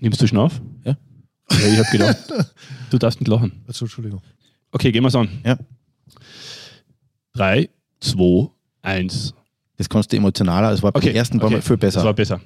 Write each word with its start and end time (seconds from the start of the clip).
Nimmst 0.00 0.20
du 0.20 0.28
schon 0.28 0.38
auf? 0.38 0.60
Ja. 0.84 0.96
ja 1.50 1.66
ich 1.66 1.78
habe 1.78 1.90
gedacht, 1.90 2.16
du 2.90 2.98
darfst 2.98 3.20
nicht 3.20 3.28
lachen. 3.28 3.64
Also, 3.66 3.84
Entschuldigung. 3.84 4.22
Okay, 4.70 4.92
gehen 4.92 5.02
wir's 5.02 5.16
an. 5.16 5.28
Ja. 5.44 5.58
3, 7.32 7.68
2, 8.00 8.48
1. 8.82 9.34
Das 9.76 9.88
kannst 9.88 10.12
du 10.12 10.16
emotionaler, 10.16 10.70
das 10.70 10.82
war 10.82 10.92
beim 10.92 11.02
Okay, 11.02 11.12
ersten 11.12 11.38
Mal 11.38 11.46
okay. 11.46 11.62
viel 11.62 11.76
besser. 11.76 11.96
Das 11.96 12.04
war 12.04 12.14
besser. 12.14 12.40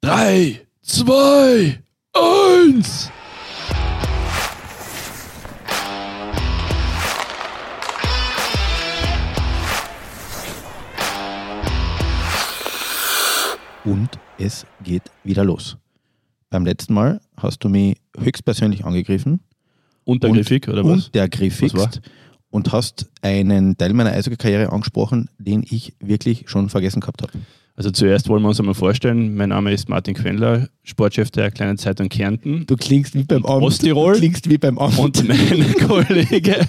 3, 0.00 0.60
2, 0.82 1.82
1. 2.14 3.10
Und 13.84 14.10
es 14.38 14.64
geht 14.82 15.02
wieder 15.24 15.44
los. 15.44 15.76
Beim 16.52 16.66
letzten 16.66 16.92
Mal 16.92 17.18
hast 17.38 17.64
du 17.64 17.70
mich 17.70 17.96
höchstpersönlich 18.20 18.84
angegriffen 18.84 19.40
Untergriffig 20.04 20.68
oder 20.68 20.84
was? 20.84 21.06
untergriffigst 21.06 22.02
und 22.50 22.72
hast 22.72 23.10
einen 23.22 23.78
Teil 23.78 23.94
meiner 23.94 24.12
Eishockey-Karriere 24.12 24.70
angesprochen, 24.70 25.30
den 25.38 25.64
ich 25.66 25.94
wirklich 25.98 26.50
schon 26.50 26.68
vergessen 26.68 27.00
gehabt 27.00 27.22
habe. 27.22 27.32
Also 27.74 27.90
zuerst 27.90 28.28
wollen 28.28 28.42
wir 28.42 28.50
uns 28.50 28.60
einmal 28.60 28.74
vorstellen, 28.74 29.34
mein 29.34 29.48
Name 29.48 29.72
ist 29.72 29.88
Martin 29.88 30.12
Quendler, 30.12 30.68
Sportchef 30.82 31.30
der 31.30 31.50
kleinen 31.50 31.78
Zeitung 31.78 32.10
Kärnten. 32.10 32.66
Du 32.66 32.76
klingst 32.76 33.14
wie 33.14 33.24
beim 33.24 33.46
Amt. 33.46 33.62
Osttirol. 33.62 34.12
Du 34.12 34.18
klingst 34.18 34.50
wie 34.50 34.58
beim 34.58 34.76
Amt. 34.78 34.98
Und 34.98 35.26
mein 35.26 35.74
Kollege 35.88 36.68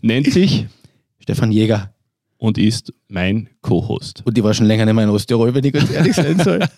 nennt 0.00 0.32
sich 0.32 0.66
Stefan 1.18 1.50
Jäger. 1.50 1.92
und 2.36 2.56
ist 2.56 2.92
mein 3.08 3.48
Co-Host. 3.62 4.22
Und 4.24 4.38
ich 4.38 4.44
war 4.44 4.54
schon 4.54 4.66
länger 4.66 4.84
nicht 4.84 4.94
mehr 4.94 5.02
in 5.02 5.10
Osttirol, 5.10 5.52
wenn 5.54 5.64
ich 5.64 5.72
ganz 5.72 5.90
ehrlich 5.90 6.14
sein 6.14 6.38
soll. 6.38 6.60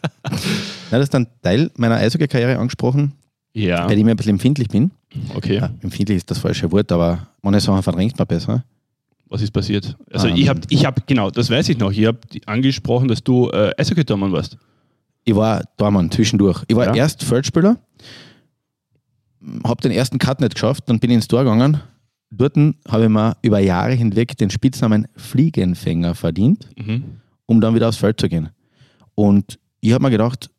Na, 0.90 0.98
das 0.98 1.08
ist 1.08 1.14
ein 1.14 1.26
Teil 1.42 1.70
meiner 1.76 1.96
Eishockey-Karriere 1.96 2.58
angesprochen, 2.58 3.12
Ja, 3.54 3.86
bei 3.86 3.94
dem 3.94 4.06
ich 4.06 4.10
ein 4.12 4.16
bisschen 4.16 4.30
empfindlich 4.34 4.68
bin. 4.68 4.90
okay. 5.34 5.56
Ja, 5.56 5.70
empfindlich 5.80 6.19
ist 6.19 6.30
das 6.30 6.38
falsche 6.38 6.70
Wort, 6.72 6.91
aber 6.92 7.27
manche 7.42 7.61
Sachen 7.61 7.83
verdrängt 7.83 8.19
man 8.19 8.27
besser. 8.27 8.64
Was 9.28 9.42
ist 9.42 9.50
passiert? 9.50 9.96
Also 10.12 10.28
Ah. 10.28 10.33
ich 10.34 10.48
habe, 10.48 10.61
ich 10.69 10.84
hab, 10.86 11.05
genau, 11.06 11.30
das 11.30 11.50
weiß 11.50 11.69
ich 11.70 11.78
noch. 11.78 11.91
Ich 11.91 12.06
habe 12.06 12.19
angesprochen, 12.46 13.08
dass 13.08 13.24
du 13.24 13.50
äh, 13.50 13.72
Eishockey-Tormann 13.77 14.30
warst. 14.33 14.56
Ich 15.24 15.34
war 15.34 15.64
Dormann 15.77 16.11
zwischendurch. 16.12 16.62
Ich 16.69 16.77
war 16.77 16.86
Ja. 16.86 16.94
erst 16.94 17.24
Feldspieler, 17.24 17.77
habe 19.64 19.83
den 19.83 19.91
ersten 19.92 20.18
Cut 20.18 20.41
nicht 20.41 20.55
geschafft, 20.55 20.84
dann 20.86 21.00
bin 21.00 21.11
ich 21.11 21.16
ins 21.16 21.28
Tor 21.28 21.42
gegangen. 21.42 21.80
Dort 22.30 22.56
habe 22.89 23.05
ich 23.05 23.08
mir 23.08 23.36
über 23.42 23.58
Jahre 23.58 23.92
hinweg 23.94 24.36
den 24.36 24.50
Spitznamen 24.50 25.08
Fliegenfänger 25.16 26.14
verdient, 26.14 26.68
Mhm. 26.77 27.05
um 27.46 27.61
dann 27.61 27.74
wieder 27.74 27.89
aufs 27.89 27.98
Feld 27.98 28.20
zu 28.20 28.28
gehen. 28.28 28.50
Und 29.14 29.58
ich 29.80 29.92
habe 29.92 30.02
mir 30.05 30.11
gedacht, 30.11 30.50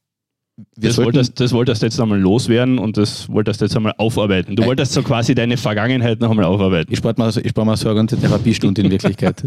wir 0.75 0.89
Das 0.89 0.97
wolltest, 0.97 1.39
das 1.39 1.51
wolltest 1.53 1.81
du 1.81 1.85
jetzt 1.85 1.99
einmal 1.99 2.19
loswerden 2.19 2.79
und 2.79 2.97
das 2.97 3.29
wolltest 3.29 3.61
du 3.61 3.65
jetzt 3.65 3.75
einmal 3.77 3.93
aufarbeiten. 3.97 4.55
Du 4.55 4.65
wolltest 4.65 4.93
so 4.93 5.03
quasi 5.03 5.35
deine 5.35 5.55
Vergangenheit 5.57 6.19
noch 6.19 6.31
einmal 6.31 6.45
aufarbeiten. 6.45 6.91
ich 6.91 6.97
spare 6.99 7.13
mir, 7.17 7.31
so- 7.31 7.41
ich 7.41 7.49
spare 7.49 7.67
mir 7.67 7.77
so 7.77 7.87
eine 7.89 7.95
ganze 7.95 8.17
Therapiestunde 8.17 8.81
in 8.81 8.89
Wirklichkeit. 8.91 9.43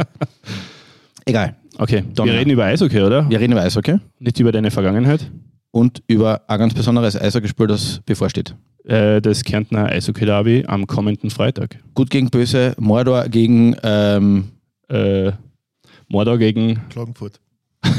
Egal, 1.27 1.57
Okay, 1.79 2.05
Dann- 2.15 2.27
wir 2.27 2.35
reden 2.35 2.51
über 2.51 2.65
Eishockey, 2.65 3.01
oder? 3.01 3.29
wir 3.31 3.41
reden 3.41 3.53
über 3.53 3.63
Eishockey 3.63 3.97
Nicht 4.19 4.39
über 4.41 4.53
deine 4.53 4.71
Vergangenheit. 4.71 5.31
und 5.71 6.03
über 6.09 6.43
ein 6.49 6.59
ganz 6.59 6.75
besonderes 6.75 7.21
Eishockeyspiel, 7.21 7.67
das 7.69 8.01
bevorsteht. 8.05 8.55
Äh, 8.85 9.21
das 9.21 9.43
Kärntner 9.45 9.87
Eishockey-Derby 9.87 10.65
am 10.67 10.87
kommenden 10.87 11.31
Freitag. 11.31 11.79
Gut 11.95 12.11
gegen 12.11 12.31
Böse, 12.31 12.75
Mordor 12.79 13.29
gegen 13.29 13.77
ähm, 13.83 14.51
Äh, 14.89 15.33
Mordor 16.09 16.39
gegen 16.39 16.81
Klagenfurt. 16.91 17.41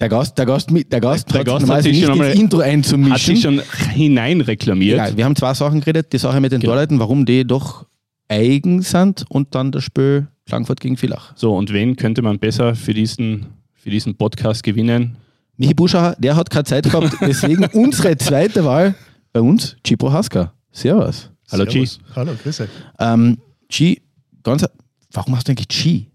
der 0.00 0.08
Gast, 0.08 0.38
der 0.38 0.46
Gast, 0.46 0.70
mit- 0.70 0.90
der 0.92 1.00
Gast, 1.00 1.30
Der 1.30 1.40
hat 1.40 1.46
Gast 1.46 1.54
hat 1.56 1.60
normalerweise 1.62 1.88
sich 1.90 1.98
nicht 2.00 2.06
schon 2.06 2.22
ins 2.26 2.34
Intro 2.40 2.58
hat 2.58 2.66
einzumischen. 2.66 3.18
sich 3.36 3.42
schon 3.42 3.60
hineinreklamiert. 3.92 4.94
Egal, 4.94 5.16
wir 5.16 5.24
haben 5.24 5.36
zwei 5.36 5.54
Sachen 5.54 5.80
geredet. 5.80 6.12
Die 6.12 6.18
Sache 6.18 6.40
mit 6.40 6.52
den 6.52 6.60
Genau. 6.60 6.72
Torleuten, 6.72 6.98
warum 6.98 7.26
die 7.26 7.44
doch 7.46 7.86
eigen 8.28 8.82
sind 8.82 9.24
und 9.28 9.54
dann 9.54 9.72
das 9.72 9.84
Spiel 9.84 10.28
Klagenfurt 10.46 10.80
gegen 10.80 10.96
Villach. 10.96 11.32
So, 11.36 11.54
und 11.56 11.72
wen 11.72 11.96
könnte 11.96 12.22
man 12.22 12.38
besser 12.38 12.74
für 12.74 12.94
diesen, 12.94 13.46
für 13.74 13.90
diesen 13.90 14.16
Podcast 14.16 14.62
gewinnen? 14.62 15.16
Michi 15.56 15.74
Buscher, 15.74 16.16
der 16.18 16.34
hat 16.36 16.48
keine 16.50 16.64
Zeit 16.64 16.84
gehabt, 16.84 17.12
deswegen 17.20 17.66
unsere 17.72 18.16
zweite 18.16 18.64
Wahl 18.64 18.94
bei 19.32 19.40
uns, 19.40 19.76
G. 19.82 19.96
Prohaska. 19.96 20.52
Servus. 20.72 21.30
Hallo, 21.52 21.64
G. 21.66 21.70
Servus. 21.84 21.98
Hallo, 22.16 22.32
grüß 22.42 22.60
euch. 22.62 22.68
Ähm, 22.98 23.38
G, 23.68 24.00
ganz, 24.42 24.64
warum 25.12 25.36
hast 25.36 25.46
du 25.46 25.52
eigentlich 25.52 25.68
G? 25.68 26.06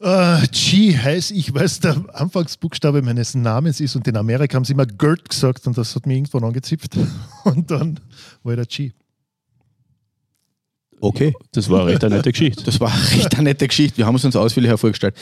Äh, 0.00 0.46
G 0.52 0.96
heißt, 0.96 1.32
ich 1.32 1.52
weiß, 1.52 1.80
der 1.80 2.04
Anfangsbuchstabe 2.12 3.02
meines 3.02 3.34
Namens 3.34 3.80
ist 3.80 3.96
und 3.96 4.06
in 4.06 4.16
Amerika 4.16 4.54
haben 4.56 4.64
sie 4.64 4.72
immer 4.72 4.86
Gert 4.86 5.28
gesagt 5.28 5.66
und 5.66 5.76
das 5.76 5.96
hat 5.96 6.06
mich 6.06 6.16
irgendwann 6.16 6.44
angezipft. 6.44 6.96
Und 7.44 7.70
dann 7.70 7.98
war 8.42 8.52
ich 8.52 8.56
der 8.56 8.66
G. 8.66 8.92
Okay. 11.00 11.34
Das 11.52 11.68
war 11.70 11.82
eine 11.82 11.90
recht 11.90 12.04
eine 12.04 12.16
nette 12.16 12.32
Geschichte. 12.32 12.64
Das 12.64 12.80
war 12.80 12.92
echt 13.12 13.34
eine 13.34 13.44
nette 13.50 13.66
Geschichte. 13.66 13.98
Wir 13.98 14.06
haben 14.06 14.16
es 14.16 14.24
uns 14.24 14.36
ausführlich 14.36 14.70
hervorgestellt. 14.70 15.14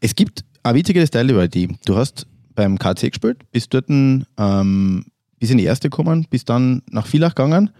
Es 0.00 0.14
gibt 0.14 0.44
ein 0.62 0.74
wichtiges 0.74 1.10
Teil 1.10 1.28
über 1.30 1.48
die. 1.48 1.76
Du 1.84 1.96
hast 1.96 2.26
beim 2.54 2.78
KC 2.78 3.10
gespielt, 3.10 3.38
bist 3.50 3.72
dort 3.74 3.88
ähm, 3.88 5.04
bis 5.38 5.50
in 5.50 5.58
die 5.58 5.64
erste 5.64 5.90
gekommen, 5.90 6.26
bist 6.28 6.48
dann 6.48 6.82
nach 6.90 7.06
Villach 7.06 7.34
gegangen. 7.34 7.70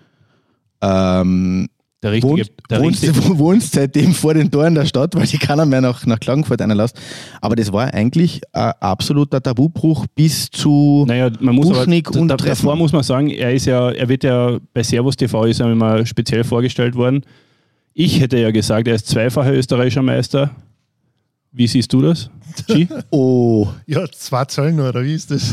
Ähm, 0.81 1.69
Der 2.01 2.13
richtige, 2.13 2.33
wohnst, 2.33 2.53
der 2.71 2.81
wohnst, 2.81 3.03
richtige, 3.03 3.39
wohnst 3.39 3.73
seitdem 3.73 4.15
vor 4.15 4.33
den 4.33 4.51
Toren 4.51 4.75
der 4.77 4.87
Stadt, 4.87 5.17
weil 5.17 5.27
die 5.27 5.39
keiner 5.39 5.67
mehr 5.67 5.81
nach, 5.81 6.07
nach 6.07 6.21
Klagenfurt 6.21 6.63
einlässt. 6.63 6.97
Aber 7.41 7.57
das 7.57 7.73
war 7.73 7.93
eigentlich 7.93 8.41
ein 8.53 8.73
absoluter 8.79 9.43
Tabubruch 9.43 10.07
bis 10.15 10.49
zu. 10.49 11.05
naja, 11.09 11.31
man 11.41 11.57
muss 11.57 11.71
aber, 11.71 11.81
Buchnig 11.81 12.09
und 12.13 12.29
da, 12.29 12.37
Treffen. 12.37 12.67
davor 12.67 12.77
muss 12.77 12.93
man 12.93 13.03
sagen, 13.03 13.31
er 13.31 13.53
ist 13.53 13.67
ja, 13.67 13.91
er 13.91 14.09
wird 14.09 14.23
ja 14.23 14.59
bei 14.73 14.85
Servus 14.85 15.17
TV 15.17 15.45
ist 15.47 15.59
er 15.59 15.73
immer 15.73 16.07
speziell 16.07 16.45
vorgestellt 16.45 16.95
worden. 16.95 17.25
Ich 17.95 18.21
hätte 18.21 18.39
ja 18.39 18.53
gesagt, 18.53 18.87
er 18.87 18.95
ist 18.95 19.09
zweifacher 19.09 19.53
österreichischer 19.53 20.03
Meister. 20.03 20.53
Wie 21.51 21.67
siehst 21.67 21.93
du 21.93 22.01
das, 22.01 22.31
G? 22.69 22.87
Oh, 23.11 23.67
Ja, 23.87 24.07
zwei 24.13 24.45
Zahlen 24.45 24.77
nur, 24.77 24.91
oder 24.91 25.03
wie 25.03 25.15
ist 25.15 25.33
das? 25.33 25.53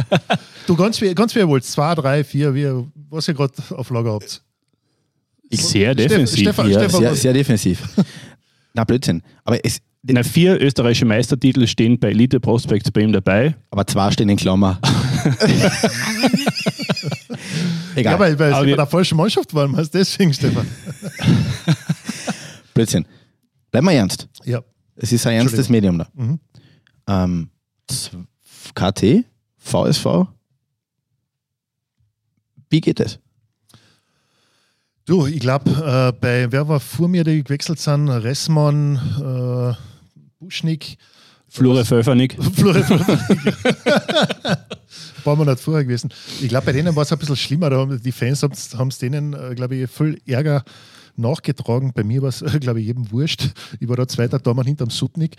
du, 0.66 0.76
ganz 0.76 1.00
wie, 1.00 1.14
ganz 1.14 1.34
wie 1.34 1.38
ihr 1.38 1.48
wollt. 1.48 1.64
Zwei, 1.64 1.94
drei, 1.94 2.22
vier, 2.22 2.54
wie, 2.54 2.68
was 3.08 3.28
ihr 3.28 3.34
gerade 3.34 3.54
auf 3.70 3.88
Lager 3.88 4.12
habt. 4.12 4.42
Sehr 5.52 5.92
Steff- 5.92 5.96
defensiv. 6.08 6.40
Stefan- 6.40 6.70
ja, 6.70 6.78
Stefan, 6.80 7.00
sehr, 7.00 7.14
sehr 7.14 7.32
defensiv. 7.32 7.82
Na, 8.74 8.84
Blödsinn. 8.84 9.22
Aber, 9.44 9.58
es, 9.64 9.78
Na, 10.02 10.22
vier 10.22 10.60
österreichische 10.60 11.04
Meistertitel 11.04 11.66
stehen 11.66 11.98
bei 11.98 12.10
Elite 12.10 12.38
Prospects 12.40 12.90
bei 12.90 13.00
ihm 13.02 13.12
dabei. 13.12 13.54
aber 13.70 13.86
zwei 13.86 14.10
stehen 14.12 14.28
in 14.28 14.36
Klammer. 14.36 14.78
Egal. 17.96 18.14
Ja, 18.14 18.18
weil, 18.18 18.38
weil 18.38 18.52
Aber 18.52 18.62
sie 18.62 18.68
wir- 18.68 18.76
bei 18.76 18.82
der 18.82 18.90
falschen 18.90 19.16
Mannschaft 19.16 19.52
waren, 19.54 19.76
was 19.76 19.90
deswegen, 19.90 20.32
Stefan. 20.32 20.66
Blödsinn. 22.74 23.04
Bleib 23.70 23.84
mal 23.84 23.92
ernst. 23.92 24.28
Ja. 24.44 24.62
Es 24.96 25.12
ist 25.12 25.26
ein 25.26 25.34
ernstes 25.34 25.68
Medium 25.68 25.98
da. 25.98 26.08
Mhm. 26.14 26.38
Ähm, 27.08 27.50
KT, 28.74 29.24
VSV. 29.58 30.26
Wie 32.68 32.80
geht 32.80 33.00
es? 33.00 33.18
Du, 35.10 35.26
ich 35.26 35.40
glaube, 35.40 35.68
äh, 35.72 36.12
bei 36.20 36.52
wer 36.52 36.68
war 36.68 36.78
vor 36.78 37.08
mir, 37.08 37.24
die 37.24 37.42
gewechselt 37.42 37.80
sind? 37.80 38.08
Ressmann, 38.08 38.94
äh, 39.18 39.74
Buschnick, 40.38 40.98
Flure 41.48 41.84
Pfeffernick. 41.84 42.36
Florian 42.54 43.00
War 45.24 45.34
mir 45.34 45.46
nicht 45.46 45.58
vorher 45.58 45.82
gewesen. 45.82 46.10
Ich 46.40 46.48
glaube, 46.48 46.66
bei 46.66 46.72
denen 46.72 46.94
war 46.94 47.02
es 47.02 47.10
ein 47.10 47.18
bisschen 47.18 47.34
schlimmer. 47.34 47.70
Da 47.70 47.78
haben 47.78 48.00
die 48.00 48.12
Fans 48.12 48.40
haben 48.44 48.86
es 48.86 48.98
denen, 48.98 49.32
äh, 49.32 49.56
glaube 49.56 49.74
ich, 49.74 49.90
viel 49.90 50.22
Ärger 50.28 50.62
nachgetragen. 51.20 51.92
Bei 51.94 52.04
mir 52.04 52.22
war 52.22 52.28
es, 52.28 52.44
glaube 52.60 52.80
ich, 52.80 52.86
jedem 52.86 53.10
wurscht. 53.10 53.52
Ich 53.78 53.88
war 53.88 53.96
da 53.96 54.08
zweiter 54.08 54.38
Daumen 54.38 54.66
hinterm 54.66 54.90
Sutnik. 54.90 55.36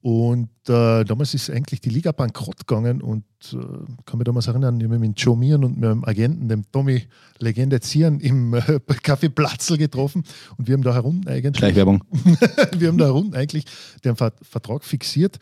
Und 0.00 0.50
äh, 0.68 1.04
damals 1.04 1.34
ist 1.34 1.50
eigentlich 1.50 1.80
die 1.80 1.88
Liga 1.88 2.12
bankrott 2.12 2.66
gegangen. 2.66 3.02
Und 3.02 3.24
äh, 3.52 3.56
kann 4.04 4.18
mich 4.18 4.24
damals 4.24 4.46
erinnern, 4.46 4.78
ich 4.78 4.84
habe 4.84 4.98
mich 4.98 5.08
mit 5.08 5.20
Joe 5.20 5.36
Mian 5.36 5.64
und 5.64 5.80
meinem 5.80 6.04
Agenten, 6.04 6.48
dem 6.48 6.70
Tommy 6.70 7.04
Legende 7.38 7.80
Zieren, 7.80 8.20
im 8.20 8.54
äh, 8.54 8.58
Café 9.02 9.28
Platzl 9.28 9.78
getroffen. 9.78 10.24
Und 10.56 10.68
wir 10.68 10.74
haben 10.74 10.82
da 10.82 10.94
herum 10.94 11.22
eigentlich 11.26 11.56
Schleichwerbung. 11.56 12.04
wir 12.78 12.88
haben 12.88 12.98
da 12.98 13.10
rund 13.10 13.34
eigentlich 13.34 13.64
den 14.04 14.16
Ver 14.16 14.32
Vertrag 14.42 14.84
fixiert. 14.84 15.38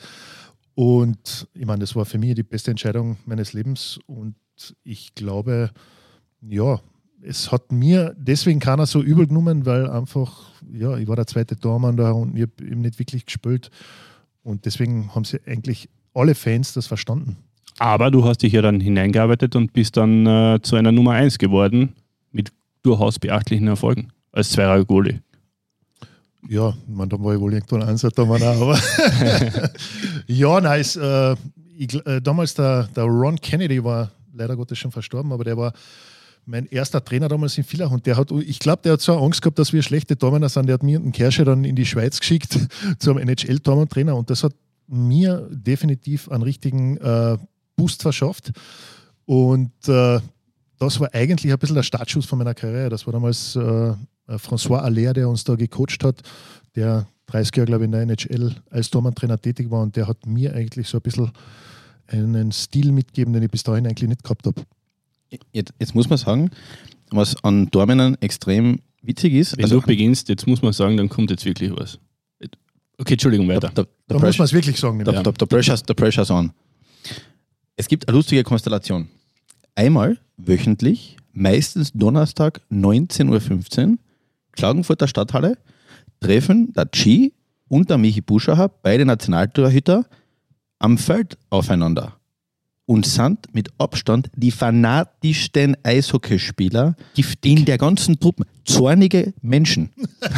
Und 0.74 1.48
ich 1.54 1.66
meine, 1.66 1.80
das 1.80 1.94
war 1.94 2.04
für 2.04 2.18
mich 2.18 2.34
die 2.34 2.42
beste 2.42 2.70
Entscheidung 2.70 3.16
meines 3.26 3.52
Lebens. 3.52 3.98
Und 4.06 4.36
ich 4.84 5.14
glaube, 5.14 5.70
ja, 6.40 6.80
es 7.22 7.52
hat 7.52 7.72
mir 7.72 8.14
deswegen 8.18 8.60
keiner 8.60 8.86
so 8.86 9.00
übel 9.00 9.26
genommen, 9.26 9.64
weil 9.64 9.88
einfach, 9.88 10.50
ja, 10.72 10.96
ich 10.96 11.06
war 11.08 11.16
der 11.16 11.26
zweite 11.26 11.56
Tormann 11.56 11.96
da 11.96 12.10
und 12.10 12.36
ich 12.36 12.42
habe 12.42 12.52
eben 12.60 12.80
nicht 12.80 12.98
wirklich 12.98 13.26
gespielt. 13.26 13.70
Und 14.42 14.64
deswegen 14.66 15.14
haben 15.14 15.24
sie 15.24 15.40
eigentlich 15.46 15.88
alle 16.14 16.34
Fans 16.34 16.72
das 16.72 16.86
verstanden. 16.86 17.36
Aber 17.78 18.10
du 18.10 18.24
hast 18.24 18.42
dich 18.42 18.52
ja 18.52 18.62
dann 18.62 18.80
hineingearbeitet 18.80 19.56
und 19.56 19.72
bist 19.72 19.96
dann 19.96 20.26
äh, 20.26 20.58
zu 20.62 20.76
einer 20.76 20.92
Nummer 20.92 21.12
1 21.12 21.38
geworden 21.38 21.94
mit 22.32 22.52
durchaus 22.82 23.18
beachtlichen 23.18 23.68
Erfolgen 23.68 24.08
als 24.32 24.50
Zweier 24.50 24.84
Goalie. 24.84 25.20
Ja, 26.48 26.70
ich 26.70 26.94
meine, 26.94 27.08
da 27.08 27.22
war 27.22 27.34
ich 27.34 27.40
wohl 27.40 27.52
irgendwann 27.52 27.84
ein 27.84 27.96
Tormann 27.96 28.42
auch, 28.42 28.62
aber 28.62 28.80
ja, 30.26 30.60
nein, 30.60 30.80
es, 30.80 30.96
äh, 30.96 31.36
ich, 31.78 31.94
äh, 32.04 32.20
damals 32.20 32.54
der, 32.54 32.88
der 32.96 33.04
Ron 33.04 33.36
Kennedy 33.36 33.82
war 33.82 34.10
leider 34.34 34.56
Gottes 34.56 34.78
schon 34.78 34.90
verstorben, 34.90 35.32
aber 35.32 35.44
der 35.44 35.56
war 35.56 35.72
mein 36.44 36.66
erster 36.66 37.04
Trainer 37.04 37.28
damals 37.28 37.56
in 37.56 37.64
Villach 37.64 37.90
und 37.90 38.06
der 38.06 38.16
hat, 38.16 38.30
ich 38.32 38.58
glaube, 38.58 38.82
der 38.82 38.94
hat 38.94 39.00
so 39.00 39.16
Angst 39.16 39.42
gehabt, 39.42 39.58
dass 39.58 39.72
wir 39.72 39.82
schlechte 39.82 40.18
Tormänner 40.18 40.48
sind. 40.48 40.66
Der 40.66 40.74
hat 40.74 40.82
mir 40.82 40.98
und 40.98 41.04
den 41.04 41.12
Kersche 41.12 41.44
dann 41.44 41.64
in 41.64 41.76
die 41.76 41.86
Schweiz 41.86 42.18
geschickt 42.18 42.58
zum 42.98 43.18
NHL-Tormann-Trainer 43.18 44.16
und 44.16 44.30
das 44.30 44.42
hat 44.42 44.54
mir 44.88 45.48
definitiv 45.50 46.28
einen 46.30 46.42
richtigen 46.42 46.96
äh, 46.98 47.38
Boost 47.76 48.02
verschafft. 48.02 48.52
Und 49.24 49.72
äh, 49.88 50.20
das 50.78 50.98
war 50.98 51.14
eigentlich 51.14 51.52
ein 51.52 51.58
bisschen 51.58 51.76
der 51.76 51.84
Startschuss 51.84 52.26
von 52.26 52.38
meiner 52.38 52.54
Karriere. 52.54 52.90
Das 52.90 53.06
war 53.06 53.12
damals 53.12 53.54
äh, 53.54 53.94
François 54.28 54.78
Aller, 54.78 55.12
der 55.12 55.28
uns 55.28 55.44
da 55.44 55.54
gecoacht 55.54 56.02
hat, 56.02 56.22
der 56.74 57.06
30 57.26 57.56
Jahre, 57.56 57.66
glaube 57.66 57.84
ich, 57.84 57.86
in 57.86 57.92
der 57.92 58.02
NHL 58.02 58.54
als 58.70 58.90
Tormann-Trainer 58.90 59.40
tätig 59.40 59.70
war 59.70 59.82
und 59.82 59.94
der 59.96 60.08
hat 60.08 60.26
mir 60.26 60.54
eigentlich 60.54 60.88
so 60.88 60.98
ein 60.98 61.02
bisschen 61.02 61.30
einen 62.08 62.52
Stil 62.52 62.92
mitgegeben, 62.92 63.32
den 63.32 63.44
ich 63.44 63.50
bis 63.50 63.62
dahin 63.62 63.86
eigentlich 63.86 64.08
nicht 64.08 64.22
gehabt 64.22 64.46
habe. 64.46 64.60
Jetzt, 65.52 65.72
jetzt, 65.78 65.94
muss 65.94 66.08
man 66.08 66.18
sagen, 66.18 66.50
was 67.10 67.42
an 67.44 67.70
Tormännern 67.70 68.16
extrem 68.20 68.80
witzig 69.02 69.34
ist. 69.34 69.56
Wenn 69.56 69.64
also, 69.64 69.80
du 69.80 69.86
beginnst, 69.86 70.28
jetzt 70.28 70.46
muss 70.46 70.62
man 70.62 70.72
sagen, 70.72 70.96
dann 70.96 71.08
kommt 71.08 71.30
jetzt 71.30 71.44
wirklich 71.44 71.70
was. 71.74 71.98
Okay, 72.98 73.14
Entschuldigung, 73.14 73.48
weiter. 73.48 73.70
Da, 73.74 73.82
da, 73.82 73.88
da 74.06 74.18
muss 74.18 74.38
man 74.38 74.44
es 74.44 74.52
wirklich 74.52 74.78
sagen. 74.78 75.02
Da, 75.04 75.12
ja. 75.12 75.22
da, 75.22 75.32
da, 75.32 75.46
pressure's, 75.46 75.82
da 75.82 75.94
pressure's 75.94 76.30
on. 76.30 76.52
Es 77.76 77.88
gibt 77.88 78.06
eine 78.06 78.16
lustige 78.16 78.44
Konstellation. 78.44 79.08
Einmal 79.74 80.18
wöchentlich, 80.36 81.16
meistens 81.32 81.92
Donnerstag 81.92 82.60
19.15 82.70 83.88
Uhr, 83.92 83.98
Klagenfurter 84.52 85.08
Stadthalle, 85.08 85.56
treffen 86.20 86.72
der 86.74 86.86
Chi 86.86 87.32
und 87.68 87.88
der 87.88 87.98
Michi 87.98 88.20
Buschacher, 88.20 88.68
beide 88.68 89.06
Nationaltorhüter, 89.06 90.04
am 90.78 90.98
Feld 90.98 91.38
aufeinander 91.48 92.18
und 92.86 93.06
sind 93.06 93.54
mit 93.54 93.70
Abstand 93.78 94.30
die 94.34 94.50
fanatischsten 94.50 95.76
Eishockeyspieler 95.82 96.96
giftig. 97.14 97.58
in 97.58 97.64
der 97.64 97.78
ganzen 97.78 98.18
Truppe. 98.18 98.44
Zornige 98.64 99.32
Menschen. 99.40 99.90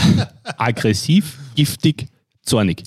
Aggressiv, 0.57 1.39
giftig, 1.55 2.09
zornig. 2.43 2.85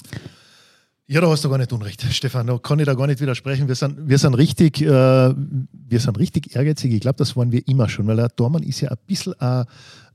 Ja, 1.09 1.21
da 1.21 1.30
hast 1.30 1.45
du 1.45 1.50
gar 1.50 1.57
nicht 1.57 1.71
Unrecht, 1.71 2.01
Stefan. 2.12 2.48
Da 2.48 2.57
kann 2.57 2.80
ich 2.80 2.86
da 2.86 2.94
gar 2.94 3.07
nicht 3.07 3.21
widersprechen. 3.21 3.68
Wir 3.69 3.75
sind, 3.75 4.09
wir 4.09 4.18
sind, 4.18 4.33
richtig, 4.33 4.81
äh, 4.81 4.86
wir 4.86 6.00
sind 6.00 6.19
richtig 6.19 6.54
ehrgeizig. 6.54 6.94
Ich 6.94 7.00
glaube, 7.00 7.18
das 7.18 7.38
waren 7.38 7.51
wir 7.51 7.65
immer 7.65 7.88
schon, 7.88 8.07
weil 8.07 8.18
der 8.18 8.27
Dormann 8.27 8.63
ist 8.63 8.81
ja 8.81 8.89
ein 8.89 8.98
bisschen 9.07 9.33
ein, 9.39 9.63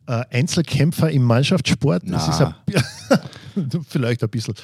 ein 0.05 0.25
Einzelkämpfer 0.31 1.11
im 1.11 1.23
Mannschaftssport. 1.23 2.03
Das 2.07 2.29
ist 2.29 2.43
ein, 2.43 2.55
vielleicht 3.89 4.23
ein 4.23 4.29
bisschen. 4.29 4.55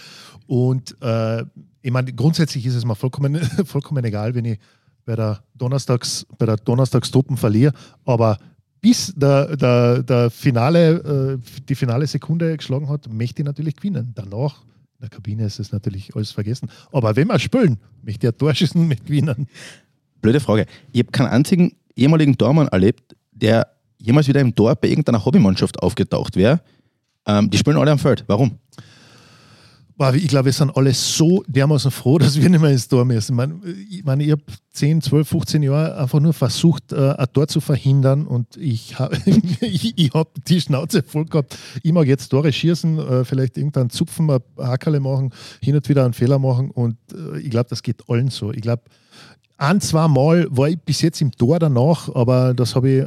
Und 0.47 1.01
äh, 1.01 1.45
ich 1.89 1.93
meine, 1.93 2.13
grundsätzlich 2.13 2.67
ist 2.67 2.75
es 2.75 2.85
mir 2.85 2.95
vollkommen, 2.95 3.37
vollkommen 3.65 4.05
egal, 4.05 4.35
wenn 4.35 4.45
ich 4.45 4.59
bei 5.07 5.17
der 5.17 5.43
Donnerstags, 5.55 6.27
bei 6.37 6.45
der 6.45 6.57
Donnerstagstruppen 6.57 7.39
verliere, 7.39 7.73
aber 8.05 8.37
bis 8.79 9.15
der, 9.17 9.57
der, 9.57 10.03
der 10.03 10.31
Finale, 10.31 11.39
äh, 11.39 11.63
die 11.67 11.75
finale 11.75 12.07
Sekunde 12.07 12.59
geschlagen 12.59 12.91
hat, 12.91 13.11
möchte 13.11 13.41
ich 13.41 13.47
natürlich 13.47 13.75
gewinnen. 13.75 14.13
Danach 14.15 14.61
in 14.99 15.01
der 15.01 15.09
Kabine 15.09 15.47
ist 15.47 15.61
es 15.61 15.73
natürlich 15.73 16.15
alles 16.15 16.31
vergessen. 16.31 16.69
Aber 16.93 17.17
wenn 17.17 17.27
wir 17.27 17.39
spielen, 17.39 17.79
möchte 18.03 18.27
ich 18.27 18.35
ein 18.35 18.39
Tor 18.39 18.53
mit 18.75 19.07
gewinnen. 19.07 19.49
Blöde 20.21 20.41
Frage. 20.41 20.67
Ich 20.93 21.01
habe 21.01 21.11
keinen 21.11 21.29
einzigen 21.29 21.73
ehemaligen 21.97 22.37
Tormann 22.37 22.69
erlebt, 22.69 23.17
der 23.33 23.67
jemals 23.97 24.29
wieder 24.29 24.43
im 24.43 24.55
Tor 24.55 24.77
bei 24.77 24.89
irgendeiner 24.89 25.25
Hobbymannschaft 25.25 25.83
aufgetaucht 25.83 26.37
wäre. 26.37 26.61
Ähm, 27.25 27.49
die 27.49 27.57
spielen 27.57 27.79
alle 27.79 27.93
am 27.93 27.99
Feld. 27.99 28.25
Warum? 28.27 28.59
Ich 30.15 30.29
glaube, 30.29 30.47
wir 30.47 30.53
sind 30.53 30.77
alle 30.77 30.95
so 30.95 31.43
dermaßen 31.49 31.91
froh, 31.91 32.19
dass 32.19 32.41
wir 32.41 32.49
nicht 32.49 32.61
mehr 32.61 32.71
ins 32.71 32.87
Tor 32.87 33.05
müssen. 33.05 33.37
Ich 33.91 34.05
meine, 34.05 34.23
ich 34.23 34.31
habe 34.31 34.43
10, 34.71 35.03
12, 35.03 35.29
15 35.29 35.63
Jahre 35.65 35.99
einfach 35.99 36.21
nur 36.21 36.33
versucht, 36.33 36.93
äh, 36.93 37.15
ein 37.17 37.27
Tor 37.33 37.49
zu 37.49 37.61
verhindern 37.61 38.27
und 38.27 38.57
ich 38.57 38.99
habe 38.99 39.17
ich, 39.61 39.99
ich 39.99 40.11
hab 40.13 40.33
die 40.45 40.61
Schnauze 40.61 41.03
voll 41.03 41.25
gehabt. 41.25 41.59
Ich 41.83 41.93
mag 41.93 42.07
jetzt 42.07 42.29
Tore 42.29 42.53
schießen, 42.53 42.99
äh, 42.99 43.25
vielleicht 43.25 43.57
irgendeinen 43.57 43.91
Zupfen, 43.91 44.31
ein 44.31 44.41
Hackerle 44.57 45.01
machen, 45.01 45.33
hin 45.61 45.75
und 45.75 45.89
wieder 45.89 46.05
einen 46.05 46.15
Fehler 46.15 46.39
machen 46.39 46.71
und 46.71 46.97
äh, 47.13 47.41
ich 47.41 47.51
glaube, 47.51 47.69
das 47.69 47.83
geht 47.83 48.09
allen 48.09 48.29
so. 48.29 48.53
Ich 48.53 48.63
glaube, 48.63 48.83
ein, 49.57 49.81
zwei 49.81 50.07
Mal 50.07 50.47
war 50.51 50.69
ich 50.69 50.79
bis 50.79 51.03
jetzt 51.03 51.21
im 51.21 51.33
Tor 51.33 51.59
danach, 51.59 52.15
aber 52.15 52.55
das 52.55 52.77
habe 52.77 52.89
ich 52.89 53.05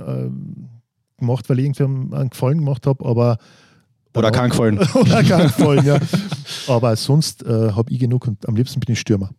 gemacht, 1.18 1.50
weil 1.50 1.60
ich 1.60 1.66
irgendwie 1.66 1.84
einen 2.18 2.30
Gefallen 2.30 2.58
gemacht 2.58 2.86
habe, 2.86 3.06
aber 3.06 3.38
oder 4.16 4.31
keinen 4.31 4.50
gefallen. 4.50 4.78
Oder 4.94 5.24
keinen 5.24 5.48
gefallen, 5.48 5.86
ja. 5.86 6.00
Aber 6.68 6.96
sonst 6.96 7.44
äh, 7.44 7.72
habe 7.72 7.92
ich 7.92 8.00
genug 8.00 8.28
und 8.28 8.48
am 8.48 8.56
liebsten 8.56 8.80
bin 8.80 8.94
ich 8.94 9.00
Stürmer. 9.00 9.30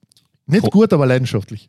Nicht 0.46 0.70
gut, 0.70 0.92
aber 0.92 1.06
leidenschaftlich. 1.06 1.68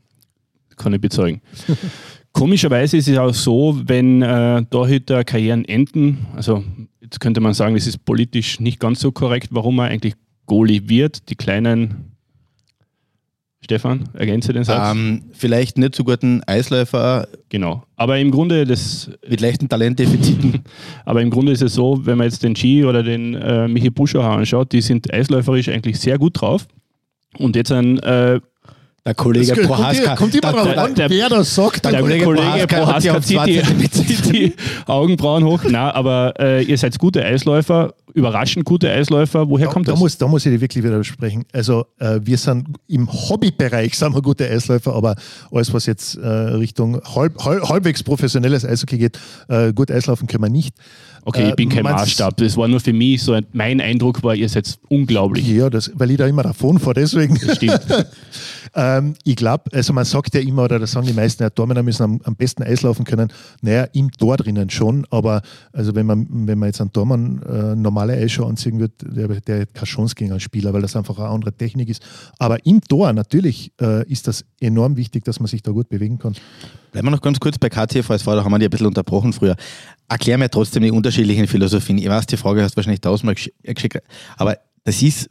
Kann 0.77 0.93
ich 0.93 1.01
bezeugen. 1.01 1.41
Komischerweise 2.31 2.97
ist 2.97 3.07
es 3.07 3.17
auch 3.17 3.33
so, 3.33 3.79
wenn 3.85 4.21
äh, 4.21 4.63
Torhüter 4.65 5.23
Karrieren 5.23 5.65
enden, 5.65 6.25
also 6.35 6.63
jetzt 6.99 7.19
könnte 7.19 7.41
man 7.41 7.53
sagen, 7.53 7.75
das 7.75 7.85
ist 7.85 8.05
politisch 8.05 8.59
nicht 8.59 8.79
ganz 8.79 9.01
so 9.01 9.11
korrekt, 9.11 9.49
warum 9.51 9.79
er 9.79 9.85
eigentlich 9.85 10.15
Goalie 10.47 10.89
wird. 10.89 11.29
Die 11.29 11.35
kleinen 11.35 12.12
Stefan, 13.63 14.09
ergänze 14.13 14.51
den 14.51 14.63
Satz. 14.63 14.91
Ähm, 14.91 15.23
vielleicht 15.31 15.77
nicht 15.77 15.95
so 15.95 16.03
guten 16.03 16.43
Eisläufer. 16.45 17.27
Genau. 17.49 17.83
Aber 17.95 18.19
im 18.19 18.31
Grunde 18.31 18.65
das. 18.65 19.09
Mit 19.27 19.41
leichten 19.41 19.69
Talentdefiziten. 19.69 20.63
aber 21.05 21.21
im 21.21 21.29
Grunde 21.29 21.51
ist 21.51 21.61
es 21.61 21.73
so, 21.73 22.05
wenn 22.05 22.17
man 22.17 22.25
jetzt 22.25 22.43
den 22.43 22.55
Ski 22.55 22.83
oder 22.83 23.03
den 23.03 23.35
äh, 23.35 23.67
Michi 23.67 23.89
Buscher 23.89 24.23
anschaut, 24.23 24.71
die 24.73 24.81
sind 24.81 25.13
eisläuferisch 25.13 25.69
eigentlich 25.69 25.99
sehr 25.99 26.17
gut 26.17 26.41
drauf. 26.41 26.67
Und 27.37 27.55
jetzt 27.55 27.71
ein 27.71 27.99
äh, 27.99 28.39
der 29.05 29.15
Kollege 29.15 29.53
das 29.53 29.67
Prohaska. 29.67 30.15
Kommt, 30.15 30.33
immer 30.33 30.53
drauf 30.53 30.77
an, 30.77 30.93
wer 30.95 31.29
das 31.29 31.53
sagt. 31.53 31.83
Der, 31.83 31.91
der 31.91 32.01
Kollege, 32.01 32.23
Kollege 32.23 32.67
Prohaska 32.67 33.21
zieht 33.21 33.45
die, 33.45 33.61
zieht 33.91 34.33
die 34.33 34.53
Augenbrauen 34.85 35.43
hoch. 35.43 35.61
Na, 35.69 35.93
aber 35.93 36.33
äh, 36.39 36.63
ihr 36.63 36.77
seid 36.77 36.97
gute 36.97 37.23
Eisläufer, 37.23 37.93
überraschend 38.13 38.63
gute 38.63 38.89
Eisläufer. 38.89 39.49
Woher 39.49 39.67
da, 39.67 39.73
kommt 39.73 39.89
da 39.89 39.91
das? 39.91 39.99
Muss, 39.99 40.17
da 40.17 40.27
muss 40.27 40.45
ich 40.45 40.53
dir 40.53 40.61
wirklich 40.61 40.83
widersprechen. 40.85 41.43
Also 41.51 41.85
äh, 41.99 42.19
wir 42.23 42.37
sind 42.37 42.67
im 42.87 43.11
Hobbybereich 43.11 43.97
sind 43.97 44.15
wir 44.15 44.21
gute 44.21 44.49
Eisläufer, 44.49 44.95
aber 44.95 45.15
alles, 45.51 45.73
was 45.73 45.85
jetzt 45.85 46.15
äh, 46.15 46.27
Richtung 46.27 47.01
halb, 47.03 47.43
halb, 47.43 47.67
halbwegs 47.67 48.03
professionelles 48.03 48.63
Eishockey 48.63 48.97
geht, 48.97 49.19
äh, 49.49 49.73
gut 49.73 49.91
Eislaufen 49.91 50.27
können 50.27 50.43
wir 50.43 50.49
nicht. 50.49 50.75
Okay, 51.25 51.49
ich 51.49 51.55
bin 51.55 51.69
kein 51.69 51.83
Maßstab. 51.83 52.37
Das 52.37 52.57
war 52.57 52.67
nur 52.67 52.79
für 52.79 52.91
mich 52.91 53.23
so 53.23 53.33
ein, 53.33 53.45
mein 53.53 53.79
Eindruck 53.79 54.23
war, 54.23 54.35
ihr 54.35 54.49
seid 54.49 54.77
unglaublich. 54.89 55.47
Ja, 55.47 55.69
das, 55.69 55.91
weil 55.95 56.11
ich 56.11 56.17
da 56.17 56.27
immer 56.27 56.43
davon 56.43 56.79
fahre, 56.79 56.95
deswegen. 56.95 57.39
Das 57.39 57.55
stimmt. 57.55 57.81
ähm, 58.75 59.13
ich 59.23 59.35
glaube, 59.35 59.63
also 59.71 59.93
man 59.93 60.03
sagt 60.03 60.35
ja 60.35 60.41
immer, 60.41 60.63
oder 60.63 60.79
das 60.79 60.91
sagen 60.91 61.07
die 61.07 61.13
meisten, 61.13 61.43
ja, 61.43 61.49
Tormänner 61.49 61.81
müssen 61.81 62.03
am, 62.03 62.21
am, 62.23 62.35
besten 62.35 62.63
Eislaufen 62.63 63.05
können. 63.05 63.31
Naja, 63.61 63.85
im 63.93 64.11
Tor 64.11 64.37
drinnen 64.37 64.69
schon, 64.69 65.05
aber 65.11 65.41
also 65.71 65.95
wenn 65.95 66.05
man, 66.05 66.27
wenn 66.29 66.59
man 66.59 66.67
jetzt 66.67 66.81
einen 66.81 66.91
Tormann 66.91 67.41
äh, 67.43 67.75
normale 67.75 68.13
Eisshow 68.13 68.45
anziehen 68.45 68.79
wird, 68.79 68.93
der, 69.01 69.27
der 69.27 69.61
hat 69.61 69.73
keine 69.73 69.87
Chance 69.87 70.15
gegen 70.15 70.31
einen 70.31 70.41
Spieler, 70.41 70.73
weil 70.73 70.81
das 70.81 70.95
einfach 70.95 71.17
eine 71.19 71.29
andere 71.29 71.53
Technik 71.53 71.89
ist. 71.89 72.03
Aber 72.37 72.65
im 72.65 72.81
Tor 72.81 73.13
natürlich 73.13 73.71
äh, 73.79 74.05
ist 74.11 74.27
das 74.27 74.43
enorm 74.59 74.97
wichtig, 74.97 75.23
dass 75.23 75.39
man 75.39 75.47
sich 75.47 75.63
da 75.63 75.71
gut 75.71 75.87
bewegen 75.87 76.19
kann. 76.19 76.35
Bleiben 76.93 77.07
wir 77.07 77.11
noch 77.11 77.21
ganz 77.21 77.39
kurz 77.39 77.57
bei 77.57 77.69
KTVSV, 77.69 78.23
da 78.23 78.43
haben 78.43 78.51
wir 78.51 78.59
die 78.59 78.65
ein 78.65 78.69
bisschen 78.69 78.85
unterbrochen 78.85 79.33
früher. 79.33 79.55
Erklär 80.07 80.37
mir 80.37 80.47
trotzdem 80.47 80.83
die 80.83 80.91
unterschiedlichen 80.91 81.47
Philosophien. 81.47 81.97
Ich 81.97 82.07
weiß, 82.07 82.27
die 82.27 82.37
Frage 82.37 82.61
hast 82.61 82.73
du 82.73 82.77
wahrscheinlich 82.77 83.01
tausendmal 83.01 83.33
geschickt, 83.33 83.97
aber 84.37 84.59
das 84.83 85.01
ist 85.01 85.27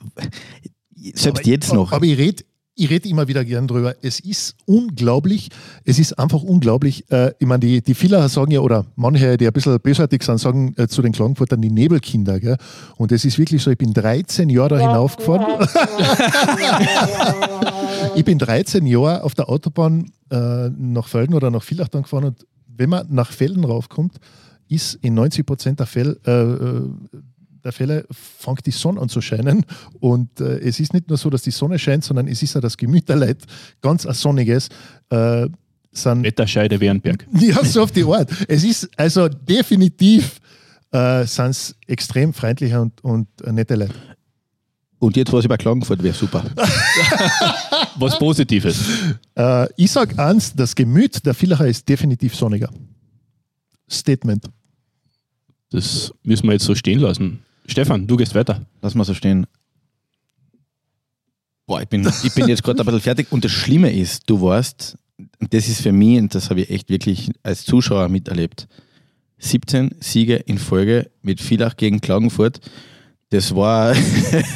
selbst 1.15 1.41
aber, 1.41 1.49
jetzt 1.49 1.73
noch. 1.73 1.93
Aber 1.93 2.05
ich 2.05 2.19
rede 2.19 2.43
ich 2.75 2.89
rede 2.89 3.09
immer 3.09 3.29
wieder 3.29 3.45
gern 3.45 3.69
drüber. 3.69 3.95
Es 4.03 4.19
ist 4.21 4.57
unglaublich, 4.65 5.51
es 5.85 5.99
ist 5.99 6.19
einfach 6.19 6.43
unglaublich. 6.43 7.05
Äh, 7.11 7.33
ich 7.39 7.47
meine, 7.47 7.61
die, 7.61 7.83
die 7.83 7.95
Villacher 7.95 8.29
sagen 8.29 8.51
ja, 8.51 8.61
oder 8.61 8.87
manche, 8.97 9.37
die 9.37 9.47
ein 9.47 9.53
bisschen 9.53 9.79
bösartig 9.79 10.23
sind, 10.23 10.39
sagen 10.39 10.75
äh, 10.79 10.89
zu 10.89 11.03
den 11.03 11.13
Klagenfurtern 11.13 11.61
die 11.61 11.71
Nebelkinder. 11.71 12.41
Gell? 12.41 12.57
Und 12.97 13.13
es 13.13 13.25
ist 13.25 13.39
wirklich 13.39 13.63
so, 13.63 13.71
ich 13.71 13.79
bin 13.79 13.93
13 13.93 14.49
Jahre 14.49 14.71
da 14.71 14.79
hinaufgefahren. 14.79 15.69
ich 18.15 18.25
bin 18.25 18.39
13 18.39 18.87
Jahre 18.87 19.23
auf 19.23 19.35
der 19.35 19.51
Autobahn 19.51 20.11
äh, 20.31 20.71
nach 20.71 21.09
Felden 21.09 21.35
oder 21.35 21.51
nach 21.51 21.63
Villach 21.63 21.89
dann 21.89 22.03
gefahren 22.03 22.25
und 22.25 22.47
wenn 22.75 22.89
man 22.89 23.07
nach 23.11 23.33
Felden 23.33 23.65
raufkommt, 23.65 24.17
ist 24.69 24.95
in 25.03 25.13
90 25.15 25.45
Prozent 25.45 25.79
der 25.79 25.87
Fälle 25.87 26.19
äh, 26.27 26.31
äh 26.31 26.89
der 27.65 27.73
Fälle 27.73 28.07
fängt 28.11 28.67
die 28.67 28.71
Sonne 28.71 29.01
an 29.01 29.09
zu 29.09 29.21
scheinen. 29.21 29.65
Und 30.01 30.41
äh, 30.41 30.59
es 30.59 30.81
ist 30.81 30.93
nicht 30.93 31.09
nur 31.09 31.19
so, 31.19 31.31
dass 31.31 31.43
die 31.43 31.51
Sonne 31.51 31.79
scheint, 31.79 32.05
sondern 32.05 32.29
es 32.29 32.43
ist 32.43 32.55
ja 32.55 32.61
das 32.61 32.77
Gemüt 32.77 33.09
der 33.09 33.17
Leute, 33.17 33.47
ganz 33.81 34.07
ein 34.07 34.15
sonniges. 34.15 34.69
Äh, 35.11 35.49
sind, 35.93 36.25
Wetterscheide 36.25 36.81
Wernberg. 36.81 37.27
Ja, 37.39 37.63
so 37.65 37.83
auf 37.83 37.93
die 37.93 38.05
Art. 38.05 38.31
Es 38.49 38.65
ist 38.65 38.89
also 38.99 39.29
definitiv 39.29 40.41
äh, 40.91 41.27
sind 41.27 41.75
extrem 41.87 42.33
freundliche 42.33 42.81
und, 42.81 43.01
und 43.03 43.29
nette 43.47 43.75
Leute. 43.75 43.95
Und 44.99 45.17
jetzt, 45.17 45.33
was 45.33 45.45
über 45.45 45.59
Klagenfurt 45.59 46.03
wäre 46.03 46.15
super. 46.15 46.45
was 47.97 48.19
Positives. 48.19 48.79
Äh, 49.35 49.67
ich 49.77 49.91
sage 49.91 50.17
eins: 50.19 50.55
das 50.55 50.75
Gemüt 50.75 51.27
der 51.27 51.35
Villacher 51.35 51.67
ist 51.67 51.89
definitiv 51.89 52.37
sonniger. 52.37 52.71
Statement. 53.91 54.45
Das 55.71 56.13
müssen 56.23 56.47
wir 56.47 56.53
jetzt 56.53 56.65
so 56.65 56.75
stehen 56.75 57.01
lassen. 57.01 57.41
Stefan, 57.67 58.07
du 58.07 58.17
gehst 58.17 58.35
weiter. 58.35 58.67
Lass 58.81 58.95
mal 58.95 59.05
so 59.05 59.15
stehen. 59.15 59.47
Boah, 61.67 61.81
ich 61.81 61.89
bin, 61.89 62.07
ich 62.23 62.35
bin 62.35 62.49
jetzt 62.49 62.63
gerade 62.63 62.81
ein 62.81 62.87
bisschen 62.87 63.01
fertig. 63.01 63.29
Und 63.31 63.45
das 63.45 63.53
Schlimme 63.53 63.93
ist, 63.93 64.29
du 64.29 64.41
warst, 64.43 64.99
das 65.39 65.69
ist 65.69 65.81
für 65.81 65.93
mich, 65.93 66.19
und 66.19 66.35
das 66.35 66.51
habe 66.51 66.63
ich 66.63 66.71
echt 66.71 66.91
wirklich 66.91 67.31
als 67.43 67.65
Zuschauer 67.65 68.09
miterlebt, 68.09 68.69
17 69.39 69.97
Siege 70.01 70.37
in 70.37 70.59
Folge 70.59 71.11
mit 71.23 71.41
Villach 71.41 71.77
gegen 71.77 72.01
Klagenfurt. 72.01 72.61
Das 73.31 73.55
war 73.55 73.95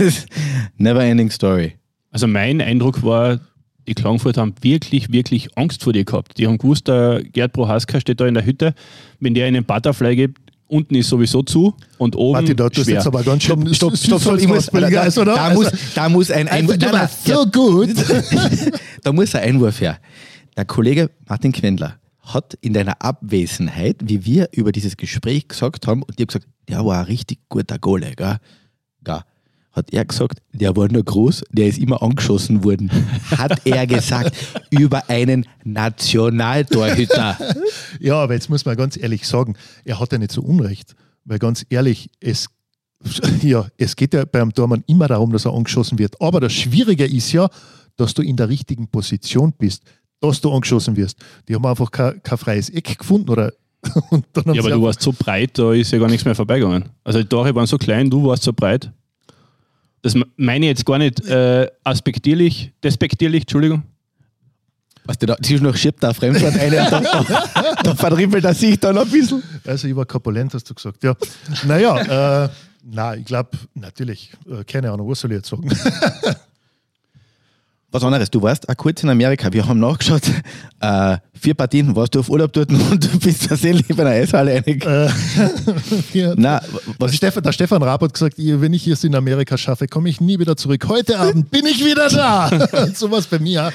never 0.77 1.03
ending 1.03 1.31
story. 1.31 1.75
Also 2.11 2.27
mein 2.27 2.61
Eindruck 2.61 3.03
war, 3.03 3.41
die 3.89 3.95
Klagenfurt 3.95 4.37
haben 4.37 4.55
wirklich, 4.63 5.13
wirklich 5.13 5.57
Angst 5.57 5.83
vor 5.83 5.93
dir 5.93 6.05
gehabt. 6.05 6.39
Die 6.39 6.47
haben 6.47 6.59
gewusst, 6.59 6.89
der 6.89 7.23
Gerd 7.23 7.53
Prohaska 7.53 8.01
steht 8.01 8.21
da 8.21 8.27
in 8.27 8.35
der 8.35 8.45
Hütte, 8.45 8.75
wenn 9.21 9.35
der 9.35 9.47
einen 9.47 9.65
Butterfly 9.65 10.17
gibt, 10.17 10.46
unten 10.69 10.95
ist 10.95 11.09
sowieso 11.09 11.43
zu 11.43 11.75
und 11.99 12.17
oben 12.17 12.35
Warte, 12.35 12.55
da 12.55 12.69
tust 12.69 12.87
schwer. 12.87 12.97
jetzt 12.97 13.07
aber 13.07 13.23
ganz 13.23 13.43
schön 13.43 13.75
Stopp, 13.75 13.97
stopp, 13.97 14.21
stopp. 14.21 14.39
Ich 14.39 14.49
muss, 14.49 14.67
da, 14.67 14.81
da, 14.91 15.01
also, 15.01 15.23
oder? 15.23 15.35
da, 15.35 15.51
muss, 15.55 15.71
da 15.95 16.09
muss 16.09 16.31
ein 16.31 16.49
Einwurf. 16.49 16.79
du 16.79 16.87
Nein, 16.87 16.95
nein, 16.95 17.03
warst 17.03 17.25
so 17.27 17.47
gut. 17.47 17.91
da 19.03 19.13
muss 19.13 19.35
ein 19.35 19.43
Einwurf 19.43 19.81
her. 19.81 19.99
Der 20.57 20.65
Kollege 20.65 21.11
Martin 21.29 21.53
Quendler 21.53 21.99
hat 22.21 22.55
in 22.61 22.73
deiner 22.73 23.01
Abwesenheit, 23.03 23.97
wie 24.03 24.25
wir 24.25 24.49
über 24.53 24.73
dieses 24.73 24.97
Gespräch 24.97 25.49
gesagt 25.49 25.87
haben, 25.87 26.03
und 26.03 26.15
ich 26.19 26.23
habe 26.23 26.27
gesagt, 26.27 26.47
der 26.69 26.85
war 26.85 27.01
ein 27.01 27.05
richtig 27.05 27.39
guter 27.49 27.79
Gole, 27.79 28.13
gell? 28.17 28.39
gell? 29.05 29.21
Hat 29.77 29.93
er 29.93 30.07
gesagt, 30.07 30.41
der 30.55 30.75
war 30.75 30.91
nur 30.91 31.05
groß, 31.05 31.45
der 31.53 31.67
ist 31.67 31.79
immer 31.79 32.03
angeschossen 32.03 32.65
worden. 32.65 32.91
Hat 33.37 33.67
er 33.67 33.87
gesagt, 33.87 34.35
über 34.71 35.11
einen 35.11 35.47
Nationaltorhüter. 35.65 37.37
Ja, 38.01 38.15
aber 38.23 38.33
jetzt 38.33 38.49
muss 38.49 38.65
man 38.65 38.75
ganz 38.75 38.97
ehrlich 38.97 39.27
sagen, 39.27 39.55
er 39.85 40.01
hat 40.01 40.13
ja 40.13 40.19
nicht 40.19 40.33
so 40.33 40.41
Unrecht. 40.41 40.97
Weil 41.27 41.39
ganz 41.39 41.67
ehrlich, 41.69 42.09
es, 42.21 42.47
ja, 43.43 43.67
es 43.77 43.97
geht 43.97 44.15
ja 44.15 44.25
beim 44.25 44.55
Tormann 44.55 44.83
immer 44.87 45.09
darum, 45.09 45.31
dass 45.31 45.45
er 45.45 45.53
angeschossen 45.53 45.99
wird. 45.99 46.19
Aber 46.23 46.41
das 46.41 46.55
Schwierige 46.55 47.05
ist 47.05 47.33
ja, 47.33 47.51
dass 47.97 48.15
du 48.15 48.23
in 48.23 48.37
der 48.37 48.49
richtigen 48.49 48.89
Position 48.89 49.53
bist, 49.59 49.83
dass 50.21 50.41
du 50.41 50.53
angeschossen 50.53 50.97
wirst. 50.97 51.19
Die 51.49 51.55
haben 51.55 51.67
einfach 51.67 51.91
kein, 51.91 52.23
kein 52.23 52.39
freies 52.39 52.71
Eck 52.71 52.99
gefunden 52.99 53.29
oder 53.29 53.53
und 54.11 54.25
dann 54.33 54.47
haben 54.47 54.55
Ja, 54.55 54.63
aber 54.63 54.71
du 54.71 54.83
warst 54.83 55.03
so 55.03 55.13
breit, 55.13 55.59
da 55.59 55.73
ist 55.75 55.93
ja 55.93 55.99
gar 55.99 56.09
nichts 56.09 56.25
mehr 56.25 56.35
vorbeigegangen. 56.35 56.89
Also 57.05 57.21
die 57.21 57.29
Tore 57.29 57.55
waren 57.55 57.67
so 57.67 57.77
klein, 57.77 58.09
du 58.09 58.25
warst 58.25 58.43
so 58.43 58.55
breit. 58.55 58.91
Das 60.07 60.15
meine 60.37 60.67
ich 60.67 60.69
jetzt 60.69 60.87
gar 60.87 60.99
nicht 60.99 61.21
äh, 61.27 61.69
aspektierlich, 61.83 62.71
despektierlich, 62.81 63.41
Entschuldigung. 63.41 63.83
Was 65.05 65.19
du 65.19 65.27
da 65.27 65.37
zwischendurch 65.37 65.79
schiebt 65.79 66.01
da 66.01 66.15
Fremdwort 66.15 66.57
ein 66.57 66.71
und 66.71 66.93
da, 66.93 67.01
da, 67.01 67.75
da 67.83 67.95
verdribbelt 67.97 68.45
er 68.45 68.55
sich 68.55 68.79
dann 68.79 68.97
ein 68.99 69.11
bisschen. 69.11 69.43
Also 69.65 69.89
ich 69.89 69.97
war 69.97 70.07
korpulent, 70.07 70.55
hast 70.55 70.71
du 70.71 70.75
gesagt. 70.75 71.03
Ja. 71.03 71.17
Naja, 71.65 72.45
äh, 72.45 72.49
na, 72.85 73.17
ich 73.17 73.25
glaube, 73.25 73.51
natürlich, 73.75 74.31
äh, 74.49 74.63
keine 74.63 74.93
Ahnung, 74.93 75.09
was 75.09 75.19
soll 75.19 75.33
ich 75.33 75.39
jetzt 75.39 75.49
sagen? 75.49 75.69
Was 77.97 78.05
anderes, 78.05 78.31
du 78.31 78.43
warst 78.43 78.69
auch 78.69 78.77
kurz 78.77 79.03
in 79.05 79.09
Amerika, 79.09 79.51
wir 79.55 79.67
haben 79.67 79.81
nachgeschaut, 79.81 80.21
äh, 80.81 81.17
vier 81.33 81.55
Partien, 81.55 81.97
warst 81.97 82.15
du 82.15 82.21
auf 82.21 82.29
Urlaub 82.29 82.53
dort 82.53 82.71
und 82.91 83.03
du 83.03 83.19
bist 83.19 83.45
versehentlich 83.45 83.97
bei 83.97 84.03
einer 84.03 84.11
Eishalle 84.11 84.53
einig. 84.53 84.85
äh, 84.85 85.09
ja, 86.13 86.35
Na, 86.37 86.61
der, 86.61 86.69
was, 86.99 87.17
Stefan, 87.17 87.43
der 87.43 87.53
Stefan 87.53 87.83
Raab 87.83 88.03
hat 88.03 88.13
gesagt, 88.13 88.35
wenn 88.37 88.75
ich 88.75 88.87
es 88.87 89.03
in 89.03 89.15
Amerika 89.15 89.57
schaffe, 89.57 89.87
komme 89.87 90.11
ich 90.11 90.21
nie 90.21 90.39
wieder 90.39 90.59
zurück. 90.59 90.87
Heute 90.89 91.19
Abend 91.19 91.51
bin 91.51 91.65
ich 91.65 91.83
wieder 91.83 92.11
da. 92.11 92.49
Und 92.85 92.99
sowas 92.99 93.29
bei 93.29 93.39
mir. 93.39 93.73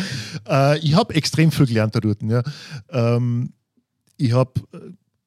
Äh, 0.48 0.78
ich 0.78 0.94
habe 0.94 1.16
extrem 1.16 1.52
viel 1.52 1.66
gelernt 1.66 1.96
da 1.96 2.00
dort. 2.00 2.22
Ja. 2.22 2.44
Ähm, 2.92 3.54
ich 4.18 4.34
habe 4.34 4.52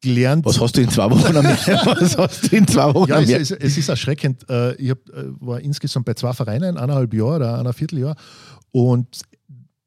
gelernt. 0.05 0.45
was 0.45 0.61
hast 0.61 0.77
du 0.77 0.83
in 0.83 0.89
zwei 0.89 1.11
Wochen? 1.11 1.35
Was 1.35 2.17
hast 2.17 2.53
du 2.53 2.57
in 2.57 2.69
zwei 2.69 2.95
Wochen 2.95 3.11
Ja, 3.11 3.21
es, 3.21 3.31
es, 3.31 3.51
es 3.51 3.79
ist 3.79 3.89
erschreckend. 3.89 4.49
Äh, 4.49 4.75
Ich 4.77 4.91
hab, 4.91 4.99
äh, 5.09 5.25
war 5.41 5.61
insgesamt 5.61 6.05
bei 6.05 6.15
zwei 6.15 6.33
Vereinen, 6.33 6.77
eineinhalb 6.77 7.13
Jahre 7.13 7.37
oder 7.37 7.53
eineinhalb 7.55 7.77
Vierteljahr. 7.77 8.15
Und 8.75 9.23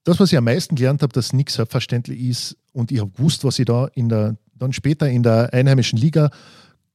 das, 0.05 0.17
was 0.17 0.31
ich 0.31 0.37
am 0.37 0.45
meisten 0.45 0.75
gelernt 0.75 1.01
habe, 1.01 1.11
dass 1.11 1.33
nichts 1.33 1.55
selbstverständlich 1.55 2.21
ist. 2.21 2.57
Und 2.71 2.89
ich 2.89 3.01
habe 3.01 3.11
gewusst, 3.11 3.43
was 3.43 3.59
ich 3.59 3.65
da 3.65 3.87
in 3.87 4.07
der, 4.07 4.37
dann 4.55 4.71
später 4.71 5.09
in 5.09 5.23
der 5.23 5.53
einheimischen 5.53 5.99
Liga 5.99 6.29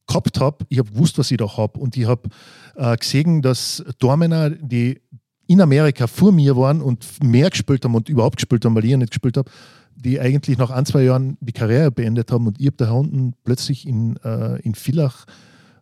gehabt 0.07 0.39
habe. 0.39 0.65
Ich 0.69 0.79
habe 0.79 0.89
gewusst, 0.89 1.19
was 1.19 1.29
ich 1.29 1.37
da 1.37 1.55
habe. 1.55 1.79
Und 1.79 1.95
ich 1.95 2.07
habe 2.07 2.29
äh, 2.77 2.97
gesehen, 2.97 3.43
dass 3.43 3.83
Dormener, 3.99 4.49
die 4.49 5.01
in 5.45 5.61
Amerika 5.61 6.07
vor 6.07 6.31
mir 6.31 6.57
waren 6.57 6.81
und 6.81 7.05
mehr 7.23 7.51
gespielt 7.51 7.85
haben 7.85 7.93
und 7.93 8.09
überhaupt 8.09 8.37
gespielt 8.37 8.65
haben, 8.65 8.73
weil 8.73 8.85
ich 8.85 8.91
ja 8.91 8.97
nicht 8.97 9.11
gespielt 9.11 9.37
habe, 9.37 9.51
die 9.95 10.19
eigentlich 10.19 10.57
nach 10.57 10.71
ein, 10.71 10.87
zwei 10.87 11.03
Jahren 11.03 11.37
die 11.41 11.53
Karriere 11.53 11.91
beendet 11.91 12.31
haben. 12.31 12.47
Und 12.47 12.59
ich 12.59 12.65
habe 12.65 12.77
da 12.77 12.91
unten 12.91 13.35
plötzlich 13.43 13.87
in, 13.87 14.17
äh, 14.23 14.59
in 14.61 14.73
Villach 14.73 15.25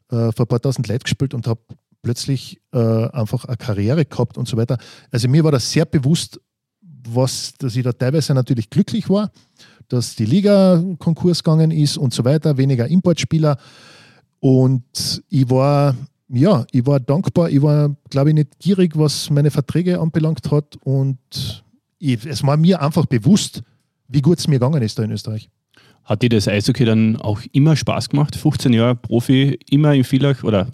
äh, 0.10 0.34
vor 0.34 0.42
ein 0.42 0.48
paar 0.48 0.62
tausend 0.62 0.90
Leute 0.90 1.06
gespielt 1.06 1.34
und 1.34 1.48
habe 1.48 1.62
plötzlich 2.02 2.60
äh, 2.74 2.78
einfach 2.78 3.46
eine 3.46 3.58
Karriere 3.58 4.06
gehabt 4.06 4.38
und 4.38 4.48
so 4.48 4.58
weiter. 4.58 4.78
Also 5.12 5.28
mir 5.28 5.44
war 5.44 5.52
das 5.52 5.72
sehr 5.72 5.86
bewusst, 5.86 6.40
was, 7.08 7.54
dass 7.58 7.76
ich 7.76 7.84
da 7.84 7.92
teilweise 7.92 8.34
natürlich 8.34 8.70
glücklich 8.70 9.10
war, 9.10 9.32
dass 9.88 10.16
die 10.16 10.26
Liga 10.26 10.84
Konkurs 11.00 11.44
gegangen 11.44 11.72
ist 11.72 11.98
und 11.98 12.14
so 12.14 12.24
weiter, 12.24 12.58
weniger 12.58 12.88
Importspieler. 12.88 13.58
Und 14.40 15.22
ich 15.30 15.50
war, 15.50 15.96
ja, 16.30 16.66
ich 16.72 16.86
war 16.86 17.00
dankbar, 17.00 17.50
ich 17.50 17.62
war, 17.62 17.96
glaube 18.10 18.30
ich, 18.30 18.36
nicht 18.36 18.60
gierig, 18.60 18.98
was 18.98 19.30
meine 19.30 19.52
Verträge 19.52 20.00
anbelangt 20.00 20.50
hat. 20.52 20.78
Und 20.84 21.64
ich, 22.00 22.26
es 22.26 22.44
war 22.44 22.58
mir 22.58 22.82
einfach 22.82 23.06
bewusst, 23.06 23.62
wie 24.08 24.22
gut 24.22 24.40
es 24.40 24.48
mir 24.48 24.60
gegangen 24.60 24.82
ist 24.82 24.98
da 24.98 25.04
in 25.04 25.12
Österreich. 25.12 25.50
Hat 26.04 26.24
dir 26.24 26.30
das 26.30 26.48
Eishockey 26.48 26.84
dann 26.84 27.16
auch 27.18 27.42
immer 27.52 27.76
Spaß 27.76 28.10
gemacht? 28.10 28.36
15 28.36 28.74
Jahre 28.74 28.96
Profi, 28.96 29.60
immer 29.70 29.94
in 29.94 30.04
Villach 30.04 30.44
oder 30.44 30.68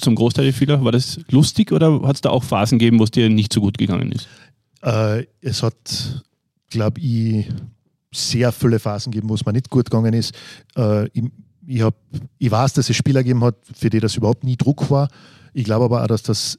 zum 0.00 0.14
Großteil 0.14 0.46
in 0.46 0.52
Villach? 0.52 0.82
War 0.82 0.92
das 0.92 1.20
lustig 1.30 1.72
oder 1.72 2.02
hat 2.02 2.16
es 2.16 2.20
da 2.20 2.30
auch 2.30 2.44
Phasen 2.44 2.78
gegeben, 2.78 2.98
wo 2.98 3.04
es 3.04 3.10
dir 3.10 3.28
nicht 3.28 3.52
so 3.52 3.60
gut 3.60 3.78
gegangen 3.78 4.12
ist? 4.12 4.28
Äh, 4.82 5.26
es 5.40 5.62
hat, 5.62 6.24
glaube 6.70 7.00
ich, 7.00 7.46
sehr 8.12 8.52
viele 8.52 8.78
Phasen 8.78 9.12
gegeben, 9.12 9.28
wo 9.28 9.34
es 9.34 9.44
mir 9.44 9.52
nicht 9.52 9.70
gut 9.70 9.90
gegangen 9.90 10.14
ist. 10.14 10.34
Äh, 10.76 11.06
ich, 11.08 11.24
ich, 11.66 11.82
hab, 11.82 11.94
ich 12.38 12.50
weiß, 12.50 12.72
dass 12.74 12.88
es 12.88 12.96
Spieler 12.96 13.22
gegeben 13.22 13.44
hat, 13.44 13.56
für 13.74 13.90
die 13.90 14.00
das 14.00 14.16
überhaupt 14.16 14.44
nie 14.44 14.56
Druck 14.56 14.90
war. 14.90 15.08
Ich 15.52 15.64
glaube 15.64 15.86
aber 15.86 16.02
auch, 16.02 16.06
dass 16.06 16.22
das 16.22 16.58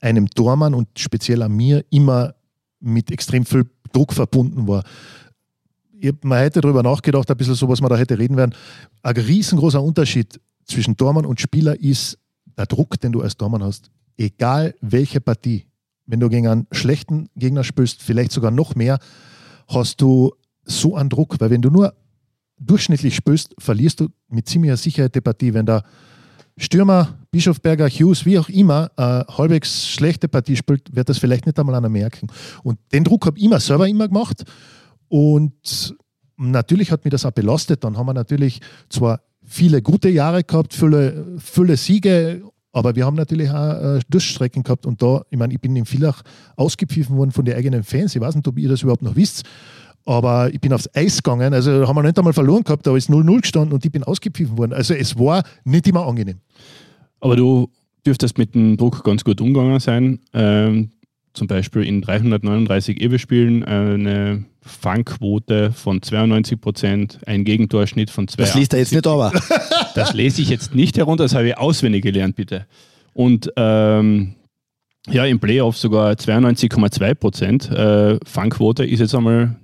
einem 0.00 0.28
Tormann 0.30 0.74
und 0.74 0.88
speziell 0.98 1.42
an 1.42 1.52
mir 1.52 1.84
immer 1.90 2.34
mit 2.80 3.10
extrem 3.10 3.44
viel 3.44 3.66
Druck 3.92 4.12
verbunden 4.12 4.68
war. 4.68 4.84
Ich 5.98 6.12
mir 6.22 6.38
heute 6.38 6.60
darüber 6.60 6.82
nachgedacht, 6.82 7.30
ein 7.30 7.36
bisschen 7.36 7.54
so, 7.54 7.68
was 7.68 7.80
wir 7.80 7.88
da 7.88 7.96
hätte 7.96 8.18
reden 8.18 8.36
werden. 8.36 8.54
Ein 9.02 9.16
riesengroßer 9.16 9.82
Unterschied 9.82 10.38
zwischen 10.64 10.96
Tormann 10.96 11.24
und 11.24 11.40
Spieler 11.40 11.78
ist 11.80 12.18
der 12.56 12.66
Druck, 12.66 13.00
den 13.00 13.12
du 13.12 13.22
als 13.22 13.36
Tormann 13.36 13.62
hast. 13.62 13.90
Egal 14.16 14.74
welche 14.80 15.20
Partie, 15.20 15.66
wenn 16.06 16.20
du 16.20 16.28
gegen 16.28 16.48
einen 16.48 16.66
schlechten 16.72 17.28
Gegner 17.36 17.64
spielst, 17.64 18.02
vielleicht 18.02 18.32
sogar 18.32 18.50
noch 18.50 18.74
mehr, 18.74 18.98
hast 19.68 20.00
du 20.00 20.32
so 20.64 20.96
einen 20.96 21.10
Druck, 21.10 21.40
weil 21.40 21.50
wenn 21.50 21.62
du 21.62 21.70
nur 21.70 21.94
durchschnittlich 22.58 23.14
spielst, 23.14 23.54
verlierst 23.58 24.00
du 24.00 24.08
mit 24.28 24.48
ziemlicher 24.48 24.76
Sicherheit 24.76 25.14
die 25.14 25.20
Partie. 25.20 25.52
Wenn 25.52 25.66
der 25.66 25.82
Stürmer, 26.56 27.18
Bischofberger, 27.30 27.88
Hughes, 27.88 28.24
wie 28.24 28.38
auch 28.38 28.48
immer, 28.48 28.90
eine 28.96 29.26
halbwegs 29.28 29.86
schlechte 29.88 30.26
Partie 30.28 30.56
spielt, 30.56 30.94
wird 30.94 31.08
das 31.08 31.18
vielleicht 31.18 31.44
nicht 31.44 31.58
einmal 31.58 31.74
einer 31.74 31.90
merken. 31.90 32.28
Und 32.62 32.78
den 32.92 33.04
Druck 33.04 33.26
habe 33.26 33.38
ich 33.38 33.44
immer 33.44 33.60
selber 33.60 33.86
immer 33.86 34.08
gemacht. 34.08 34.44
Und 35.08 35.94
natürlich 36.36 36.90
hat 36.90 37.04
mich 37.04 37.12
das 37.12 37.26
auch 37.26 37.32
belastet. 37.32 37.84
Dann 37.84 37.98
haben 37.98 38.06
wir 38.06 38.14
natürlich 38.14 38.60
zwar 38.88 39.20
viele 39.46 39.80
gute 39.82 40.08
Jahre 40.08 40.44
gehabt, 40.44 40.74
viele, 40.74 41.38
viele 41.38 41.76
Siege, 41.76 42.42
aber 42.72 42.94
wir 42.94 43.06
haben 43.06 43.16
natürlich 43.16 43.48
auch 43.50 43.96
äh, 43.96 44.00
Durchstrecken 44.10 44.62
gehabt. 44.62 44.84
Und 44.84 45.00
da, 45.00 45.22
ich 45.30 45.38
meine, 45.38 45.54
ich 45.54 45.60
bin 45.60 45.74
in 45.76 45.86
Villach 45.86 46.22
ausgepfiffen 46.56 47.16
worden 47.16 47.30
von 47.30 47.44
den 47.44 47.56
eigenen 47.56 47.82
Fans. 47.82 48.14
Ich 48.14 48.20
weiß 48.20 48.34
nicht, 48.34 48.46
ob 48.46 48.58
ihr 48.58 48.68
das 48.68 48.82
überhaupt 48.82 49.02
noch 49.02 49.16
wisst. 49.16 49.44
Aber 50.04 50.52
ich 50.52 50.60
bin 50.60 50.72
aufs 50.72 50.88
Eis 50.94 51.22
gegangen, 51.22 51.52
also 51.52 51.88
haben 51.88 51.96
wir 51.96 52.02
nicht 52.02 52.18
einmal 52.18 52.32
verloren 52.32 52.62
gehabt, 52.62 52.86
da 52.86 52.96
ist 52.96 53.10
0-0 53.10 53.40
gestanden 53.40 53.72
und 53.72 53.84
ich 53.84 53.90
bin 53.90 54.04
ausgepfiffen 54.04 54.56
worden. 54.56 54.72
Also 54.72 54.94
es 54.94 55.18
war 55.18 55.42
nicht 55.64 55.88
immer 55.88 56.06
angenehm. 56.06 56.38
Aber 57.18 57.34
du 57.34 57.68
dürftest 58.06 58.38
mit 58.38 58.54
dem 58.54 58.76
Druck 58.76 59.02
ganz 59.02 59.24
gut 59.24 59.40
umgegangen 59.40 59.80
sein. 59.80 60.20
Ähm, 60.32 60.90
zum 61.36 61.46
Beispiel 61.46 61.82
in 61.82 62.00
339 62.02 63.00
Ewe-Spielen 63.00 63.62
eine 63.62 64.44
Fangquote 64.62 65.70
von 65.72 66.02
92 66.02 66.60
Prozent, 66.60 67.18
ein 67.26 67.44
Gegentorschnitt 67.44 68.10
von 68.10 68.26
2. 68.26 68.42
Das 68.42 68.54
liest 68.54 68.72
er 68.72 68.80
jetzt 68.80 68.92
nicht 68.92 69.06
aber. 69.06 69.32
Das 69.94 70.12
lese 70.12 70.42
ich 70.42 70.50
jetzt 70.50 70.74
nicht 70.74 70.98
herunter, 70.98 71.24
das 71.24 71.34
habe 71.34 71.48
ich 71.48 71.56
auswendig 71.56 72.02
gelernt, 72.02 72.36
bitte. 72.36 72.66
Und 73.14 73.50
ähm, 73.56 74.34
ja, 75.08 75.24
im 75.24 75.40
Playoff 75.40 75.78
sogar 75.78 76.12
92,2 76.12 77.14
Prozent. 77.14 77.70
Äh, 77.70 78.18
Fangquote 78.26 78.84
ist 78.84 79.00
jetzt 79.00 79.14
einmal 79.14 79.56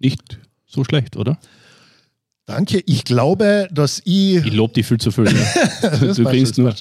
nicht 0.00 0.40
so 0.66 0.82
schlecht, 0.82 1.16
oder? 1.16 1.38
Danke. 2.44 2.82
Ich 2.86 3.04
glaube, 3.04 3.68
dass 3.72 4.00
ich. 4.04 4.44
Ich 4.44 4.52
lobe 4.52 4.74
dich 4.74 4.86
viel 4.86 4.98
zu 4.98 5.10
viel. 5.10 5.24
Ne? 5.24 5.32
Du 6.14 6.14
schon, 6.14 6.64
nur. 6.64 6.74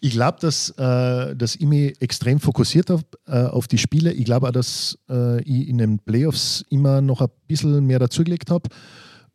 Ich 0.00 0.10
glaube, 0.10 0.38
dass, 0.40 0.70
äh, 0.70 1.36
dass 1.36 1.54
ich 1.54 1.66
mich 1.66 2.00
extrem 2.02 2.40
fokussiert 2.40 2.90
habe 2.90 3.04
äh, 3.26 3.44
auf 3.44 3.68
die 3.68 3.78
Spiele. 3.78 4.12
Ich 4.12 4.24
glaube 4.24 4.48
auch, 4.48 4.52
dass 4.52 4.98
äh, 5.08 5.40
ich 5.42 5.68
in 5.68 5.78
den 5.78 5.98
Playoffs 6.00 6.64
immer 6.70 7.00
noch 7.00 7.20
ein 7.20 7.28
bisschen 7.46 7.86
mehr 7.86 8.00
dazugelegt 8.00 8.50
habe. 8.50 8.68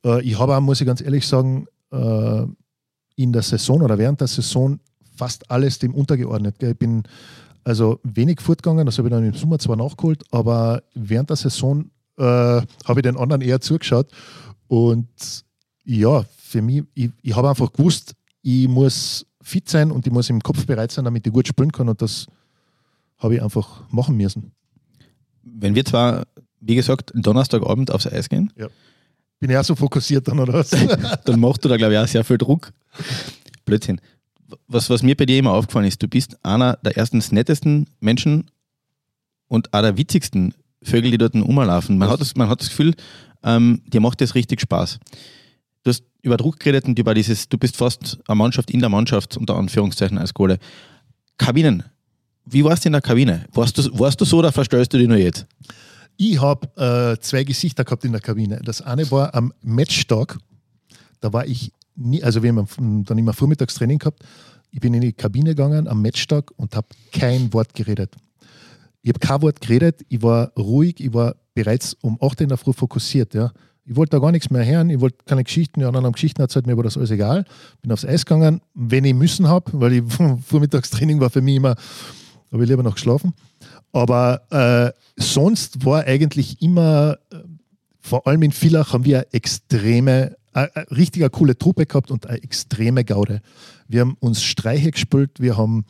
Äh, 0.05 0.21
ich 0.23 0.37
habe 0.37 0.55
auch, 0.55 0.61
muss 0.61 0.81
ich 0.81 0.87
ganz 0.87 1.01
ehrlich 1.01 1.25
sagen, 1.25 1.65
äh, 1.91 2.45
in 3.15 3.31
der 3.31 3.41
Saison 3.41 3.81
oder 3.81 3.97
während 3.97 4.19
der 4.19 4.27
Saison 4.27 4.79
fast 5.15 5.49
alles 5.49 5.79
dem 5.79 5.93
untergeordnet. 5.93 6.59
Gell. 6.59 6.71
Ich 6.71 6.77
bin 6.77 7.03
Also 7.63 7.99
wenig 8.03 8.41
fortgegangen, 8.41 8.85
das 8.85 8.97
habe 8.97 9.07
ich 9.07 9.13
dann 9.13 9.23
im 9.23 9.33
Sommer 9.33 9.59
zwar 9.59 9.77
nachgeholt, 9.77 10.23
aber 10.31 10.83
während 10.93 11.29
der 11.29 11.37
Saison 11.37 11.89
äh, 12.17 12.23
habe 12.23 12.65
ich 12.97 13.03
den 13.03 13.15
anderen 13.15 13.41
eher 13.41 13.61
zugeschaut. 13.61 14.11
Und 14.67 15.07
ja, 15.85 16.23
für 16.37 16.61
mich, 16.61 16.83
ich, 16.93 17.11
ich 17.21 17.35
habe 17.35 17.49
einfach 17.49 17.71
gewusst, 17.71 18.13
ich 18.41 18.67
muss 18.67 19.25
fit 19.41 19.69
sein 19.69 19.91
und 19.91 20.07
ich 20.07 20.13
muss 20.13 20.29
im 20.29 20.41
Kopf 20.41 20.65
bereit 20.65 20.91
sein, 20.91 21.05
damit 21.05 21.25
ich 21.27 21.33
gut 21.33 21.47
spielen 21.47 21.71
kann. 21.71 21.89
Und 21.89 22.01
das 22.01 22.27
habe 23.17 23.35
ich 23.35 23.41
einfach 23.43 23.83
machen 23.89 24.15
müssen. 24.15 24.51
Wenn 25.43 25.75
wir 25.75 25.83
zwar, 25.85 26.25
wie 26.59 26.75
gesagt, 26.75 27.11
Donnerstagabend 27.15 27.91
aufs 27.91 28.07
Eis 28.07 28.29
gehen, 28.29 28.51
Bin 29.39 29.49
ich 29.49 29.57
auch 29.57 29.63
so 29.63 29.75
fokussiert 29.75 30.27
dann 30.27 30.39
oder 30.39 30.53
was? 30.53 30.69
dann 31.25 31.39
machst 31.39 31.65
du 31.65 31.69
da, 31.69 31.75
glaube 31.75 31.93
ich, 31.93 31.99
auch 31.99 32.07
sehr 32.07 32.23
viel 32.23 32.37
Druck. 32.37 32.71
Blödsinn. 33.65 33.99
Was, 34.67 34.89
was 34.89 35.03
mir 35.03 35.17
bei 35.17 35.25
dir 35.25 35.39
immer 35.39 35.51
aufgefallen 35.51 35.87
ist, 35.87 36.01
du 36.01 36.07
bist 36.07 36.37
einer 36.45 36.77
der 36.77 36.95
erstens 36.95 37.31
nettesten 37.31 37.87
Menschen 37.99 38.49
und 39.47 39.73
auch 39.73 39.81
der 39.81 39.97
witzigsten 39.97 40.53
Vögel, 40.81 41.11
die 41.11 41.17
dort 41.17 41.35
rumlaufen. 41.35 41.97
Man, 41.97 42.09
hat 42.09 42.21
das, 42.21 42.35
man 42.35 42.49
hat 42.49 42.61
das 42.61 42.69
Gefühl, 42.69 42.93
ähm, 43.43 43.81
dir 43.87 43.99
macht 43.99 44.21
das 44.21 44.35
richtig 44.35 44.61
Spaß. 44.61 44.99
Über 46.23 46.37
Druck 46.37 46.59
geredet 46.59 46.85
und 46.85 46.97
über 46.97 47.13
dieses, 47.13 47.47
du 47.47 47.57
bist 47.59 47.77
fast 47.77 48.17
eine 48.27 48.35
Mannschaft 48.35 48.71
in 48.71 48.79
der 48.79 48.89
Mannschaft, 48.89 49.37
unter 49.37 49.55
Anführungszeichen 49.55 50.17
als 50.17 50.33
Kohle. 50.33 50.57
Kabinen. 51.37 51.83
Wie 52.45 52.63
warst 52.63 52.83
du 52.83 52.89
in 52.89 52.93
der 52.93 53.01
Kabine? 53.01 53.45
Warst 53.53 53.77
du, 53.77 53.99
warst 53.99 54.19
du 54.19 54.25
so 54.25 54.37
oder 54.37 54.51
verstellst 54.51 54.91
du 54.93 54.97
dich 54.97 55.07
nur 55.07 55.17
jetzt? 55.17 55.45
Ich 56.17 56.41
habe 56.41 56.67
äh, 56.77 57.19
zwei 57.21 57.43
Gesichter 57.43 57.83
gehabt 57.83 58.05
in 58.05 58.11
der 58.11 58.21
Kabine. 58.21 58.59
Das 58.63 58.81
eine 58.81 59.09
war 59.11 59.35
am 59.35 59.53
Matchtag. 59.61 60.37
Da 61.19 61.31
war 61.31 61.45
ich 61.45 61.71
nie, 61.95 62.23
also 62.23 62.43
wir 62.43 62.53
haben 62.53 63.03
dann 63.05 63.17
immer 63.17 63.33
Vormittagstraining 63.33 63.99
gehabt. 63.99 64.23
Ich 64.71 64.79
bin 64.79 64.93
in 64.93 65.01
die 65.01 65.13
Kabine 65.13 65.51
gegangen 65.51 65.87
am 65.87 66.01
Matchtag 66.01 66.51
und 66.57 66.75
habe 66.75 66.87
kein 67.11 67.53
Wort 67.53 67.73
geredet. 67.73 68.15
Ich 69.01 69.09
habe 69.09 69.19
kein 69.19 69.41
Wort 69.41 69.61
geredet, 69.61 70.01
ich 70.07 70.21
war 70.21 70.51
ruhig, 70.57 70.95
ich 70.99 71.13
war 71.13 71.35
bereits 71.53 71.93
um 72.01 72.17
8 72.21 72.23
Uhr 72.23 72.41
in 72.41 72.49
der 72.49 72.57
Früh 72.57 72.73
fokussiert. 72.73 73.33
Ja. 73.33 73.51
Ich 73.85 73.95
wollte 73.97 74.11
da 74.11 74.19
gar 74.19 74.31
nichts 74.31 74.49
mehr 74.49 74.65
hören, 74.65 74.89
ich 74.89 75.01
wollte 75.01 75.17
keine 75.25 75.43
Geschichten, 75.43 75.83
anderen 75.83 76.05
haben 76.05 76.13
Geschichten 76.13 76.41
erzählt, 76.41 76.67
mir 76.67 76.77
war 76.77 76.83
das 76.83 76.97
alles 76.97 77.11
egal. 77.11 77.43
Bin 77.81 77.91
aufs 77.91 78.05
Eis 78.05 78.25
gegangen, 78.25 78.61
wenn 78.73 79.03
ich 79.03 79.13
müssen 79.13 79.47
habe, 79.47 79.71
weil 79.73 79.93
ich 79.93 80.03
Vormittagstraining 80.45 81.19
war 81.19 81.29
für 81.29 81.41
mich 81.41 81.55
immer, 81.55 81.75
habe 82.51 82.63
ich 82.63 82.69
lieber 82.69 82.83
noch 82.83 82.95
geschlafen. 82.95 83.33
Aber 83.91 84.41
äh, 84.51 85.21
sonst 85.21 85.85
war 85.85 86.05
eigentlich 86.05 86.61
immer, 86.61 87.17
äh, 87.31 87.37
vor 87.99 88.25
allem 88.25 88.43
in 88.43 88.51
Villach 88.51 88.93
haben 88.93 89.05
wir 89.05 89.17
eine 89.17 89.33
extreme, 89.33 90.35
äh, 90.53 90.67
äh, 90.73 90.79
richtiger 90.95 91.29
coole 91.29 91.57
Truppe 91.57 91.85
gehabt 91.85 92.09
und 92.09 92.25
eine 92.25 92.41
extreme 92.41 93.03
Gaude. 93.03 93.41
Wir 93.89 94.01
haben 94.01 94.15
uns 94.19 94.43
Streiche 94.43 94.91
gespielt, 94.91 95.39
wir 95.39 95.57
haben 95.57 95.85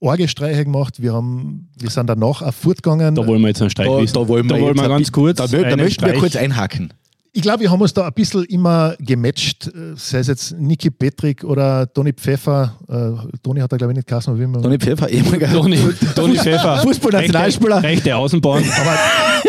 Orgestreiche 0.00 0.64
gemacht, 0.64 1.00
wir, 1.00 1.14
haben, 1.14 1.68
wir 1.78 1.90
sind 1.90 2.06
danach 2.08 2.42
auch 2.42 2.52
fortgegangen. 2.54 3.14
Da 3.14 3.26
wollen 3.26 3.40
wir 3.40 3.48
jetzt 3.48 3.60
einen 3.62 3.70
Streich 3.70 3.86
Da, 3.88 3.98
wissen. 4.00 4.14
da 4.14 4.28
wollen 4.28 4.48
wir, 4.48 4.56
Da 4.56 4.60
wollen 4.62 4.76
wir 4.76 4.88
ganz 4.88 5.10
kurz 5.10 5.38
Da, 5.38 5.46
da 5.46 5.58
möchten 5.76 5.78
wir 5.78 5.90
Streich- 5.90 6.18
kurz 6.18 6.36
einhaken. 6.36 6.92
Ich 7.32 7.42
glaube, 7.42 7.60
wir 7.60 7.70
haben 7.70 7.82
uns 7.82 7.92
da 7.92 8.06
ein 8.06 8.14
bisschen 8.14 8.44
immer 8.44 8.94
gematcht, 8.98 9.66
äh, 9.66 9.94
sei 9.94 10.20
es 10.20 10.26
jetzt 10.28 10.58
Niki 10.58 10.88
Petrik 10.88 11.44
oder 11.44 11.92
Toni 11.92 12.14
Pfeffer. 12.14 12.74
Äh, 12.88 13.36
Toni 13.42 13.60
hat 13.60 13.70
da, 13.70 13.76
glaube 13.76 13.92
ich, 13.92 13.96
nicht 13.96 14.08
Kassen, 14.08 14.40
wie 14.40 14.46
man. 14.46 14.62
Toni 14.62 14.78
Pfeffer, 14.78 15.10
ehemaliger 15.10 15.52
Toni, 15.52 15.78
Toni 16.14 16.38
Pfeffer. 16.38 16.78
Fußballnationalspieler. 16.78 17.76
Rechte, 17.76 17.88
rechte 17.88 18.16
Außenbahn. 18.16 18.64
Aber 18.80 18.96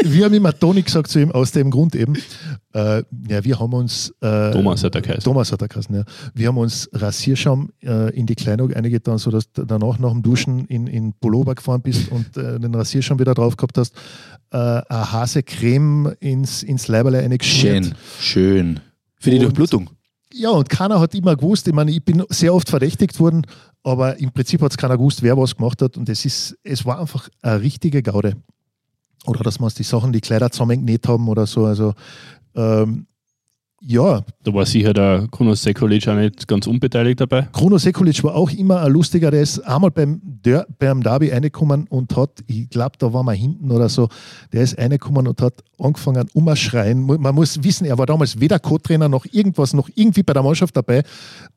wir 0.03 0.25
haben 0.25 0.33
immer 0.33 0.51
Toni 0.57 0.81
gesagt 0.81 1.07
zu 1.09 1.19
ihm, 1.19 1.31
aus 1.31 1.51
dem 1.53 1.71
Grund 1.71 1.95
eben. 1.95 2.17
Äh, 2.77 3.03
ja, 3.27 3.43
wir 3.43 3.59
haben 3.59 3.73
uns. 3.73 4.13
Äh, 4.21 4.51
Thomas 4.51 4.83
hat 4.83 4.93
er 4.93 5.01
geheißen. 5.01 5.23
Thomas 5.23 5.51
hat 5.51 5.61
er 5.63 5.67
geheißen, 5.67 5.95
ja. 5.95 6.03
Wir 6.35 6.49
haben 6.49 6.57
uns 6.59 6.87
Rasierschaum 6.93 7.71
äh, 7.83 8.15
in 8.15 8.27
die 8.27 8.35
Kleidung 8.35 8.71
eingetan, 8.71 9.17
sodass 9.17 9.51
du 9.51 9.65
danach 9.65 9.97
nach 9.97 10.11
dem 10.11 10.21
Duschen 10.21 10.65
in, 10.65 10.85
in 10.85 11.13
Pullover 11.13 11.55
gefahren 11.55 11.81
bist 11.81 12.07
und 12.11 12.37
äh, 12.37 12.59
den 12.59 12.75
Rasierschaum 12.75 13.17
wieder 13.17 13.33
drauf 13.33 13.57
gehabt 13.57 13.79
hast. 13.79 13.95
Äh, 14.51 14.57
eine 14.57 15.11
Hasecreme 15.11 16.13
ins, 16.19 16.61
ins 16.61 16.87
Leiberle 16.87 17.17
eingeschmiert. 17.19 17.85
Schön, 17.85 17.95
schön. 18.19 18.79
Für 19.19 19.31
die 19.31 19.37
Und- 19.37 19.43
Durchblutung. 19.45 19.89
Ja, 20.33 20.49
und 20.51 20.69
keiner 20.69 20.99
hat 20.99 21.15
immer 21.15 21.35
gewusst, 21.35 21.67
ich 21.67 21.73
meine, 21.73 21.89
ich 21.89 22.03
bin 22.03 22.21
sehr 22.29 22.53
oft 22.53 22.69
verdächtigt 22.69 23.17
worden, 23.19 23.43
aber 23.81 24.19
im 24.19 24.31
Prinzip 24.31 24.61
hat 24.61 24.71
es 24.71 24.77
keiner 24.77 24.97
gewusst, 24.97 25.23
wer 25.23 25.35
was 25.37 25.55
gemacht 25.55 25.81
hat. 25.81 25.97
Und 25.97 26.09
es 26.09 26.25
ist, 26.25 26.55
es 26.63 26.85
war 26.85 26.99
einfach 26.99 27.29
eine 27.41 27.61
richtige 27.61 28.03
Gaude. 28.03 28.33
Oder 29.25 29.41
dass 29.43 29.59
wir 29.59 29.65
uns 29.65 29.73
die 29.75 29.83
Sachen, 29.83 30.11
die 30.13 30.21
Kleider 30.21 30.51
zusammengenäht 30.51 31.07
haben 31.07 31.27
oder 31.27 31.47
so. 31.47 31.65
Also 31.65 31.93
ähm, 32.57 33.07
ja, 33.79 34.23
Da 34.43 34.53
war 34.53 34.65
sicher 34.65 34.91
der 34.91 35.27
Kronos 35.29 35.61
Sekulic 35.61 36.07
auch 36.07 36.15
nicht 36.15 36.47
ganz 36.47 36.65
unbeteiligt 36.65 37.21
dabei. 37.21 37.43
Bruno 37.51 37.77
Sekulic 37.77 38.23
war 38.23 38.33
auch 38.33 38.49
immer 38.51 38.81
ein 38.81 38.91
lustiger, 38.91 39.29
der 39.29 39.41
ist 39.41 39.59
einmal 39.59 39.91
beim, 39.91 40.19
Der 40.23 40.65
beim 40.79 41.03
Derby 41.03 41.29
reingekommen 41.29 41.85
und 41.87 42.15
hat, 42.17 42.43
ich 42.47 42.69
glaube, 42.69 42.97
da 42.97 43.13
waren 43.13 43.27
wir 43.27 43.33
hinten 43.33 43.71
oder 43.71 43.87
so, 43.87 44.09
der 44.51 44.63
ist 44.63 44.79
reingekommen 44.79 45.27
und 45.27 45.39
hat 45.41 45.63
angefangen 45.77 46.27
umschreien. 46.33 47.05
Man 47.05 47.35
muss 47.35 47.63
wissen, 47.63 47.85
er 47.85 47.99
war 47.99 48.07
damals 48.07 48.39
weder 48.39 48.57
Co-Trainer 48.57 49.09
noch 49.09 49.25
irgendwas, 49.31 49.73
noch 49.73 49.89
irgendwie 49.93 50.23
bei 50.23 50.33
der 50.33 50.41
Mannschaft 50.41 50.75
dabei. 50.75 51.03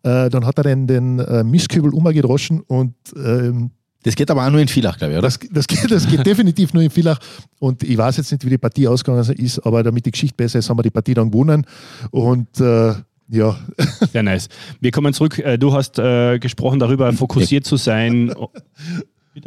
Äh, 0.02 0.28
dann 0.28 0.44
hat 0.44 0.58
er 0.58 0.64
den, 0.64 0.86
den 0.86 1.20
äh, 1.20 1.42
Mistkübel 1.42 1.94
umgedroschen 1.94 2.60
und 2.60 2.94
ähm, 3.16 3.70
Das 4.02 4.14
geht 4.16 4.30
aber 4.30 4.46
auch 4.46 4.50
nur 4.50 4.60
in 4.60 4.68
Villach, 4.68 4.96
glaube 4.96 5.12
ich, 5.12 5.18
oder? 5.18 5.26
das, 5.28 5.38
das, 5.50 5.66
geht, 5.66 5.90
das 5.90 6.08
geht 6.08 6.24
definitiv 6.26 6.72
nur 6.72 6.82
in 6.82 6.88
Villach. 6.90 7.18
Und 7.58 7.82
ich 7.82 7.98
weiß 7.98 8.16
jetzt 8.16 8.32
nicht, 8.32 8.44
wie 8.46 8.50
die 8.50 8.58
Partie 8.58 8.88
ausgegangen 8.88 9.22
ist, 9.36 9.58
aber 9.60 9.82
damit 9.82 10.06
die 10.06 10.10
Geschichte 10.10 10.34
besser 10.36 10.58
ist, 10.58 10.70
haben 10.70 10.78
wir 10.78 10.82
die 10.82 10.90
Partie 10.90 11.12
dann 11.14 11.30
gewonnen. 11.30 11.66
Und 12.10 12.58
äh, 12.60 12.94
ja, 13.32 13.56
Sehr 14.12 14.22
nice. 14.22 14.48
Wir 14.80 14.90
kommen 14.90 15.12
zurück. 15.12 15.38
Äh, 15.38 15.58
Du 15.58 15.72
hast 15.72 15.98
äh, 15.98 16.38
gesprochen 16.38 16.78
darüber, 16.80 17.12
fokussiert 17.12 17.64
zu 17.66 17.76
sein. 17.76 18.32
Oh, 18.34 18.48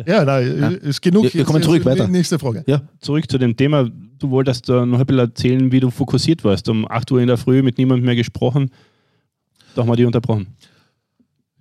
ja, 0.05 0.23
nein, 0.23 0.75
ist 0.81 1.01
genug. 1.01 1.23
Wir- 1.25 1.33
wir 1.33 1.43
kommen 1.43 1.57
Jetzt- 1.57 1.65
zurück, 1.65 1.83
jetzt- 1.83 1.99
weiter. 1.99 2.07
Nächste 2.07 2.39
Frage. 2.39 2.63
ja. 2.67 2.81
Zurück 2.99 3.29
zu 3.29 3.37
dem 3.37 3.57
Thema. 3.57 3.89
Du 4.19 4.29
wolltest 4.29 4.69
da 4.69 4.85
noch 4.85 4.99
ein 4.99 5.05
bisschen 5.05 5.19
erzählen, 5.19 5.71
wie 5.71 5.79
du 5.81 5.89
fokussiert 5.89 6.43
warst. 6.45 6.69
Um 6.69 6.89
8 6.89 7.11
Uhr 7.11 7.19
in 7.19 7.27
der 7.27 7.35
Früh 7.37 7.61
mit 7.61 7.77
niemandem 7.77 8.05
mehr 8.05 8.15
gesprochen. 8.15 8.69
Doch 9.75 9.85
mal 9.85 9.95
die 9.97 10.05
unterbrochen. 10.05 10.47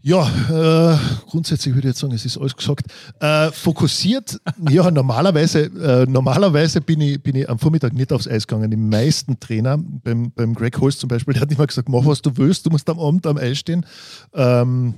Ja, 0.04 0.26
äh, 0.50 0.98
grundsätzlich 1.30 1.74
würde 1.74 1.86
ich 1.88 1.92
jetzt 1.92 2.00
sagen, 2.00 2.12
es 2.12 2.24
ist 2.24 2.36
alles 2.36 2.56
gesagt. 2.56 2.86
Äh, 3.20 3.52
fokussiert, 3.52 4.40
ja, 4.70 4.90
normalerweise, 4.90 5.60
äh, 5.66 6.06
normalerweise 6.10 6.80
bin 6.80 7.00
ich, 7.00 7.22
bin 7.22 7.36
ich 7.36 7.48
am 7.48 7.58
Vormittag 7.58 7.92
nicht 7.92 8.12
aufs 8.12 8.26
Eis 8.26 8.46
gegangen. 8.46 8.68
Die 8.70 8.76
meisten 8.76 9.38
Trainer, 9.38 9.78
beim, 9.78 10.32
beim 10.32 10.54
Greg 10.54 10.80
Holst 10.80 10.98
zum 11.00 11.08
Beispiel, 11.08 11.34
der 11.34 11.42
hat 11.42 11.52
immer 11.52 11.66
gesagt, 11.66 11.88
mach 11.88 12.04
was 12.04 12.20
du 12.20 12.36
willst, 12.36 12.66
du 12.66 12.70
musst 12.70 12.88
am 12.90 12.98
Abend 12.98 13.26
am 13.28 13.36
Eis 13.36 13.58
stehen. 13.58 13.86
Ähm, 14.34 14.94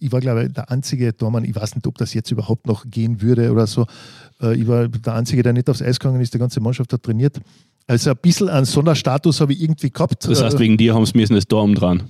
ich- 0.00 0.10
war, 0.10 0.20
glaube 0.20 0.46
ich, 0.46 0.52
der 0.52 0.68
einzige 0.70 1.16
Tormann, 1.16 1.44
ich 1.44 1.54
weiß 1.54 1.76
nicht, 1.76 1.86
ob 1.86 1.96
das 1.98 2.12
jetzt 2.14 2.30
überhaupt 2.32 2.66
noch 2.66 2.86
gehen 2.90 3.22
würde 3.22 3.52
oder 3.52 3.66
so. 3.68 3.86
Äh, 4.42 4.56
ich 4.56 4.66
war 4.66 4.88
der 4.88 5.14
Einzige, 5.14 5.44
der 5.44 5.52
nicht 5.52 5.70
aufs 5.70 5.82
Eis 5.82 6.00
gegangen 6.00 6.20
ist, 6.20 6.34
die 6.34 6.38
ganze 6.38 6.58
Mannschaft 6.60 6.92
hat 6.92 7.04
trainiert. 7.04 7.38
Also 7.86 8.10
ein 8.10 8.16
bisschen 8.20 8.48
einen 8.48 8.66
Sonderstatus 8.66 9.40
habe 9.40 9.52
ich 9.52 9.62
irgendwie 9.62 9.90
gehabt. 9.90 10.26
Das 10.28 10.42
heißt, 10.42 10.56
Äh, 10.56 10.58
wegen 10.58 10.76
dir 10.76 10.94
haben 10.94 11.06
sie 11.06 11.16
müssen 11.16 11.34
das 11.34 11.46
Tor 11.46 11.62
umdrehen. 11.62 12.02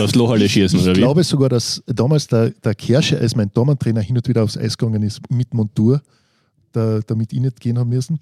Aufs 0.00 0.14
Loch 0.14 0.30
alle 0.30 0.48
schießen, 0.48 0.78
oder 0.78 0.90
ich 0.90 0.96
wie? 0.96 1.00
glaube 1.00 1.24
sogar, 1.24 1.48
dass 1.48 1.82
damals 1.86 2.26
der, 2.26 2.50
der 2.50 2.74
Kersche 2.74 3.18
als 3.18 3.36
mein 3.36 3.50
Dormantrainer 3.52 4.00
hin 4.00 4.16
und 4.16 4.28
wieder 4.28 4.42
aufs 4.42 4.56
Eis 4.56 4.76
gegangen 4.76 5.02
ist 5.02 5.20
mit 5.30 5.52
Montur, 5.54 6.02
da, 6.72 7.00
damit 7.06 7.32
ich 7.32 7.40
nicht 7.40 7.60
gehen 7.60 7.78
haben 7.78 7.90
müssen. 7.90 8.18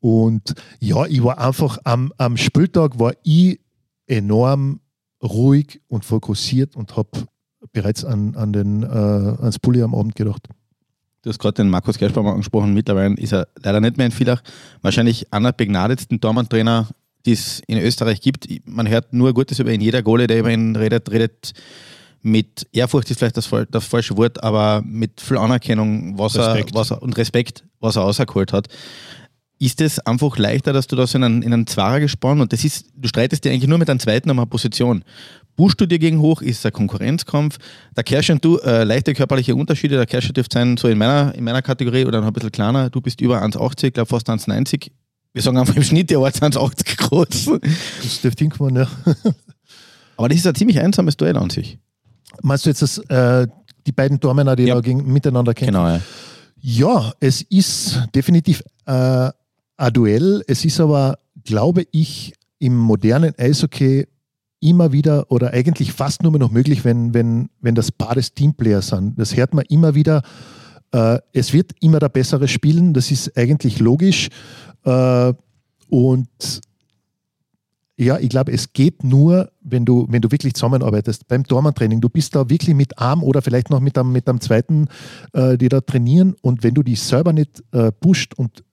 Und 0.00 0.54
ja, 0.80 1.06
ich 1.06 1.22
war 1.22 1.38
einfach 1.38 1.78
am, 1.84 2.12
am 2.16 2.36
Spieltag 2.36 2.98
war 2.98 3.12
ich 3.22 3.60
enorm 4.06 4.80
ruhig 5.22 5.80
und 5.88 6.04
fokussiert 6.04 6.74
und 6.74 6.96
habe 6.96 7.10
bereits 7.72 8.04
an, 8.04 8.34
an 8.36 8.52
den, 8.52 8.82
äh, 8.82 8.86
ans 8.86 9.58
Pulli 9.58 9.82
am 9.82 9.94
Abend 9.94 10.16
gedacht. 10.16 10.48
Du 11.22 11.28
hast 11.28 11.38
gerade 11.38 11.54
den 11.54 11.68
Markus 11.68 11.98
Gerschbaum 11.98 12.26
angesprochen. 12.26 12.72
Mittlerweile 12.72 13.14
ist 13.16 13.34
er 13.34 13.46
leider 13.62 13.80
nicht 13.80 13.98
mehr 13.98 14.06
in 14.06 14.12
Villach. 14.12 14.42
Wahrscheinlich 14.80 15.30
einer 15.32 15.52
der 15.52 15.56
begnadetsten 15.56 16.18
Tormann-Trainer, 16.18 16.88
die 17.26 17.32
es 17.32 17.62
in 17.66 17.78
Österreich 17.78 18.20
gibt. 18.20 18.46
Man 18.64 18.88
hört 18.88 19.12
nur 19.12 19.34
Gutes 19.34 19.58
über 19.58 19.72
ihn. 19.72 19.80
Jeder 19.80 20.02
Gole, 20.02 20.26
der 20.26 20.38
über 20.38 20.50
ihn 20.50 20.76
redet, 20.76 21.10
redet 21.10 21.52
mit 22.22 22.66
Ehrfurcht 22.72 23.10
ist 23.10 23.18
vielleicht 23.18 23.36
das, 23.36 23.48
das 23.70 23.86
falsche 23.86 24.16
Wort, 24.16 24.42
aber 24.42 24.82
mit 24.84 25.20
viel 25.20 25.38
Anerkennung 25.38 26.18
was 26.18 26.36
Respekt. 26.36 26.70
Er, 26.70 26.74
was 26.74 26.90
er, 26.90 27.02
und 27.02 27.16
Respekt, 27.16 27.64
was 27.80 27.96
er 27.96 28.02
rausgeholt 28.02 28.52
hat. 28.52 28.68
Ist 29.58 29.80
es 29.80 29.98
einfach 30.00 30.38
leichter, 30.38 30.72
dass 30.72 30.86
du 30.86 30.96
da 30.96 31.06
so 31.06 31.18
in 31.18 31.24
einen, 31.24 31.42
in 31.42 31.52
einen 31.52 31.66
Zwarer 31.66 32.00
gespannt 32.00 32.40
und 32.40 32.52
das 32.52 32.64
ist, 32.64 32.86
du 32.94 33.08
streitest 33.08 33.44
dir 33.44 33.52
eigentlich 33.52 33.68
nur 33.68 33.78
mit 33.78 33.90
einem 33.90 34.00
zweiten 34.00 34.30
um 34.30 34.38
eine 34.38 34.46
Position. 34.46 35.04
Buschst 35.56 35.80
du 35.80 35.86
dir 35.86 35.98
gegen 35.98 36.20
hoch, 36.20 36.40
ist 36.40 36.58
es 36.58 36.66
ein 36.66 36.72
Konkurrenzkampf. 36.72 37.58
Der 37.94 38.04
Kersche 38.04 38.32
und 38.32 38.44
du, 38.44 38.56
äh, 38.58 38.84
leichte 38.84 39.12
körperliche 39.12 39.54
Unterschiede. 39.54 39.96
Der 39.96 40.06
Kersche 40.06 40.32
dürfte 40.32 40.54
sein, 40.54 40.78
so 40.78 40.88
in 40.88 40.96
meiner, 40.96 41.34
in 41.34 41.44
meiner 41.44 41.60
Kategorie 41.60 42.06
oder 42.06 42.20
noch 42.20 42.28
ein 42.28 42.32
bisschen 42.32 42.52
kleiner. 42.52 42.88
Du 42.88 43.02
bist 43.02 43.20
über 43.20 43.42
1,80, 43.42 43.90
glaube 43.90 44.08
fast 44.08 44.30
1,90. 44.30 44.90
Wir 45.32 45.42
sagen 45.42 45.58
einfach 45.58 45.76
im 45.76 45.82
Schnitt, 45.82 46.10
der 46.10 46.20
Ort 46.20 46.34
1,80 46.36 46.96
groß. 46.96 47.60
Das 48.02 48.20
dürfte 48.20 48.44
hinkommen, 48.44 48.76
ja. 48.76 48.88
Aber 50.16 50.28
das 50.28 50.38
ist 50.38 50.46
ein 50.46 50.54
ziemlich 50.54 50.80
einsames 50.80 51.16
Duell 51.16 51.36
an 51.36 51.50
sich. 51.50 51.78
Meinst 52.42 52.66
du 52.66 52.70
jetzt 52.70 52.82
das, 52.82 52.98
äh, 52.98 53.46
die 53.86 53.92
beiden 53.92 54.18
Tormänner, 54.20 54.56
die 54.56 54.64
Ja. 54.64 54.74
da 54.74 54.80
gegen, 54.80 55.10
miteinander 55.12 55.54
kämpfen? 55.54 55.74
Genau, 55.74 55.88
ja. 55.88 56.00
Ja, 56.62 57.12
es 57.20 57.42
ist 57.42 58.02
definitiv 58.14 58.62
äh, 58.86 59.30
ein 59.76 59.92
Duell. 59.92 60.42
Es 60.46 60.64
ist 60.64 60.78
aber, 60.80 61.18
glaube 61.44 61.86
ich, 61.90 62.34
im 62.58 62.76
modernen 62.76 63.32
Eishockey 63.38 64.06
immer 64.60 64.92
wieder 64.92 65.30
oder 65.30 65.52
eigentlich 65.54 65.92
fast 65.92 66.22
nur 66.22 66.32
mehr 66.32 66.40
noch 66.40 66.50
möglich, 66.50 66.84
wenn, 66.84 67.14
wenn, 67.14 67.48
wenn 67.62 67.74
das 67.74 67.90
Paar 67.90 68.14
des 68.14 68.34
Teamplayers 68.34 68.88
sind. 68.88 69.18
Das 69.18 69.34
hört 69.36 69.54
man 69.54 69.64
immer 69.70 69.94
wieder. 69.94 70.22
Äh, 70.92 71.18
es 71.32 71.52
wird 71.52 71.72
immer 71.80 71.98
der 71.98 72.08
Bessere 72.08 72.48
spielen, 72.48 72.94
das 72.94 73.10
ist 73.10 73.36
eigentlich 73.36 73.78
logisch. 73.78 74.28
Äh, 74.84 75.32
und 75.88 76.28
ja, 77.96 78.18
ich 78.18 78.30
glaube, 78.30 78.50
es 78.52 78.72
geht 78.72 79.04
nur, 79.04 79.52
wenn 79.60 79.84
du, 79.84 80.06
wenn 80.08 80.22
du 80.22 80.30
wirklich 80.30 80.54
zusammenarbeitest. 80.54 81.28
Beim 81.28 81.44
Tormann-Training, 81.44 82.00
du 82.00 82.08
bist 82.08 82.34
da 82.34 82.48
wirklich 82.48 82.74
mit 82.74 82.98
Arm 82.98 83.22
oder 83.22 83.42
vielleicht 83.42 83.68
noch 83.68 83.80
mit 83.80 83.98
einem, 83.98 84.10
mit 84.10 84.26
einem 84.26 84.40
zweiten, 84.40 84.88
äh, 85.34 85.58
die 85.58 85.68
da 85.68 85.82
trainieren. 85.82 86.34
Und 86.40 86.62
wenn 86.62 86.72
du 86.72 86.82
dich 86.82 87.02
selber 87.02 87.34
nicht 87.34 87.62
äh, 87.72 87.92
pusht 87.92 88.32
und 88.34 88.64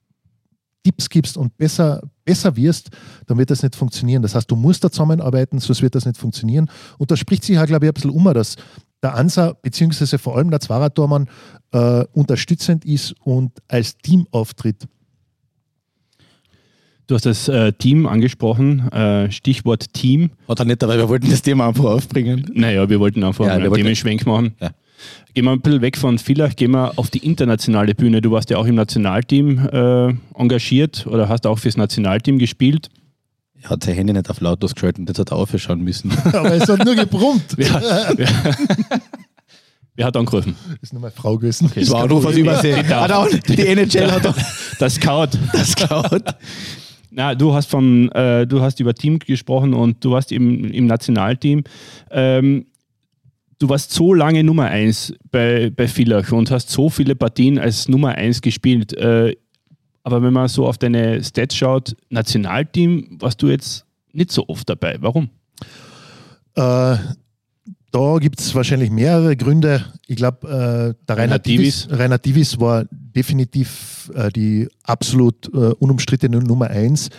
Tipps 0.81 1.09
gibst 1.09 1.35
und 1.35 1.57
besser, 1.57 2.01
besser 2.23 2.55
wirst, 2.55 2.89
dann 3.25 3.37
wird 3.37 3.49
das 3.49 3.63
nicht 3.63 3.75
funktionieren. 3.75 4.21
Das 4.21 4.33
heißt, 4.33 4.49
du 4.49 4.55
musst 4.55 4.85
da 4.85 4.89
zusammenarbeiten, 4.89 5.59
sonst 5.59 5.81
wird 5.81 5.95
das 5.95 6.05
nicht 6.05 6.17
funktionieren. 6.17 6.69
Und 6.97 7.11
da 7.11 7.17
spricht 7.17 7.43
sich 7.43 7.57
halt, 7.57 7.67
glaube 7.67 7.85
ich, 7.85 7.89
ein 7.89 7.93
bisschen 7.93 8.11
um, 8.11 8.23
dass 8.33 8.55
der 9.03 9.15
Ansa, 9.15 9.57
beziehungsweise 9.61 10.17
vor 10.17 10.37
allem 10.37 10.49
der 10.49 10.61
Zwarer-Tormann, 10.61 11.27
äh, 11.71 12.05
unterstützend 12.13 12.85
ist 12.85 13.15
und 13.23 13.51
als 13.67 13.97
Team 13.97 14.27
auftritt. 14.31 14.87
Du 17.07 17.15
hast 17.15 17.25
das 17.25 17.47
äh, 17.47 17.71
Team 17.71 18.05
angesprochen, 18.05 18.91
äh, 18.91 19.31
Stichwort 19.31 19.93
Team. 19.93 20.31
Hat 20.47 20.59
er 20.59 20.65
nicht 20.65 20.81
dabei, 20.81 20.97
wir 20.97 21.07
wollten 21.07 21.29
das 21.29 21.41
Thema 21.41 21.69
einfach 21.69 21.85
aufbringen. 21.85 22.51
Naja, 22.53 22.89
wir 22.89 22.99
wollten 22.99 23.23
einfach 23.23 23.45
Ja, 23.45 23.53
einen 23.53 23.73
Themenschwenk 23.73 24.25
machen. 24.25 24.55
Ja. 24.59 24.71
Gehen 25.33 25.45
wir 25.45 25.51
ein 25.51 25.61
bisschen 25.61 25.81
weg 25.81 25.97
von 25.97 26.17
Villach, 26.17 26.55
gehen 26.55 26.71
wir 26.71 26.97
auf 26.97 27.09
die 27.09 27.19
internationale 27.25 27.95
Bühne. 27.95 28.19
Du 28.21 28.31
warst 28.31 28.49
ja 28.49 28.57
auch 28.57 28.65
im 28.65 28.75
Nationalteam 28.75 29.69
äh, 29.71 30.13
engagiert 30.35 31.07
oder 31.07 31.29
hast 31.29 31.45
auch 31.47 31.59
fürs 31.59 31.77
Nationalteam 31.77 32.39
gespielt. 32.39 32.89
Er 33.61 33.69
hat 33.71 33.83
sein 33.83 33.95
Handy 33.95 34.13
nicht 34.13 34.29
auf 34.29 34.41
lautlos 34.41 34.75
geschaltet 34.75 34.99
und 34.99 35.07
jetzt 35.09 35.19
hat 35.19 35.31
er 35.31 35.37
aufschauen 35.37 35.81
müssen. 35.81 36.11
Aber 36.25 36.53
es 36.53 36.67
hat 36.67 36.83
nur 36.83 36.95
gebrummt. 36.95 37.45
Wer, 37.55 38.13
wer, 38.15 38.27
wer 39.97 40.05
hat 40.05 40.15
angerufen? 40.15 40.55
Das 40.69 40.77
ist 40.83 40.93
nur 40.93 41.01
meine 41.01 41.11
Frau 41.11 41.37
gewesen. 41.37 41.69
Das 41.75 41.91
war 41.91 42.03
auch 42.05 42.07
nur 42.07 42.25
aus 42.25 42.37
Übersee. 42.37 42.75
Hat 42.75 43.11
auch, 43.11 43.27
die 43.27 43.67
NHL 43.67 44.09
hat 44.11 44.25
auch 44.25 44.35
Das 44.79 44.95
Scout. 44.95 45.37
das 45.51 45.75
gehaut. 45.75 46.23
Na, 47.09 47.35
du 47.35 47.53
hast 47.53 47.69
vom, 47.69 48.09
äh, 48.11 48.45
du 48.45 48.61
hast 48.61 48.79
über 48.79 48.93
Team 48.93 49.19
gesprochen 49.19 49.73
und 49.73 50.03
du 50.05 50.11
warst 50.11 50.31
im, 50.31 50.65
im 50.65 50.85
Nationalteam. 50.85 51.63
Ähm, 52.11 52.67
du 53.59 53.69
warst 53.69 53.91
so 53.91 54.13
lange 54.13 54.43
Nummer 54.43 54.65
1 54.65 55.15
bei, 55.31 55.71
bei 55.75 55.87
Villach 55.87 56.31
und 56.31 56.51
hast 56.51 56.69
so 56.69 56.89
viele 56.89 57.15
Partien 57.15 57.57
als 57.57 57.89
Nummer 57.89 58.09
1 58.09 58.41
gespielt. 58.41 58.93
Äh, 58.93 59.35
aber 60.03 60.21
wenn 60.21 60.31
man 60.31 60.47
so 60.47 60.67
auf 60.67 60.77
deine 60.77 61.23
Stats 61.23 61.55
schaut, 61.55 61.95
Nationalteam 62.09 63.17
warst 63.19 63.41
du 63.41 63.49
jetzt 63.49 63.85
nicht 64.13 64.31
so 64.31 64.47
oft 64.47 64.69
dabei. 64.69 64.97
Warum? 64.99 65.29
Äh, 66.55 66.97
da 67.91 68.17
gibt 68.19 68.39
es 68.39 68.53
wahrscheinlich 68.53 68.91
mehrere 68.91 69.35
Gründe. 69.35 69.85
Ich 70.07 70.17
glaube, 70.17 70.47
äh, 70.47 71.05
der 71.07 71.17
Rainer 71.17 71.39
Divis, 71.39 71.87
Rainer 71.89 72.17
Divis 72.17 72.59
war 72.59 72.85
definitiv 72.91 74.11
äh, 74.13 74.29
die 74.29 74.67
absolut 74.83 75.47
äh, 75.53 75.73
unumstrittene 75.79 76.39
Nummer 76.39 76.67
eins. 76.67 77.09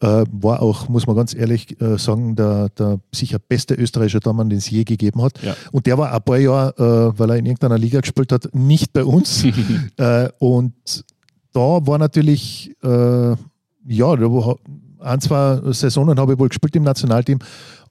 Äh, 0.00 0.24
war 0.32 0.62
auch, 0.62 0.88
muss 0.88 1.06
man 1.06 1.14
ganz 1.14 1.34
ehrlich 1.34 1.80
äh, 1.80 1.96
sagen, 1.96 2.34
der, 2.34 2.70
der 2.70 2.98
sicher 3.12 3.38
beste 3.38 3.74
österreichische 3.74 4.20
Tormann, 4.20 4.48
den 4.48 4.58
es 4.58 4.68
je 4.68 4.84
gegeben 4.84 5.22
hat. 5.22 5.40
Ja. 5.42 5.54
Und 5.70 5.86
der 5.86 5.96
war 5.98 6.12
ein 6.12 6.22
paar 6.22 6.38
Jahre, 6.38 7.12
äh, 7.14 7.18
weil 7.18 7.30
er 7.30 7.36
in 7.36 7.46
irgendeiner 7.46 7.78
Liga 7.78 8.00
gespielt 8.00 8.32
hat, 8.32 8.48
nicht 8.52 8.92
bei 8.92 9.04
uns. 9.04 9.44
und 10.38 11.04
da 11.52 11.86
war 11.86 11.98
natürlich, 11.98 12.74
ja, 12.82 13.36
da 13.36 14.32
war, 14.32 14.56
ein, 15.00 15.20
zwei 15.20 15.60
Saisonen 15.72 16.18
habe 16.18 16.32
ich 16.32 16.38
wohl 16.38 16.48
gespielt 16.48 16.74
im 16.76 16.82
Nationalteam, 16.82 17.38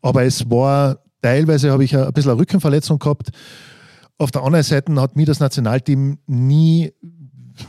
aber 0.01 0.23
es 0.23 0.49
war 0.49 0.97
teilweise 1.21 1.71
habe 1.71 1.83
ich 1.83 1.95
ein 1.95 2.11
bisschen 2.13 2.31
eine 2.31 2.39
Rückenverletzung 2.39 2.99
gehabt. 2.99 3.29
Auf 4.17 4.31
der 4.31 4.43
anderen 4.43 4.63
Seite 4.63 4.93
hat 5.01 5.15
mir 5.15 5.25
das 5.25 5.39
Nationalteam 5.39 6.19
nie 6.27 6.91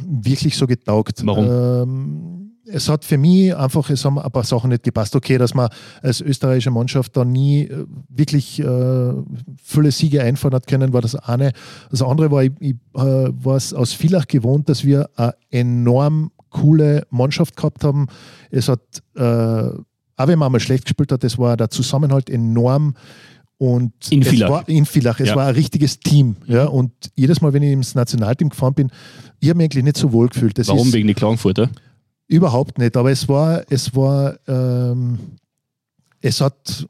wirklich 0.06 0.56
so 0.56 0.66
getaugt. 0.66 1.22
Warum? 1.24 1.46
Ähm, 1.48 2.42
es 2.66 2.88
hat 2.88 3.04
für 3.04 3.18
mich 3.18 3.54
einfach, 3.54 3.90
es 3.90 4.04
haben 4.04 4.18
ein 4.18 4.30
paar 4.30 4.44
Sachen 4.44 4.70
nicht 4.70 4.82
gepasst. 4.82 5.14
Okay, 5.16 5.38
dass 5.38 5.54
man 5.54 5.68
als 6.00 6.20
österreichische 6.20 6.70
Mannschaft 6.70 7.16
da 7.16 7.24
nie 7.24 7.64
äh, 7.64 7.86
wirklich 8.08 8.60
äh, 8.60 9.12
viele 9.62 9.90
Siege 9.90 10.22
einfahren 10.22 10.54
hat 10.54 10.66
können, 10.66 10.92
war 10.92 11.00
das 11.00 11.16
eine. 11.16 11.52
Das 11.90 12.02
andere 12.02 12.30
war, 12.30 12.44
ich, 12.44 12.52
ich 12.60 12.74
äh, 12.94 13.00
war 13.00 13.56
es 13.56 13.74
aus 13.74 13.92
Villach 13.92 14.26
gewohnt, 14.26 14.68
dass 14.68 14.84
wir 14.84 15.10
eine 15.16 15.34
enorm 15.50 16.30
coole 16.50 17.06
Mannschaft 17.10 17.56
gehabt 17.56 17.84
haben. 17.84 18.06
Es 18.50 18.68
hat, 18.68 18.80
äh, 19.16 19.22
auch 19.22 20.28
wenn 20.28 20.38
man 20.38 20.52
mal 20.52 20.60
schlecht 20.60 20.84
gespielt 20.84 21.10
hat, 21.10 21.24
es 21.24 21.38
war 21.38 21.56
der 21.56 21.70
Zusammenhalt 21.70 22.30
enorm. 22.30 22.94
Und 23.62 23.92
In 24.10 24.22
es 24.22 24.28
Villach. 24.28 24.50
war 24.50 24.68
in 24.68 24.84
Villach. 24.86 25.20
Es 25.20 25.28
Ja. 25.28 25.36
war 25.36 25.46
ein 25.46 25.54
richtiges 25.54 26.00
Team. 26.00 26.34
Ja? 26.48 26.64
Und 26.64 26.90
jedes 27.14 27.40
Mal, 27.40 27.52
wenn 27.52 27.62
ich 27.62 27.70
ins 27.70 27.94
Nationalteam 27.94 28.48
gefahren 28.48 28.74
bin, 28.74 28.90
ich 29.38 29.48
habe 29.50 29.58
mich 29.58 29.66
eigentlich 29.66 29.84
nicht 29.84 29.96
so 29.96 30.12
wohl 30.12 30.28
gefühlt. 30.28 30.58
Das 30.58 30.66
Warum 30.66 30.88
ist 30.88 30.92
wegen 30.92 31.06
die 31.06 31.14
Klagenfurter? 31.14 31.70
überhaupt 32.26 32.78
nicht. 32.78 32.96
Aber 32.96 33.12
es 33.12 33.28
war, 33.28 33.62
es 33.70 33.94
war, 33.94 34.34
ähm, 34.48 35.16
es 36.20 36.40
hat, 36.40 36.88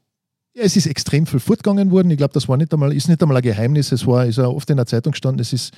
es 0.55 0.75
ist 0.75 0.87
extrem 0.87 1.27
viel 1.27 1.39
fortgegangen 1.39 1.91
worden. 1.91 2.09
Ich 2.09 2.17
glaube, 2.17 2.33
das 2.33 2.49
war 2.49 2.57
nicht 2.57 2.73
einmal, 2.73 2.91
ist 2.91 3.07
nicht 3.07 3.21
einmal 3.21 3.37
ein 3.37 3.43
Geheimnis. 3.43 3.91
Es 3.91 4.07
war, 4.07 4.25
ist 4.25 4.37
ja 4.39 4.47
oft 4.47 4.67
in 4.71 4.77
der 4.77 4.87
Zeitung 4.87 5.11
gestanden. 5.11 5.41
Es 5.41 5.53
ist 5.53 5.73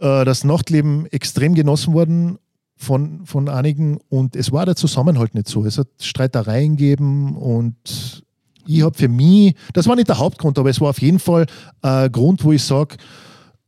äh, 0.00 0.24
das 0.26 0.44
Nachtleben 0.44 1.06
extrem 1.06 1.54
genossen 1.54 1.94
worden 1.94 2.36
von, 2.76 3.24
von 3.24 3.48
einigen 3.48 4.00
und 4.10 4.36
es 4.36 4.52
war 4.52 4.66
der 4.66 4.76
Zusammenhalt 4.76 5.34
nicht 5.34 5.48
so. 5.48 5.64
Es 5.64 5.78
hat 5.78 5.88
Streitereien 5.98 6.76
gegeben 6.76 7.36
und 7.36 8.22
ich 8.68 8.82
habe 8.82 8.96
für 8.96 9.08
mich, 9.08 9.54
das 9.72 9.88
war 9.88 9.96
nicht 9.96 10.08
der 10.08 10.18
Hauptgrund, 10.18 10.58
aber 10.58 10.68
es 10.68 10.80
war 10.80 10.90
auf 10.90 11.00
jeden 11.00 11.18
Fall 11.18 11.46
ein 11.80 12.12
Grund, 12.12 12.44
wo 12.44 12.52
ich 12.52 12.62
sage, 12.62 12.96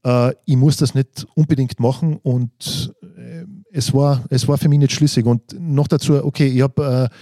äh, 0.05 0.33
ich 0.45 0.57
muss 0.57 0.77
das 0.77 0.95
nicht 0.95 1.27
unbedingt 1.35 1.81
machen 1.81 2.17
und 2.17 2.95
äh, 3.17 3.45
es, 3.73 3.95
war, 3.95 4.25
es 4.29 4.47
war 4.47 4.59
für 4.59 4.69
mich 4.69 4.79
nicht 4.79 4.93
schlüssig. 4.93 5.25
Und 5.25 5.59
noch 5.59 5.89
dazu, 5.89 6.23
okay, 6.23 6.49
ich 6.49 6.61
habe 6.61 7.11
äh, 7.11 7.17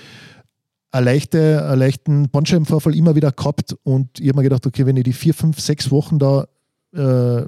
eine 0.91 1.05
leichte, 1.05 1.65
einen 1.67 1.79
leichten 1.79 2.29
Bandscheibenvorfall 2.31 2.97
immer 2.97 3.15
wieder 3.15 3.31
gehabt 3.31 3.77
und 3.85 4.19
ich 4.19 4.29
habe 4.29 4.39
mir 4.39 4.45
gedacht, 4.45 4.67
okay, 4.67 4.85
wenn 4.85 4.97
ich 4.97 5.05
die 5.05 5.13
vier, 5.13 5.35
fünf, 5.35 5.61
sechs 5.61 5.93
Wochen 5.93 6.19
da 6.19 6.49
äh, 6.95 7.45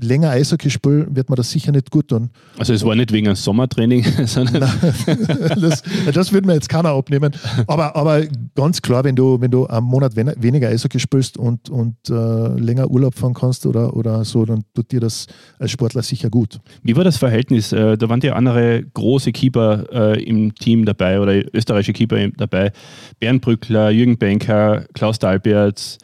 länger 0.00 0.30
Eishockey 0.30 0.70
spiele, 0.70 1.06
wird 1.14 1.30
mir 1.30 1.36
das 1.36 1.50
sicher 1.52 1.70
nicht 1.70 1.88
gut 1.90 2.08
tun. 2.08 2.30
Also 2.58 2.72
es 2.72 2.84
war 2.84 2.96
nicht 2.96 3.12
wegen 3.12 3.28
einem 3.28 3.36
Sommertraining, 3.36 4.04
sondern 4.26 4.62
das, 5.60 5.82
das 6.12 6.32
wird 6.32 6.46
mir 6.46 6.54
jetzt 6.54 6.68
keiner 6.68 6.90
abnehmen. 6.90 7.32
Aber, 7.68 7.94
aber 7.94 8.22
ganz 8.56 8.82
klar, 8.82 9.04
wenn 9.04 9.14
du, 9.14 9.40
wenn 9.40 9.52
du 9.52 9.66
einen 9.66 9.86
Monat 9.86 10.16
wen- 10.16 10.32
weniger 10.36 10.68
Eishockey 10.68 10.98
spielst 10.98 11.38
und, 11.38 11.70
und 11.70 11.94
äh, 12.10 12.12
länger 12.58 12.90
Urlaub 12.90 13.14
fahren 13.14 13.34
kannst 13.34 13.66
oder, 13.66 13.94
oder 13.96 14.24
so, 14.24 14.44
dann 14.44 14.64
tut 14.74 14.90
dir 14.90 14.98
das 15.00 15.26
als 15.60 15.70
Sportler 15.70 16.02
sicher 16.02 16.28
gut. 16.28 16.58
Wie 16.82 16.96
war 16.96 17.04
das 17.04 17.16
Verhältnis? 17.16 17.72
Äh, 17.72 17.96
Da 17.96 18.08
waren 18.08 18.20
ja 18.20 18.34
andere 18.34 18.82
große 18.94 19.30
Keeper 19.30 19.84
äh, 19.92 20.22
im 20.24 20.54
Team 20.56 20.84
dabei 20.84 21.20
oder 21.20 21.34
österreichische 21.54 21.92
Keeper 21.92 22.28
dabei. 22.36 22.72
Bernd 23.20 23.42
Brückler, 23.42 23.90
Jürgen 23.90 24.18
Benker, 24.18 24.86
Klaus 24.92 25.20
Dalberts, 25.20 25.98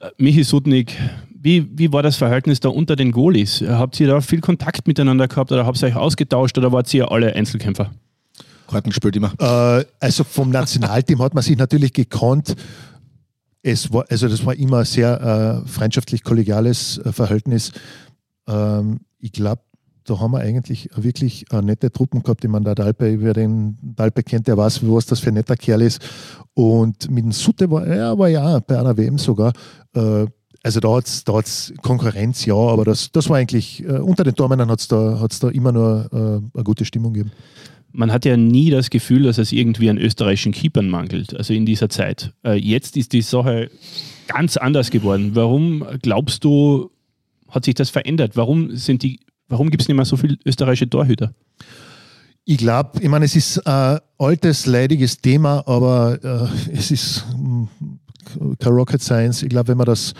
äh, 0.00 0.08
Michi 0.16 0.44
Sudnik. 0.44 0.96
Wie, 1.44 1.68
wie 1.78 1.92
war 1.92 2.02
das 2.02 2.16
Verhältnis 2.16 2.60
da 2.60 2.70
unter 2.70 2.96
den 2.96 3.12
Goalies? 3.12 3.60
Habt 3.60 4.00
ihr 4.00 4.08
da 4.08 4.22
viel 4.22 4.40
Kontakt 4.40 4.86
miteinander 4.86 5.28
gehabt 5.28 5.52
oder 5.52 5.66
habt 5.66 5.82
ihr 5.82 5.88
euch 5.88 5.94
ausgetauscht 5.94 6.56
oder 6.56 6.72
wart 6.72 6.92
ihr 6.94 7.12
alle 7.12 7.34
Einzelkämpfer? 7.36 7.90
Karten 8.66 8.88
gespielt 8.88 9.14
immer. 9.14 9.34
Äh, 9.38 9.84
also 10.00 10.24
vom 10.24 10.48
Nationalteam 10.48 11.20
hat 11.20 11.34
man 11.34 11.42
sich 11.42 11.58
natürlich 11.58 11.92
gekannt. 11.92 12.56
Es 13.60 13.92
war, 13.92 14.06
also 14.08 14.26
das 14.26 14.46
war 14.46 14.54
immer 14.54 14.78
ein 14.78 14.84
sehr 14.86 15.62
äh, 15.66 15.68
freundschaftlich-kollegiales 15.68 16.96
äh, 17.04 17.12
Verhältnis. 17.12 17.72
Ähm, 18.48 19.00
ich 19.18 19.32
glaube, 19.32 19.60
da 20.04 20.20
haben 20.20 20.30
wir 20.30 20.40
eigentlich 20.40 20.88
wirklich 20.96 21.44
eine 21.52 21.64
nette 21.64 21.92
Truppen 21.92 22.22
gehabt. 22.22 22.42
Ich 22.42 22.50
meine, 22.50 22.64
der 22.64 22.74
Dalpe, 22.74 23.20
wer 23.20 23.34
den 23.34 23.76
Dalpe 23.82 24.22
kennt, 24.22 24.46
der 24.46 24.56
weiß, 24.56 24.80
was 24.84 25.04
das 25.04 25.20
für 25.20 25.28
ein 25.28 25.34
netter 25.34 25.56
Kerl 25.56 25.82
ist. 25.82 26.00
Und 26.54 27.10
mit 27.10 27.22
dem 27.22 27.32
Sutte 27.32 27.70
war 27.70 27.86
er 27.86 28.18
war 28.18 28.28
ja 28.30 28.60
bei 28.60 28.78
einer 28.78 28.96
WM 28.96 29.18
sogar. 29.18 29.52
Äh, 29.94 30.24
also 30.64 30.80
da 30.80 30.96
hat 30.96 31.06
es 31.06 31.24
da 31.24 31.34
hat's 31.34 31.72
Konkurrenz, 31.82 32.46
ja, 32.46 32.54
aber 32.54 32.84
das, 32.84 33.12
das 33.12 33.28
war 33.28 33.36
eigentlich, 33.36 33.84
äh, 33.84 33.98
unter 33.98 34.24
den 34.24 34.34
Tormännern 34.34 34.70
hat 34.70 34.80
es 34.80 34.88
da, 34.88 35.20
hat's 35.20 35.38
da 35.38 35.50
immer 35.50 35.72
nur 35.72 36.08
äh, 36.10 36.56
eine 36.56 36.64
gute 36.64 36.84
Stimmung 36.86 37.12
gegeben. 37.12 37.32
Man 37.92 38.10
hat 38.10 38.24
ja 38.24 38.36
nie 38.36 38.70
das 38.70 38.90
Gefühl, 38.90 39.24
dass 39.24 39.38
es 39.38 39.52
irgendwie 39.52 39.90
an 39.90 39.98
österreichischen 39.98 40.52
Keepern 40.52 40.88
mangelt, 40.88 41.36
also 41.36 41.52
in 41.52 41.66
dieser 41.66 41.90
Zeit. 41.90 42.32
Äh, 42.44 42.54
Jetzt 42.54 42.96
ist 42.96 43.12
die 43.12 43.22
Sache 43.22 43.70
ganz 44.26 44.56
anders 44.56 44.90
geworden. 44.90 45.32
Warum 45.34 45.84
glaubst 46.00 46.42
du, 46.44 46.90
hat 47.48 47.66
sich 47.66 47.74
das 47.74 47.90
verändert? 47.90 48.34
Warum, 48.34 48.74
sind 48.74 49.02
die, 49.02 49.20
warum 49.48 49.70
gibt 49.70 49.82
es 49.82 49.88
nicht 49.88 49.96
mehr 49.96 50.06
so 50.06 50.16
viele 50.16 50.38
österreichische 50.46 50.88
Torhüter? 50.88 51.34
Ich 52.46 52.56
glaube, 52.56 53.00
ich 53.00 53.08
meine, 53.08 53.26
es 53.26 53.36
ist 53.36 53.64
ein 53.66 54.00
altes, 54.18 54.64
leidiges 54.64 55.18
Thema, 55.18 55.62
aber 55.66 56.18
äh, 56.24 56.72
es 56.72 56.90
ist 56.90 57.24
mm, 57.36 57.64
kein 58.58 58.72
Rocket 58.72 59.02
Science. 59.02 59.42
Ich 59.42 59.50
glaube, 59.50 59.68
wenn 59.68 59.78
man 59.78 59.86
das 59.86 60.14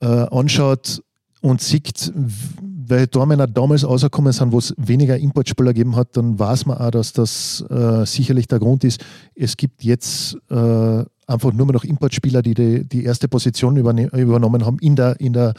äh, 0.00 0.06
anschaut 0.06 1.02
und 1.40 1.60
sieht, 1.60 2.12
welche 2.90 3.10
Tormänner 3.10 3.46
damals 3.46 3.86
rausgekommen 3.86 4.32
sind, 4.32 4.52
wo 4.52 4.58
es 4.58 4.74
weniger 4.76 5.16
Importspieler 5.16 5.72
gegeben 5.72 5.96
hat, 5.96 6.16
dann 6.16 6.38
weiß 6.38 6.66
man 6.66 6.78
auch, 6.78 6.90
dass 6.90 7.12
das 7.12 7.64
äh, 7.70 8.04
sicherlich 8.04 8.46
der 8.46 8.58
Grund 8.58 8.84
ist. 8.84 9.02
Es 9.34 9.56
gibt 9.56 9.82
jetzt 9.82 10.36
äh, 10.50 11.04
einfach 11.26 11.52
nur 11.52 11.66
mehr 11.66 11.74
noch 11.74 11.84
Importspieler, 11.84 12.42
die, 12.42 12.54
die 12.54 12.84
die 12.84 13.04
erste 13.04 13.28
Position 13.28 13.76
übernommen 13.76 14.66
haben 14.66 14.78
in 14.80 14.96
der, 14.96 15.18
in 15.20 15.32
der 15.32 15.54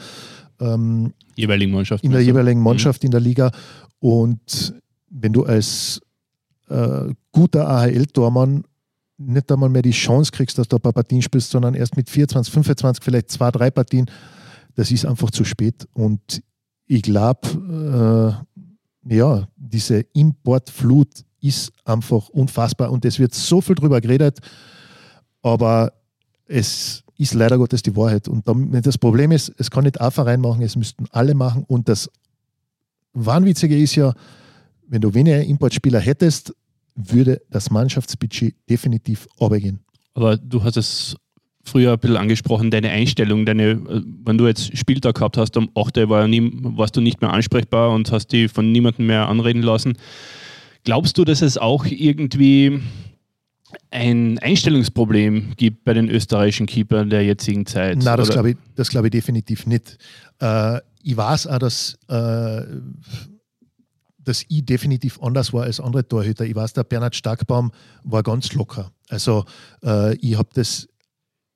ähm, 0.60 1.12
jeweiligen 1.34 1.72
Mannschaft. 1.72 2.04
in 2.04 2.12
der 2.12 2.22
jeweiligen 2.22 2.60
Mannschaft 2.60 3.02
in 3.04 3.10
der 3.10 3.20
Liga. 3.20 3.50
Und 3.98 4.74
wenn 5.10 5.32
du 5.32 5.44
als 5.44 6.00
äh, 6.68 7.12
guter 7.32 7.68
AHL-Tormann 7.68 8.64
nicht 9.26 9.50
einmal 9.50 9.68
mehr 9.68 9.82
die 9.82 9.90
Chance 9.90 10.30
kriegst, 10.32 10.58
dass 10.58 10.68
du 10.68 10.76
ein 10.76 10.82
paar 10.82 10.92
Partien 10.92 11.22
spielst, 11.22 11.50
sondern 11.50 11.74
erst 11.74 11.96
mit 11.96 12.08
24, 12.10 12.52
25, 12.52 13.04
vielleicht 13.04 13.30
zwei, 13.30 13.50
drei 13.50 13.70
Partien, 13.70 14.06
das 14.74 14.90
ist 14.90 15.04
einfach 15.04 15.30
zu 15.30 15.44
spät. 15.44 15.86
Und 15.92 16.42
ich 16.86 17.02
glaube, 17.02 18.42
äh, 19.06 19.14
ja, 19.14 19.48
diese 19.56 20.00
Importflut 20.12 21.08
ist 21.40 21.72
einfach 21.84 22.28
unfassbar 22.28 22.90
und 22.90 23.04
es 23.04 23.18
wird 23.18 23.34
so 23.34 23.60
viel 23.60 23.74
drüber 23.74 24.00
geredet, 24.00 24.38
aber 25.42 25.92
es 26.46 27.02
ist 27.18 27.34
leider 27.34 27.58
Gottes 27.58 27.82
die 27.82 27.96
Wahrheit. 27.96 28.28
Und 28.28 28.44
das 28.86 28.98
Problem 28.98 29.32
ist, 29.32 29.52
es 29.58 29.70
kann 29.70 29.84
nicht 29.84 30.00
ein 30.00 30.10
Verein 30.10 30.40
machen, 30.40 30.62
es 30.62 30.76
müssten 30.76 31.06
alle 31.10 31.34
machen. 31.34 31.64
Und 31.66 31.88
das 31.88 32.10
Wahnwitzige 33.12 33.78
ist 33.78 33.94
ja, 33.94 34.12
wenn 34.86 35.00
du 35.00 35.12
weniger 35.14 35.42
Importspieler 35.42 36.00
hättest, 36.00 36.54
würde 36.94 37.40
das 37.50 37.70
Mannschaftsbudget 37.70 38.54
definitiv 38.68 39.26
runtergehen. 39.40 39.80
Aber 40.14 40.36
du 40.36 40.62
hast 40.62 40.76
es 40.76 41.16
früher 41.64 41.92
ein 41.92 41.98
bisschen 41.98 42.16
angesprochen, 42.16 42.70
deine 42.70 42.90
Einstellung, 42.90 43.46
deine, 43.46 43.70
äh, 43.70 44.02
wenn 44.24 44.38
du 44.38 44.46
jetzt 44.46 44.76
Spieltag 44.76 45.14
gehabt 45.16 45.36
hast, 45.36 45.56
um 45.56 45.70
8 45.74 45.96
Uhr 45.98 46.08
war 46.08 46.28
nie, 46.28 46.50
warst 46.52 46.96
du 46.96 47.00
nicht 47.00 47.20
mehr 47.20 47.32
ansprechbar 47.32 47.90
und 47.92 48.10
hast 48.12 48.28
die 48.28 48.48
von 48.48 48.72
niemandem 48.72 49.06
mehr 49.06 49.28
anreden 49.28 49.62
lassen. 49.62 49.94
Glaubst 50.84 51.16
du, 51.18 51.24
dass 51.24 51.42
es 51.42 51.58
auch 51.58 51.86
irgendwie 51.86 52.80
ein 53.90 54.38
Einstellungsproblem 54.40 55.52
gibt 55.56 55.84
bei 55.84 55.94
den 55.94 56.08
österreichischen 56.08 56.66
Keepern 56.66 57.10
der 57.10 57.24
jetzigen 57.24 57.66
Zeit? 57.66 57.98
Nein, 58.02 58.16
das 58.16 58.30
glaube 58.30 58.50
ich, 58.50 58.56
das 58.74 58.90
glaube 58.90 59.06
ich 59.06 59.12
definitiv 59.12 59.66
nicht. 59.66 59.98
Äh, 60.40 60.80
ich 61.02 61.16
weiß 61.16 61.46
auch, 61.46 61.58
dass, 61.58 61.98
äh, 62.08 62.62
dass 64.24 64.44
ich 64.48 64.64
definitiv 64.64 65.20
anders 65.22 65.52
war 65.52 65.64
als 65.64 65.80
andere 65.80 66.06
Torhüter. 66.06 66.44
Ich 66.44 66.54
weiß, 66.54 66.72
der 66.72 66.84
Bernhard 66.84 67.16
Starkbaum 67.16 67.72
war 68.04 68.22
ganz 68.22 68.52
locker. 68.52 68.92
Also 69.08 69.44
äh, 69.84 70.14
ich 70.16 70.36
habe 70.36 70.48
das, 70.54 70.88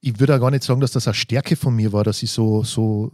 ich 0.00 0.18
würde 0.18 0.36
auch 0.36 0.40
gar 0.40 0.50
nicht 0.50 0.64
sagen, 0.64 0.80
dass 0.80 0.92
das 0.92 1.06
eine 1.06 1.14
Stärke 1.14 1.56
von 1.56 1.74
mir 1.74 1.92
war, 1.92 2.04
dass 2.04 2.22
ich 2.22 2.30
so, 2.30 2.64
so 2.64 3.12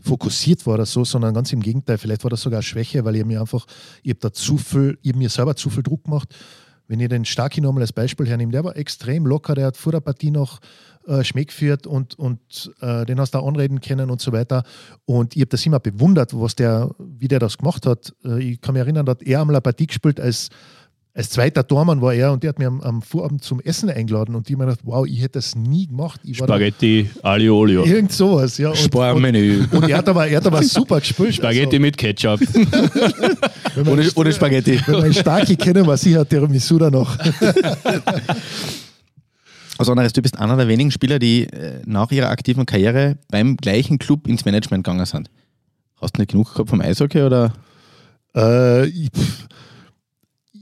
fokussiert 0.00 0.66
war 0.66 0.74
oder 0.74 0.86
so, 0.86 1.04
sondern 1.04 1.34
ganz 1.34 1.52
im 1.52 1.60
Gegenteil. 1.60 1.98
Vielleicht 1.98 2.24
war 2.24 2.30
das 2.30 2.42
sogar 2.42 2.58
eine 2.58 2.62
Schwäche, 2.62 3.04
weil 3.04 3.16
ich 3.16 3.24
mir 3.24 3.40
einfach, 3.40 3.66
ich 4.02 4.10
habe 4.10 4.20
da 4.20 4.32
zu 4.32 4.58
viel, 4.58 4.98
ich 5.02 5.10
habe 5.10 5.18
mir 5.18 5.28
selber 5.28 5.56
zu 5.56 5.70
viel 5.70 5.82
Druck 5.82 6.04
gemacht. 6.04 6.34
Wenn 6.88 7.00
ihr 7.00 7.08
den 7.08 7.26
Starki 7.26 7.60
nochmal 7.60 7.82
als 7.82 7.92
Beispiel 7.92 8.26
hernehmt, 8.26 8.54
der 8.54 8.64
war 8.64 8.76
extrem 8.76 9.26
locker, 9.26 9.54
der 9.54 9.66
hat 9.66 9.76
vor 9.76 9.92
der 9.92 10.00
Partie 10.00 10.30
noch 10.30 10.58
äh, 11.06 11.22
Schmäh 11.22 11.44
geführt 11.44 11.86
und, 11.86 12.18
und 12.18 12.72
äh, 12.80 13.04
den 13.04 13.20
hast 13.20 13.34
du 13.34 13.38
auch 13.38 13.46
anreden 13.46 13.80
können 13.80 14.10
und 14.10 14.20
so 14.20 14.32
weiter. 14.32 14.62
Und 15.04 15.36
ich 15.36 15.42
habe 15.42 15.50
das 15.50 15.64
immer 15.66 15.80
bewundert, 15.80 16.32
was 16.32 16.56
der, 16.56 16.90
wie 16.98 17.28
der 17.28 17.38
das 17.38 17.58
gemacht 17.58 17.86
hat. 17.86 18.14
Äh, 18.24 18.42
ich 18.42 18.60
kann 18.60 18.72
mich 18.72 18.80
erinnern, 18.80 19.06
da 19.06 19.12
hat 19.12 19.22
er 19.22 19.40
einmal 19.40 19.56
eine 19.56 19.60
Partie 19.60 19.86
gespielt 19.86 20.18
als, 20.18 20.48
als 21.18 21.30
zweiter 21.30 21.66
Tormann 21.66 22.00
war 22.00 22.14
er 22.14 22.30
und 22.32 22.44
der 22.44 22.50
hat 22.50 22.60
mir 22.60 22.68
am, 22.68 22.80
am 22.80 23.02
Vorabend 23.02 23.42
zum 23.42 23.58
Essen 23.60 23.90
eingeladen 23.90 24.36
und 24.36 24.48
ich 24.48 24.54
habe 24.54 24.64
mir 24.64 24.70
gedacht, 24.70 24.86
wow, 24.86 25.04
ich 25.04 25.20
hätte 25.20 25.32
das 25.40 25.56
nie 25.56 25.88
gemacht. 25.88 26.20
Ich 26.22 26.36
Spaghetti 26.36 27.10
Aglio 27.24 27.58
Olio. 27.58 27.84
Irgend 27.84 28.12
sowas, 28.12 28.56
ja. 28.56 28.68
Und, 28.68 28.74
und, 28.76 28.84
Sparmenü. 28.84 29.64
und 29.72 29.88
er 29.88 29.98
hat 29.98 30.08
aber, 30.08 30.28
er 30.28 30.36
hat 30.36 30.46
aber 30.46 30.62
super 30.62 31.00
gespielt. 31.00 31.34
Spaghetti 31.34 31.80
mit 31.80 31.96
Ketchup. 31.98 32.40
Also, 32.40 32.54
wenn 33.74 33.84
man- 33.84 33.92
Ohne, 33.94 34.08
ohne 34.14 34.32
Spaghetti. 34.32 34.80
Wenn 34.86 35.00
man 35.00 35.12
Starki 35.12 35.56
kennen, 35.56 35.84
war 35.88 35.96
sicher 35.96 36.26
Tiramisu 36.28 36.78
da 36.78 36.88
noch. 36.88 37.16
Also 39.80 39.92
anderes, 39.92 40.12
du 40.12 40.20
bist 40.22 40.36
einer 40.38 40.56
der 40.56 40.66
wenigen 40.66 40.90
Spieler, 40.90 41.20
die 41.20 41.44
äh, 41.44 41.82
nach 41.86 42.10
ihrer 42.10 42.30
aktiven 42.30 42.66
Karriere 42.66 43.16
beim 43.30 43.56
gleichen 43.56 43.98
Club 44.00 44.26
ins 44.26 44.44
Management 44.44 44.82
gegangen 44.82 45.06
sind. 45.06 45.30
Hast 46.00 46.16
du 46.16 46.20
nicht 46.20 46.32
genug 46.32 46.52
gehabt 46.52 46.68
vom 46.70 46.80
Eishockey 46.80 47.22
oder? 47.22 47.52
Äh, 48.34 48.86
ich 48.88 49.08
pff, 49.16 49.46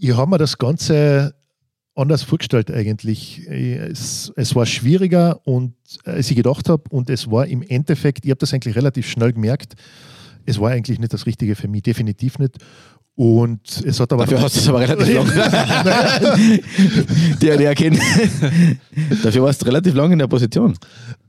ich 0.01 0.17
habe 0.17 0.31
mir 0.31 0.39
das 0.39 0.59
Ganze 0.59 1.35
anders 1.95 2.23
vorgestellt 2.23 2.71
eigentlich. 2.71 3.47
Es, 3.49 4.33
es 4.37 4.55
war 4.55 4.67
schwieriger 4.67 5.41
und 5.47 5.75
als 6.05 6.31
ich 6.31 6.37
gedacht 6.37 6.69
habe 6.69 6.83
und 6.91 7.09
es 7.11 7.31
war 7.31 7.47
im 7.47 7.63
Endeffekt, 7.63 8.25
ich 8.25 8.31
habe 8.31 8.39
das 8.39 8.53
eigentlich 8.53 8.77
relativ 8.77 9.09
schnell 9.09 9.33
gemerkt, 9.33 9.75
es 10.45 10.61
war 10.61 10.71
eigentlich 10.71 10.99
nicht 10.99 11.13
das 11.13 11.27
Richtige 11.27 11.57
für 11.57 11.69
mich, 11.69 11.83
definitiv 11.83 12.39
nicht. 12.39 12.59
Und 13.19 13.83
es 13.87 13.99
hat 13.99 14.13
aber 14.13 14.25
Dafür 14.25 14.43
hast 14.43 14.57
du 14.57 14.61
es 14.61 14.69
aber 14.69 14.81
relativ 14.81 15.15
lang. 15.15 16.61
der, 17.41 17.57
der 17.57 17.75
kennt. 17.75 17.99
Dafür 19.23 19.43
warst 19.43 19.63
du 19.63 19.67
relativ 19.67 19.95
lang 19.95 20.13
in 20.13 20.19
der 20.19 20.27
Position. 20.27 20.77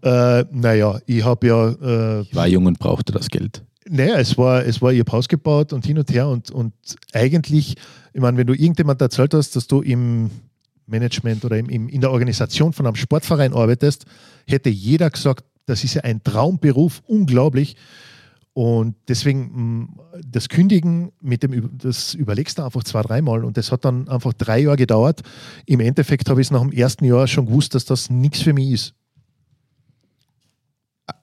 äh, 0.01 0.43
naja, 0.51 0.99
ich 1.05 1.23
habe 1.23 1.47
ja 1.47 1.69
äh, 1.69 2.21
Ich 2.23 2.35
war 2.35 2.45
jung 2.47 2.65
und 2.65 2.77
brauchte 2.77 3.13
das 3.13 3.29
Geld. 3.29 3.63
Naja, 3.89 4.19
es 4.19 4.37
war, 4.37 4.65
es 4.65 4.81
war 4.81 4.91
ihr 4.91 5.05
Haus 5.11 5.27
gebaut 5.27 5.73
und 5.73 5.85
hin 5.85 5.97
und 5.97 6.11
her 6.11 6.27
und, 6.27 6.51
und 6.51 6.73
eigentlich, 7.13 7.75
ich 8.13 8.21
meine, 8.21 8.37
wenn 8.37 8.47
du 8.47 8.53
irgendjemand 8.53 9.01
erzählt 9.01 9.33
hast, 9.33 9.55
dass 9.55 9.67
du 9.67 9.81
im 9.81 10.29
Management 10.87 11.45
oder 11.45 11.57
im, 11.57 11.69
im, 11.69 11.89
in 11.89 12.01
der 12.01 12.11
Organisation 12.11 12.73
von 12.73 12.85
einem 12.85 12.95
Sportverein 12.95 13.53
arbeitest, 13.53 14.05
hätte 14.47 14.69
jeder 14.69 15.09
gesagt, 15.09 15.45
das 15.65 15.83
ist 15.83 15.93
ja 15.93 16.03
ein 16.03 16.23
Traumberuf, 16.23 17.03
unglaublich. 17.07 17.75
Und 18.53 18.95
deswegen 19.07 19.91
mh, 19.91 20.03
das 20.25 20.49
Kündigen 20.49 21.11
mit 21.21 21.43
dem, 21.43 21.77
das 21.77 22.15
überlegst 22.15 22.57
du 22.57 22.63
einfach 22.63 22.83
zwei, 22.83 23.03
dreimal 23.03 23.45
und 23.45 23.55
das 23.55 23.71
hat 23.71 23.85
dann 23.85 24.07
einfach 24.07 24.33
drei 24.33 24.59
Jahre 24.61 24.77
gedauert. 24.77 25.21
Im 25.67 25.79
Endeffekt 25.79 26.27
habe 26.29 26.41
ich 26.41 26.47
es 26.47 26.51
nach 26.51 26.61
dem 26.61 26.71
ersten 26.71 27.05
Jahr 27.05 27.27
schon 27.27 27.45
gewusst, 27.45 27.75
dass 27.75 27.85
das 27.85 28.09
nichts 28.09 28.41
für 28.41 28.53
mich 28.53 28.71
ist. 28.71 28.93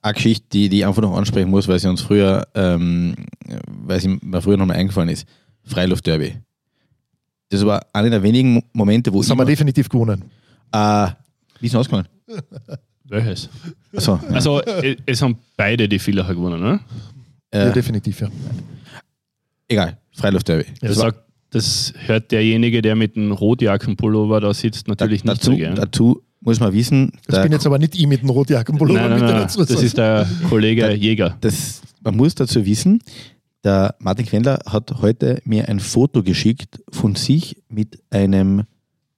Eine 0.03 0.15
Geschichte, 0.15 0.47
die, 0.53 0.69
die 0.69 0.79
ich 0.79 0.87
einfach 0.87 1.03
noch 1.03 1.17
ansprechen 1.17 1.51
muss, 1.51 1.69
weil 1.69 1.79
sie 1.79 1.89
uns 1.89 2.01
früher, 2.01 2.47
ähm, 2.55 3.15
weil 3.67 4.01
sie 4.01 4.19
mir 4.23 4.41
früher 4.41 4.57
nochmal 4.57 4.77
eingefallen 4.77 5.11
ist. 5.11 5.27
Freiluftderby. 5.65 6.37
Das 7.51 7.65
war 7.67 7.85
einer 7.93 8.11
der 8.11 8.23
wenigen 8.23 8.63
Momente, 8.73 9.13
wo 9.13 9.21
Das 9.21 9.31
haben 9.31 9.39
wir 9.39 9.45
definitiv 9.45 9.89
gewonnen. 9.89 10.25
äh, 10.73 11.09
wie 11.61 11.67
ist 11.67 11.73
denn 11.73 11.81
ausgegangen? 11.81 12.09
Welches? 13.05 13.49
Achso, 13.95 14.19
ja. 14.23 14.35
Also, 14.35 14.61
äh, 14.63 14.97
es 15.07 15.21
haben 15.23 15.37
beide 15.57 15.89
die 15.89 15.99
Villacher 15.99 16.35
gewonnen, 16.35 16.61
ne? 16.63 16.81
Ja, 17.53 17.69
äh, 17.69 17.73
definitiv, 17.73 18.21
ja. 18.23 18.29
egal, 19.69 19.99
Freiluftderby. 20.13 20.65
Ja, 20.81 20.89
Das, 20.89 20.97
sagt, 20.97 21.19
das 21.51 21.93
hört 22.07 22.33
derjenige, 22.33 22.83
der 22.83 22.97
mit 22.97 23.17
dem 23.17 23.31
Rotjackenpullover 23.33 24.41
da 24.41 24.55
sitzt, 24.55 24.89
natürlich 24.89 25.25
nicht 25.25 25.37
dazu, 25.37 25.51
so 25.53 25.57
gern. 25.57 25.75
dazu 25.77 26.23
muss 26.45 26.61
man 26.61 26.73
wissen, 26.73 27.13
Das 27.27 27.43
bin 27.43 27.53
jetzt 27.53 27.67
aber 27.67 27.79
nicht 27.79 27.95
ich 27.95 28.07
mit 28.07 28.21
dem 28.23 28.31
Rotjackenpullover. 28.31 29.01
Nein, 29.01 29.11
nein, 29.11 29.21
nein, 29.21 29.35
dazu 29.43 29.65
das 29.65 29.83
ist 29.83 29.97
der 29.97 30.29
Kollege 30.49 30.83
Der- 30.83 30.97
Jäger. 30.97 31.37
das, 31.41 31.81
man 32.03 32.17
muss 32.17 32.35
dazu 32.35 32.65
wissen, 32.67 33.01
der 33.65 33.95
Martin 33.99 34.27
Quendler 34.27 34.59
hat 34.67 35.01
heute 35.01 35.41
mir 35.47 35.69
ein 35.69 35.81
Foto 35.81 36.23
geschickt 36.23 36.83
von 36.91 37.15
sich 37.15 37.63
mit 37.69 37.99
einem 38.11 38.65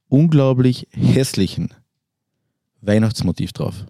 unglaublich 0.09 0.87
hässlichen 0.93 1.75
Weihnachtsmotiv 2.81 3.53
drauf. 3.53 3.87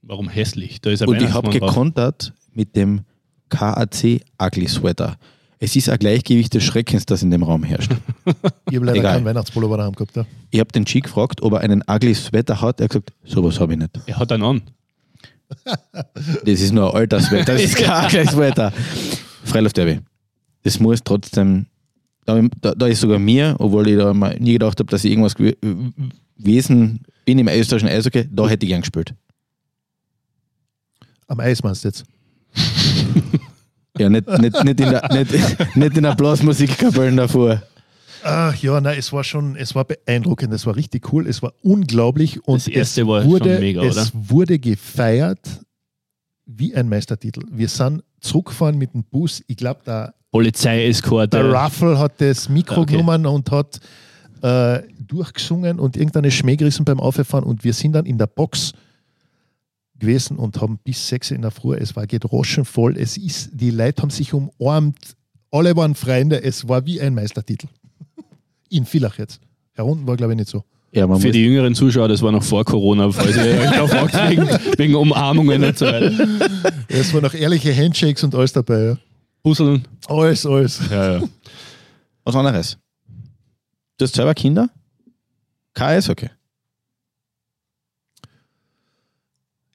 Warum 0.00 0.28
hässlich? 0.30 0.80
Da 0.80 0.90
ist 0.90 1.02
ein 1.02 1.08
Und 1.08 1.20
ich 1.20 1.32
habe 1.32 1.50
gekontert 1.50 2.32
mit 2.54 2.74
dem 2.74 3.02
KAC 3.50 4.22
Ugly 4.42 4.66
Sweater. 4.68 5.18
Es 5.60 5.74
ist 5.74 5.88
ein 5.88 5.98
Gleichgewicht 5.98 6.54
des 6.54 6.62
Schreckens, 6.62 7.04
das 7.06 7.22
in 7.22 7.30
dem 7.32 7.42
Raum 7.42 7.64
herrscht. 7.64 7.90
Ich 8.70 8.76
habe 8.76 8.86
leider 8.86 8.98
Egal. 9.00 9.14
keinen 9.14 9.24
Weihnachtspullover 9.24 9.76
daheim 9.76 9.92
gehabt. 9.94 10.14
Ja. 10.16 10.24
Ich 10.50 10.60
habe 10.60 10.70
den 10.70 10.84
Chick 10.84 11.04
gefragt, 11.04 11.42
ob 11.42 11.52
er 11.54 11.60
einen 11.60 11.82
Ugly 11.88 12.14
Sweater 12.14 12.60
hat. 12.60 12.80
Er 12.80 12.84
hat 12.84 12.90
gesagt, 12.90 13.12
sowas 13.24 13.58
habe 13.58 13.72
ich 13.72 13.78
nicht. 13.80 13.90
Er 14.06 14.16
hat 14.18 14.30
einen 14.32 14.44
an. 14.44 14.62
Das 16.44 16.60
ist 16.60 16.72
nur 16.72 16.90
ein 16.90 16.96
alter 17.00 17.20
Sweater, 17.20 17.54
das 17.54 17.62
ist 17.62 17.76
kein 17.76 18.04
Ugly 18.22 18.26
Sweater. 18.26 18.72
Freiluftderby. 19.44 20.00
Das 20.62 20.78
muss 20.78 21.02
trotzdem, 21.02 21.66
da, 22.26 22.40
da, 22.60 22.74
da 22.74 22.86
ist 22.86 23.00
sogar 23.00 23.18
mir, 23.18 23.56
obwohl 23.58 23.88
ich 23.88 23.96
da 23.96 24.12
mal 24.12 24.36
nie 24.38 24.52
gedacht 24.52 24.78
habe, 24.78 24.90
dass 24.90 25.04
ich 25.04 25.10
irgendwas 25.10 25.34
gew- 25.36 25.56
gewesen 26.38 27.00
bin 27.24 27.38
im 27.38 27.48
österreichischen 27.48 27.88
Eishockey, 27.88 28.26
da 28.30 28.46
hätte 28.48 28.66
ich 28.66 28.70
gern 28.70 28.82
gespielt. 28.82 29.14
Am 31.26 31.40
Eis 31.40 31.62
meinst 31.62 31.84
du 31.84 31.88
jetzt. 31.88 32.04
Ja, 33.98 34.08
nicht, 34.08 34.26
nicht, 34.38 34.64
nicht, 34.64 34.80
in, 34.80 34.90
der, 34.90 35.08
nicht, 35.12 35.76
nicht 35.76 35.96
in 35.96 36.02
der 36.02 36.14
Blasmusikkapelle 36.14 37.14
davor. 37.16 37.62
Ach 38.24 38.54
ja, 38.56 38.80
nein, 38.80 38.98
es 38.98 39.12
war 39.12 39.22
schon, 39.22 39.54
es 39.56 39.74
war 39.74 39.84
beeindruckend, 39.84 40.52
es 40.52 40.66
war 40.66 40.74
richtig 40.74 41.12
cool, 41.12 41.26
es 41.28 41.40
war 41.42 41.52
unglaublich 41.62 42.44
und 42.46 42.56
Das 42.56 42.66
erste 42.68 43.02
es 43.02 43.06
war 43.06 43.24
wurde, 43.24 43.52
schon 43.52 43.60
mega, 43.60 43.82
es 43.84 43.96
oder? 43.96 44.08
wurde 44.14 44.58
gefeiert 44.58 45.38
wie 46.46 46.74
ein 46.74 46.88
Meistertitel. 46.88 47.42
Wir 47.50 47.68
sind 47.68 48.02
zurückgefahren 48.20 48.76
mit 48.76 48.92
dem 48.94 49.04
Bus, 49.04 49.42
ich 49.46 49.56
glaube, 49.56 49.80
der, 49.86 50.14
Polizeieskorte. 50.30 51.28
der 51.38 51.52
Ruffle 51.52 51.98
hat 51.98 52.20
das 52.20 52.48
Mikro 52.48 52.80
Okay. 52.82 52.96
genommen 52.96 53.24
und 53.26 53.50
hat 53.50 53.78
äh, 54.42 54.80
durchgesungen 54.98 55.78
und 55.78 55.96
irgendeine 55.96 56.30
Schmäh 56.30 56.56
gerissen 56.56 56.84
beim 56.84 57.00
Auffahren 57.00 57.44
und 57.44 57.64
wir 57.64 57.72
sind 57.72 57.92
dann 57.92 58.04
in 58.06 58.18
der 58.18 58.26
Box 58.26 58.72
gewesen 59.98 60.36
und 60.36 60.60
haben 60.60 60.78
bis 60.82 61.08
sechs 61.08 61.30
in 61.30 61.42
der 61.42 61.50
Früh, 61.50 61.76
es 61.76 61.96
war 61.96 62.06
gedroschen 62.06 62.64
voll, 62.64 62.96
es 62.96 63.16
ist, 63.16 63.50
die 63.52 63.70
Leute 63.70 64.02
haben 64.02 64.10
sich 64.10 64.32
umarmt, 64.32 65.16
alle 65.50 65.74
waren 65.76 65.94
Freunde, 65.94 66.42
es 66.42 66.68
war 66.68 66.84
wie 66.86 67.00
ein 67.00 67.14
Meistertitel. 67.14 67.68
In 68.70 68.84
Villach 68.84 69.18
jetzt. 69.18 69.40
Herunten 69.72 70.06
war, 70.06 70.16
glaube 70.16 70.32
ich, 70.32 70.38
nicht 70.38 70.48
so. 70.48 70.64
Ja, 70.92 71.06
man 71.06 71.20
Für 71.20 71.30
die 71.30 71.44
jüngeren 71.44 71.74
Zuschauer, 71.74 72.08
das 72.08 72.22
war 72.22 72.32
noch 72.32 72.42
vor 72.42 72.64
Corona, 72.64 73.10
falls 73.10 73.36
ihr 73.36 73.42
euch 73.42 73.70
da 73.70 73.86
fragt, 73.86 74.14
wegen, 74.30 74.48
wegen 74.78 74.94
Umarmungen 74.94 75.62
und 75.62 75.76
so 75.76 75.86
weiter. 75.86 76.72
Es 76.88 77.12
waren 77.12 77.22
noch 77.22 77.34
ehrliche 77.34 77.74
Handshakes 77.74 78.24
und 78.24 78.34
alles 78.34 78.52
dabei. 78.52 78.84
Ja. 78.84 78.98
Puzzeln. 79.42 79.86
Alles, 80.06 80.46
alles. 80.46 80.80
Ja, 80.90 81.18
ja. 81.18 81.28
was 82.24 82.34
anderes. 82.34 82.78
Du 83.98 84.04
hast 84.04 84.14
selber 84.14 84.34
Kinder? 84.34 84.70
Kein 85.74 85.98
Eishockey. 85.98 86.30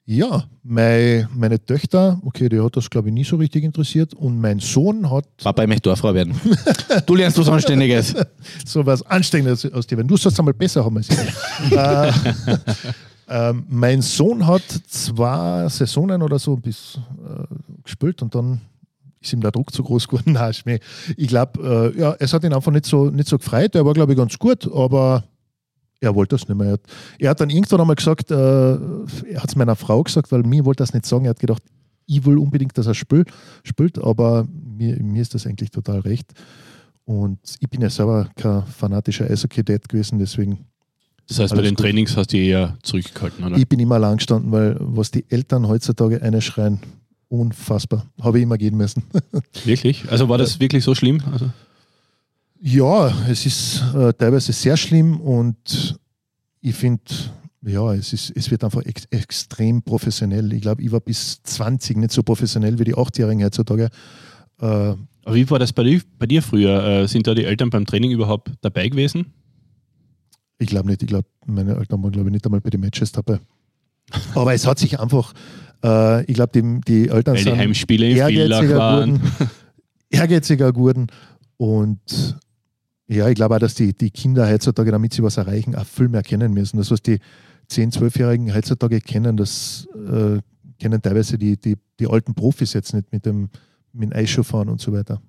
Ja, 0.06 0.44
mein, 0.62 1.28
meine 1.34 1.64
Töchter, 1.64 2.20
okay, 2.24 2.50
die 2.50 2.60
hat 2.60 2.76
das 2.76 2.90
glaube 2.90 3.08
ich 3.08 3.14
nie 3.14 3.24
so 3.24 3.36
richtig 3.36 3.64
interessiert 3.64 4.12
und 4.12 4.38
mein 4.38 4.58
Sohn 4.58 5.10
hat 5.10 5.24
Papa, 5.42 5.62
ich 5.62 5.68
möchte 5.68 5.88
Dorffrau 5.88 6.12
werden. 6.12 6.38
du 7.06 7.14
lernst 7.14 7.38
was 7.38 7.48
Anständiges. 7.48 8.14
so 8.66 8.84
was 8.84 9.02
Anständiges 9.02 9.72
aus 9.72 9.86
dir. 9.86 9.96
Wenn 9.96 10.06
du 10.06 10.18
sollst 10.18 10.38
einmal 10.38 10.52
besser 10.52 10.84
haben 10.84 10.98
als 10.98 11.08
ich. 11.08 11.18
äh, 11.72 12.12
ähm, 13.28 13.64
mein 13.70 14.02
Sohn 14.02 14.46
hat 14.46 14.62
zwei 14.88 15.68
Saisonen 15.70 16.20
oder 16.20 16.38
so 16.38 16.56
bis 16.56 16.98
äh, 17.26 17.82
gespielt 17.82 18.20
und 18.20 18.34
dann 18.34 18.60
ist 19.22 19.32
ihm 19.32 19.40
der 19.40 19.52
Druck 19.52 19.72
zu 19.72 19.82
groß 19.82 20.06
geworden. 20.06 20.32
Nein. 20.66 20.78
Ich 21.16 21.28
glaube, 21.28 21.92
äh, 21.96 21.98
ja, 21.98 22.14
es 22.18 22.32
hat 22.32 22.44
ihn 22.44 22.52
einfach 22.52 22.72
nicht 22.72 22.86
so, 22.86 23.06
nicht 23.06 23.28
so 23.28 23.38
gefreut. 23.38 23.74
Er 23.74 23.86
war, 23.86 23.94
glaube 23.94 24.12
ich, 24.12 24.18
ganz 24.18 24.38
gut, 24.38 24.70
aber 24.72 25.24
er 26.04 26.14
wollte 26.14 26.36
das 26.36 26.48
nicht 26.48 26.56
mehr. 26.56 26.68
Er 26.68 26.72
hat, 26.74 26.80
er 27.18 27.30
hat 27.30 27.40
dann 27.40 27.50
irgendwann 27.50 27.80
einmal 27.80 27.96
gesagt, 27.96 28.30
äh, 28.30 28.34
er 28.34 29.42
hat 29.42 29.48
es 29.48 29.56
meiner 29.56 29.76
Frau 29.76 30.02
gesagt, 30.02 30.30
weil 30.32 30.42
mir 30.42 30.64
wollte 30.64 30.82
das 30.82 30.94
nicht 30.94 31.06
sagen. 31.06 31.24
Er 31.24 31.30
hat 31.30 31.40
gedacht, 31.40 31.62
ich 32.06 32.24
will 32.24 32.38
unbedingt, 32.38 32.76
dass 32.76 32.86
er 32.86 32.94
spielt, 32.94 33.28
spielt 33.62 33.98
aber 33.98 34.46
mir, 34.76 35.02
mir 35.02 35.22
ist 35.22 35.34
das 35.34 35.46
eigentlich 35.46 35.70
total 35.70 36.00
recht. 36.00 36.32
Und 37.04 37.38
ich 37.60 37.68
bin 37.68 37.82
ja 37.82 37.90
selber 37.90 38.28
kein 38.36 38.64
fanatischer 38.66 39.30
Eishockey-Dad 39.30 39.88
gewesen, 39.88 40.18
deswegen 40.18 40.66
Das 41.28 41.38
heißt, 41.38 41.54
bei 41.54 41.62
den 41.62 41.74
gut. 41.74 41.84
Trainings 41.84 42.16
hast 42.16 42.32
du 42.32 42.38
eher 42.38 42.76
zurückgehalten, 42.82 43.44
oder? 43.44 43.56
ich 43.56 43.68
bin 43.68 43.80
immer 43.80 43.98
lang 43.98 44.16
gestanden, 44.16 44.52
weil 44.52 44.76
was 44.80 45.10
die 45.10 45.24
Eltern 45.28 45.68
heutzutage 45.68 46.22
eine 46.22 46.40
schreien, 46.40 46.80
unfassbar. 47.28 48.06
Habe 48.20 48.38
ich 48.38 48.44
immer 48.44 48.56
gehen 48.56 48.76
müssen. 48.76 49.02
Wirklich? 49.64 50.10
Also 50.10 50.28
war 50.28 50.38
das 50.38 50.60
wirklich 50.60 50.84
so 50.84 50.94
schlimm? 50.94 51.22
Also, 51.30 51.50
Ja, 52.60 53.12
es 53.28 53.46
ist 53.46 53.82
äh, 53.94 54.12
teilweise 54.14 54.52
sehr 54.52 54.76
schlimm 54.76 55.20
und 55.20 55.98
ich 56.60 56.74
finde, 56.74 57.02
ja, 57.62 57.92
es, 57.94 58.12
ist, 58.12 58.32
es 58.34 58.50
wird 58.50 58.64
einfach 58.64 58.82
ex 58.82 59.04
extrem 59.10 59.82
professionell. 59.82 60.52
Ich 60.52 60.62
glaube, 60.62 60.82
ich 60.82 60.90
war 60.92 61.00
bis 61.00 61.42
20 61.42 61.96
nicht 61.96 62.12
so 62.12 62.22
professionell 62.22 62.78
wie 62.78 62.84
die 62.84 62.94
8-Jährigen 62.94 63.44
heutzutage. 63.44 63.90
Äh, 64.60 64.66
aber 64.66 65.34
wie 65.34 65.48
war 65.50 65.58
das 65.58 65.72
bei 65.72 65.82
dir, 65.82 66.00
bei 66.18 66.26
dir 66.26 66.42
früher? 66.42 66.82
Äh, 66.84 67.08
sind 67.08 67.26
da 67.26 67.34
die 67.34 67.44
Eltern 67.44 67.70
beim 67.70 67.86
Training 67.86 68.10
überhaupt 68.12 68.52
dabei 68.60 68.88
gewesen? 68.88 69.32
ich 70.58 70.68
glaube 70.68 70.88
nicht, 70.88 71.02
ich 71.02 71.08
glaube, 71.08 71.26
meine 71.46 71.76
Eltern 71.76 72.02
waren, 72.02 72.12
glaube 72.12 72.28
ich, 72.28 72.32
nicht 72.32 72.46
einmal 72.46 72.60
bei 72.60 72.70
den 72.70 72.80
Matches 72.80 73.12
dabei. 73.12 73.38
Aber 74.34 74.54
es 74.54 74.66
hat 74.66 74.78
sich 74.78 75.00
einfach, 75.00 75.32
äh, 75.82 76.24
ich 76.24 76.34
glaube, 76.34 76.52
die, 76.54 76.80
die 76.86 77.08
Eltern 77.08 77.34
Weil 77.34 77.44
die 77.44 77.50
sind 77.50 77.58
Heimspiele 77.58 78.10
in 78.10 78.16
Villach 78.16 78.62
ehrgeiziger 78.62 78.78
waren. 78.78 79.14
geworden, 79.14 79.50
ehrgeiziger 80.10 80.72
geworden 80.72 81.06
und 81.56 82.36
ja, 83.08 83.28
ich 83.28 83.34
glaube 83.34 83.54
auch, 83.54 83.58
dass 83.58 83.74
die, 83.74 83.92
die 83.92 84.10
Kinder 84.10 84.48
heutzutage, 84.48 84.90
damit 84.90 85.12
sie 85.12 85.22
was 85.22 85.36
erreichen, 85.36 85.74
auch 85.74 85.84
viel 85.84 86.08
mehr 86.08 86.22
kennen 86.22 86.52
müssen. 86.52 86.78
Das, 86.78 86.90
was 86.90 87.02
die 87.02 87.18
10-, 87.70 87.92
12-Jährigen 87.92 88.54
heutzutage 88.54 89.00
kennen, 89.00 89.36
das 89.36 89.86
äh, 89.94 90.38
kennen 90.78 91.02
teilweise 91.02 91.38
die, 91.38 91.56
die, 91.58 91.76
die 92.00 92.06
alten 92.06 92.34
Profis 92.34 92.72
jetzt 92.72 92.94
nicht 92.94 93.12
mit 93.12 93.26
dem, 93.26 93.50
mit 93.92 94.10
dem 94.10 94.16
Eisschuhfahren 94.16 94.68
und 94.68 94.80
so 94.80 94.92
weiter. 94.92 95.20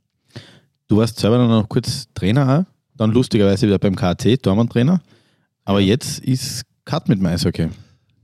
Du 0.87 0.97
warst 0.97 1.19
selber 1.19 1.37
dann 1.37 1.49
noch 1.49 1.67
kurz 1.67 2.07
Trainer 2.13 2.59
auch, 2.59 2.95
dann 2.95 3.11
lustigerweise 3.11 3.67
wieder 3.67 3.79
beim 3.79 3.95
KT, 3.95 4.41
Tormann-Trainer. 4.41 5.01
Aber 5.65 5.81
jetzt 5.81 6.19
ist 6.19 6.63
Cut 6.85 7.09
mit 7.09 7.19
dem 7.19 7.25
Eishockey. 7.25 7.69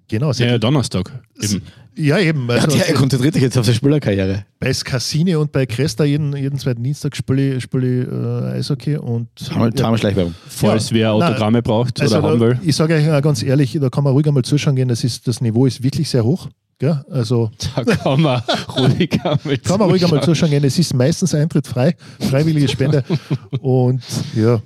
Genau, 0.07 0.31
Ja, 0.31 0.57
Donnerstag. 0.57 1.11
Eben. 1.41 1.61
Ja 1.95 2.17
eben. 2.19 2.47
Ja, 2.49 2.55
Also, 2.55 2.77
der 2.77 2.93
konzentriert 2.93 3.33
sich 3.33 3.43
jetzt 3.43 3.57
auf 3.57 3.65
seine 3.65 3.75
Spielerkarriere. 3.75 4.45
bei 4.59 4.73
Skassini 4.73 5.35
und 5.35 5.51
bei 5.51 5.65
Cresta 5.65 6.03
jeden, 6.03 6.35
jeden 6.35 6.57
zweiten 6.59 6.83
Dienstag 6.83 7.15
spiele 7.15 7.55
ich, 7.57 7.67
äh, 7.73 8.57
Eishockey 8.57 8.97
und 8.97 9.27
Zweimal 9.37 9.73
zweimal 9.73 9.97
Schleichwerbung. 9.97 10.33
Falls 10.47 10.89
Ja, 10.89 10.95
wer 10.95 11.13
nein, 11.17 11.29
Autogramme 11.29 11.61
braucht 11.61 11.99
Also 12.01 12.17
oder 12.19 12.27
haben 12.29 12.39
will. 12.39 12.59
ich 12.63 12.75
sage 12.75 12.95
euch 12.95 13.09
auch 13.11 13.21
ganz 13.21 13.43
ehrlich, 13.43 13.77
da 13.79 13.89
kann 13.89 14.03
man 14.03 14.13
ruhig 14.13 14.27
einmal 14.27 14.43
zuschauen 14.43 14.75
gehen. 14.75 14.87
Das, 14.87 15.03
ist, 15.03 15.27
das 15.27 15.41
Niveau 15.41 15.65
ist 15.65 15.81
wirklich 15.83 16.09
sehr 16.09 16.23
hoch. 16.23 16.47
Gell? 16.79 17.03
Also 17.11 17.51
Da 17.75 17.83
kann 17.83 18.21
man 18.21 18.41
ruhig 18.77 19.11
einmal 19.23 19.57
kann 19.57 19.79
man 19.79 19.89
ruhig 19.89 20.03
einmal 20.03 20.19
zuschauen. 20.21 20.23
zuschauen 20.23 20.49
gehen. 20.51 20.63
Es 20.63 20.79
ist 20.79 20.93
meistens 20.93 21.35
Eintritt 21.35 21.67
frei, 21.67 21.95
freiwillige 22.19 22.67
Spende. 22.67 23.03
Und 23.61 24.01
ja, 24.35 24.59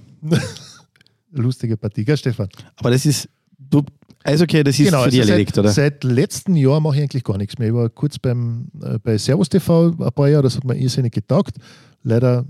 lustige 1.31 1.77
Partie, 1.77 2.05
gell, 2.05 2.17
Stefan? 2.17 2.47
Aber 2.77 2.91
das 2.91 3.05
ist, 3.05 3.27
du, 3.57 3.81
Eishockey, 4.25 4.63
das 4.63 4.79
ist 4.79 4.89
für 4.89 5.09
dich 5.09 5.21
also 5.21 5.31
erledigt, 5.31 5.55
seit, 5.55 5.63
oder? 5.63 5.71
Seit 5.71 6.03
letztem 6.03 6.55
Jahr 6.55 6.79
mache 6.79 6.95
ich 6.95 7.01
eigentlich 7.03 7.23
gar 7.23 7.37
nichts 7.37 7.57
mehr. 7.59 7.67
Ich 7.67 7.73
war 7.73 7.89
kurz 7.89 8.17
beim, 8.17 8.67
äh, 8.81 8.97
bei 8.97 9.17
Servus 9.17 9.49
TV 9.49 9.89
ein 9.89 10.11
paar 10.13 10.27
Jahre, 10.27 10.43
das 10.43 10.55
hat 10.55 10.63
mir 10.63 10.75
irrsinnig 10.75 11.13
getaugt. 11.13 11.57
Leider 12.03 12.45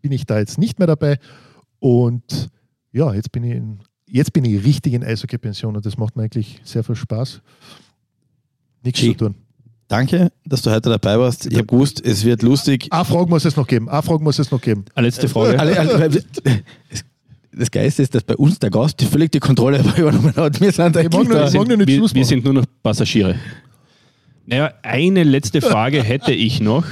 bin 0.00 0.12
ich 0.12 0.24
da 0.24 0.38
jetzt 0.38 0.58
nicht 0.58 0.78
mehr 0.78 0.86
dabei. 0.86 1.18
Und 1.80 2.48
ja, 2.92 3.12
jetzt 3.12 3.32
bin 3.32 3.42
ich, 3.44 3.56
in, 3.56 3.80
jetzt 4.08 4.32
bin 4.32 4.44
ich 4.44 4.64
richtig 4.64 4.94
in 4.94 5.02
Eishockey-Pension 5.02 5.74
und 5.74 5.84
das 5.84 5.98
macht 5.98 6.16
mir 6.16 6.22
eigentlich 6.22 6.60
sehr 6.62 6.84
viel 6.84 6.94
Spaß. 6.94 7.40
Nichts 8.84 9.00
Schi. 9.00 9.16
zu 9.16 9.24
tun. 9.24 9.34
Danke, 9.88 10.32
dass 10.44 10.62
du 10.62 10.70
heute 10.70 10.90
dabei 10.90 11.18
warst. 11.18 11.46
Ich 11.46 11.54
habe 11.54 11.66
gewusst, 11.66 12.04
es 12.04 12.24
wird 12.24 12.42
lustig. 12.42 12.88
Eine 12.90 13.04
Frage 13.04 13.28
muss 13.28 13.44
es 13.44 13.56
noch 13.56 13.66
geben. 13.66 13.88
Eine 13.88 14.02
Frage 14.02 14.22
muss 14.22 14.38
es 14.38 14.50
noch 14.50 14.60
geben. 14.60 14.84
Eine 14.94 15.08
letzte 15.08 15.28
Frage. 15.28 15.56
Das- 17.56 17.70
Geiste 17.70 18.02
ist, 18.02 18.14
dass 18.14 18.22
bei 18.22 18.36
uns 18.36 18.58
der 18.58 18.70
Gast 18.70 19.00
die 19.00 19.06
völlig 19.06 19.32
die 19.32 19.40
Kontrolle 19.40 19.78
übernommen 19.96 20.34
hat. 20.36 20.60
Wir 20.60 20.70
sind 20.72 20.96
Ich 20.96 21.04
mag 21.10 21.28
mag 21.28 21.68
nur 21.68 21.76
nicht 21.76 21.88
wir, 21.88 21.96
Schluss 21.96 22.14
wir 22.14 22.24
sind 22.24 22.44
nur 22.44 22.52
noch 22.52 22.64
Passagiere. 22.82 23.36
Naja, 24.44 24.72
eine 24.82 25.24
letzte 25.24 25.60
Frage 25.60 26.02
hätte 26.02 26.32
ich 26.32 26.60
noch, 26.60 26.84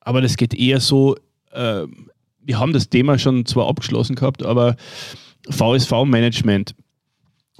aber 0.00 0.20
das 0.20 0.36
geht 0.36 0.52
eher 0.54 0.80
so, 0.80 1.16
äh, 1.52 1.84
wir 2.44 2.58
haben 2.58 2.72
das 2.72 2.90
Thema 2.90 3.18
schon 3.18 3.46
zwar 3.46 3.68
abgeschlossen 3.68 4.14
gehabt, 4.16 4.42
aber 4.44 4.76
VSV-Management. 5.48 6.74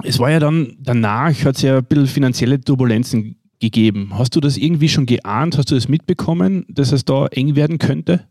Es 0.04 0.18
war 0.18 0.30
ja 0.30 0.40
dann, 0.40 0.76
danach 0.80 1.32
hat 1.44 1.56
es 1.56 1.62
ja 1.62 1.78
ein 1.78 1.84
bisschen 1.84 2.06
finanzielle 2.06 2.60
Turbulenzen 2.60 3.36
gegeben. 3.60 4.10
Hast 4.18 4.34
du 4.34 4.40
das 4.40 4.56
irgendwie 4.56 4.88
schon 4.88 5.06
geahnt? 5.06 5.56
Hast 5.56 5.70
du 5.70 5.74
das 5.76 5.88
mitbekommen, 5.88 6.64
dass 6.68 6.92
es 6.92 7.04
da 7.04 7.26
eng 7.28 7.54
werden 7.54 7.78
könnte? 7.78 8.26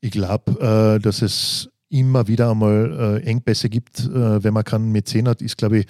Ich 0.00 0.12
glaube, 0.12 0.96
äh, 0.96 1.02
dass 1.02 1.22
es 1.22 1.68
immer 1.94 2.26
wieder 2.26 2.50
einmal 2.50 3.20
äh, 3.22 3.24
Engpässe 3.24 3.68
gibt, 3.68 4.00
äh, 4.00 4.42
wenn 4.42 4.52
man 4.52 4.64
keinen 4.64 4.90
Mäzen 4.90 5.28
hat, 5.28 5.40
ist, 5.40 5.56
glaube 5.56 5.78
ich, 5.78 5.86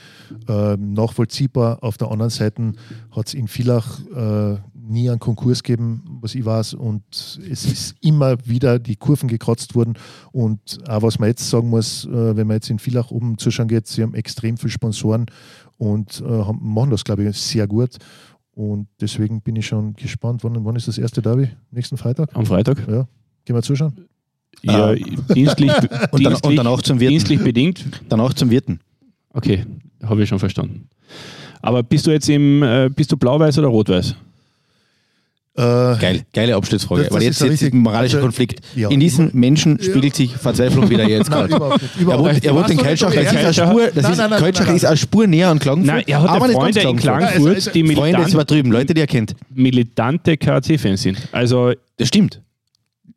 äh, 0.49 0.77
nachvollziehbar. 0.77 1.83
Auf 1.83 1.97
der 1.97 2.11
anderen 2.11 2.29
Seite 2.31 2.73
hat 3.11 3.29
es 3.29 3.35
in 3.35 3.49
Villach 3.49 4.01
äh, 4.15 4.59
nie 4.75 5.09
einen 5.09 5.19
Konkurs 5.19 5.63
gegeben, 5.63 6.19
was 6.21 6.35
ich 6.35 6.45
weiß, 6.45 6.75
und 6.75 7.03
es 7.11 7.65
ist 7.65 7.95
immer 8.03 8.37
wieder 8.47 8.79
die 8.79 8.97
Kurven 8.97 9.29
gekratzt 9.29 9.75
worden. 9.75 9.95
Und 10.31 10.79
auch 10.87 11.01
was 11.01 11.19
man 11.19 11.31
jetzt 11.31 11.49
sagen 11.49 11.71
muss, 11.71 12.05
äh, 12.05 12.37
wenn 12.37 12.47
man 12.49 12.57
jetzt 12.57 12.69
in 12.69 12.79
Villach 12.79 13.11
oben 13.11 13.39
zuschauen 13.39 13.69
geht, 13.69 13.87
sie 13.87 14.03
haben 14.03 14.15
extrem 14.15 14.59
viele 14.59 14.73
Sponsoren 14.73 15.25
und 15.79 16.21
äh, 16.21 16.29
haben, 16.29 16.61
machen 16.61 16.91
das, 16.91 17.05
glaube 17.05 17.25
ich, 17.25 17.35
sehr 17.35 17.67
gut. 17.67 17.97
Und 18.53 18.89
deswegen 19.01 19.41
bin 19.41 19.57
ich 19.57 19.67
schon 19.67 19.95
gespannt, 19.95 20.45
wann, 20.45 20.63
wann 20.67 20.77
ist 20.77 20.87
das 20.87 20.99
erste 20.99 21.23
Derby? 21.23 21.49
Nächsten 21.71 21.97
Freitag? 21.97 22.37
Am 22.37 22.45
Freitag? 22.45 22.87
Ja. 22.87 23.09
Gehen 23.47 23.57
wir 23.57 23.63
zuschauen? 23.63 24.07
Ja, 24.63 24.95
dienstlich, 25.35 25.71
Und, 25.81 25.91
dann, 25.93 26.09
und 26.11 26.21
dienstlich, 26.21 26.57
danach 26.57 26.83
zum 26.83 27.01
Wirten. 27.01 27.11
dienstlich 27.13 27.41
bedingt. 27.43 27.85
Danach 28.09 28.33
zum 28.35 28.51
Wirten. 28.51 28.81
Okay, 29.33 29.65
habe 30.03 30.23
ich 30.23 30.29
schon 30.29 30.39
verstanden. 30.39 30.89
Aber 31.63 31.83
bist 31.83 32.07
du 32.07 32.11
jetzt 32.11 32.29
im, 32.29 32.63
äh, 32.63 32.89
bist 32.95 33.11
du 33.13 33.17
blau-weiß 33.17 33.59
oder 33.59 33.69
rot-weiß? 33.69 34.15
Äh, 35.57 35.63
Geil, 36.01 36.23
geile 36.33 36.57
Abschlussfrage. 36.57 37.03
Das- 37.03 37.09
das 37.11 37.15
Weil 37.17 37.23
jetzt, 37.23 37.41
ein 37.43 37.47
jetzt 37.47 37.55
ist 37.55 37.63
richtig- 37.63 37.75
ein 37.75 37.83
moralischer 37.83 38.17
also, 38.17 38.27
Konflikt. 38.27 38.61
ja. 38.75 38.89
In 38.91 38.99
diesem 38.99 39.31
Menschen 39.35 39.81
spiegelt 39.81 40.17
sich 40.17 40.33
Verzweiflung 40.37 40.91
wieder 40.91 41.09
jetzt 41.09 41.31
gerade. 41.31 41.53
Er 41.55 41.59
nicht. 42.33 42.45
er 42.45 42.55
wohnt 42.57 42.71
in 42.71 42.77
Du 42.77 42.85
weißt 42.85 43.03
doch, 43.03 43.13
Kaltschach, 43.13 43.15
das 43.15 43.25
ist 43.25 43.33
er- 43.33 43.39
eine 43.41 43.55
Spur, 43.55 43.87
das 43.87 44.03
Nein, 44.03 44.13
ist, 44.13 44.19
nein, 44.19 44.31
nein, 44.31 44.39
Kaltschach 44.41 44.67
nein, 44.67 44.77
ist 44.77 44.85
eine 44.85 44.97
Spur 44.97 45.27
näher 45.29 45.49
an 45.51 45.61
Klagenfurt. 45.61 45.95
Nein, 45.95 46.05
er 46.09 46.23
hat 46.23 46.29
aber 46.31 46.49
Freunde 46.49 46.81
in 46.81 46.97
Klagenfurt. 46.97 47.55
Also, 47.55 47.71
die 47.71 47.81
Freunde, 47.85 47.95
Freunde 47.95 48.09
ist 48.11 48.15
militant, 48.25 48.35
übertrieben, 48.35 48.73
Leute, 48.73 48.95
die 48.95 49.01
er 49.01 49.07
kennt. 49.07 49.37
militante 49.55 50.37
KC-Fans 50.37 51.03
sind. 51.03 51.19
Also 51.31 51.73
Das 51.99 52.09
stimmt. 52.09 52.41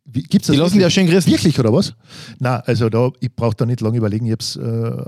Wie, 0.10 0.24
gibt's 0.24 0.48
das 0.48 0.56
Die 0.56 0.60
lassen 0.62 0.74
die 0.76 0.80
ja 0.80 0.86
wirklich? 0.88 0.94
schön 0.94 1.08
grüßen. 1.08 1.32
Wirklich, 1.32 1.60
oder 1.60 1.74
was? 1.74 1.94
Na, 2.40 2.60
also 2.62 2.90
da, 2.90 3.12
ich 3.20 3.34
brauche 3.36 3.56
da 3.56 3.66
nicht 3.66 3.82
lange 3.82 3.98
überlegen. 3.98 4.26
Ich 4.26 4.32
habe 4.32 4.42
es 4.42 4.56
äh, 4.56 4.62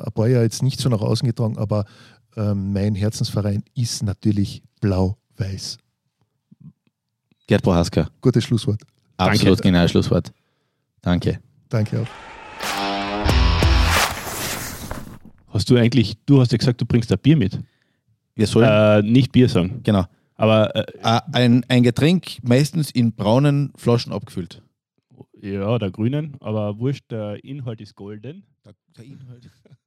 ein 0.05 0.11
paar 0.13 0.27
Jahre 0.27 0.43
jetzt 0.43 0.61
nicht 0.61 0.79
so 0.79 0.89
nach 0.89 0.99
außen 1.01 1.25
getragen, 1.25 1.57
aber 1.57 1.85
ähm, 2.35 2.73
mein 2.73 2.95
Herzensverein 2.95 3.63
ist 3.75 4.03
natürlich 4.03 4.61
blau-weiß. 4.81 5.77
Gerd 7.47 7.63
Prohaska. 7.63 8.09
Gutes 8.21 8.43
Schlusswort. 8.43 8.81
Absolut 9.17 9.61
genau 9.61 9.87
Schlusswort. 9.87 10.31
Danke. 11.01 11.39
Danke 11.69 12.01
auch. 12.01 12.07
hast 15.53 15.69
du 15.69 15.77
eigentlich, 15.77 16.15
du 16.25 16.39
hast 16.41 16.51
ja 16.51 16.57
gesagt, 16.57 16.79
du 16.81 16.85
bringst 16.85 17.11
ein 17.11 17.19
Bier 17.19 17.37
mit. 17.37 17.59
Wir 18.35 18.47
sollen, 18.47 18.69
Äh, 18.69 19.01
nicht 19.01 19.31
Bier 19.31 19.49
sagen. 19.49 19.79
genau, 19.83 20.05
Aber 20.35 20.73
äh, 20.75 20.85
Äh, 21.03 21.19
ein, 21.33 21.65
ein 21.67 21.83
Getränk 21.83 22.37
meistens 22.43 22.91
in 22.91 23.13
braunen 23.13 23.71
Flaschen 23.75 24.13
abgefüllt. 24.13 24.61
Ja, 25.41 25.77
der 25.79 25.91
grünen, 25.91 26.37
aber 26.41 26.79
wurscht, 26.79 27.11
der 27.11 27.43
Inhalt 27.43 27.81
ist 27.81 27.95
golden. 27.95 28.43
Der, 28.65 28.73
der 28.97 29.05
Inhalt. 29.05 29.49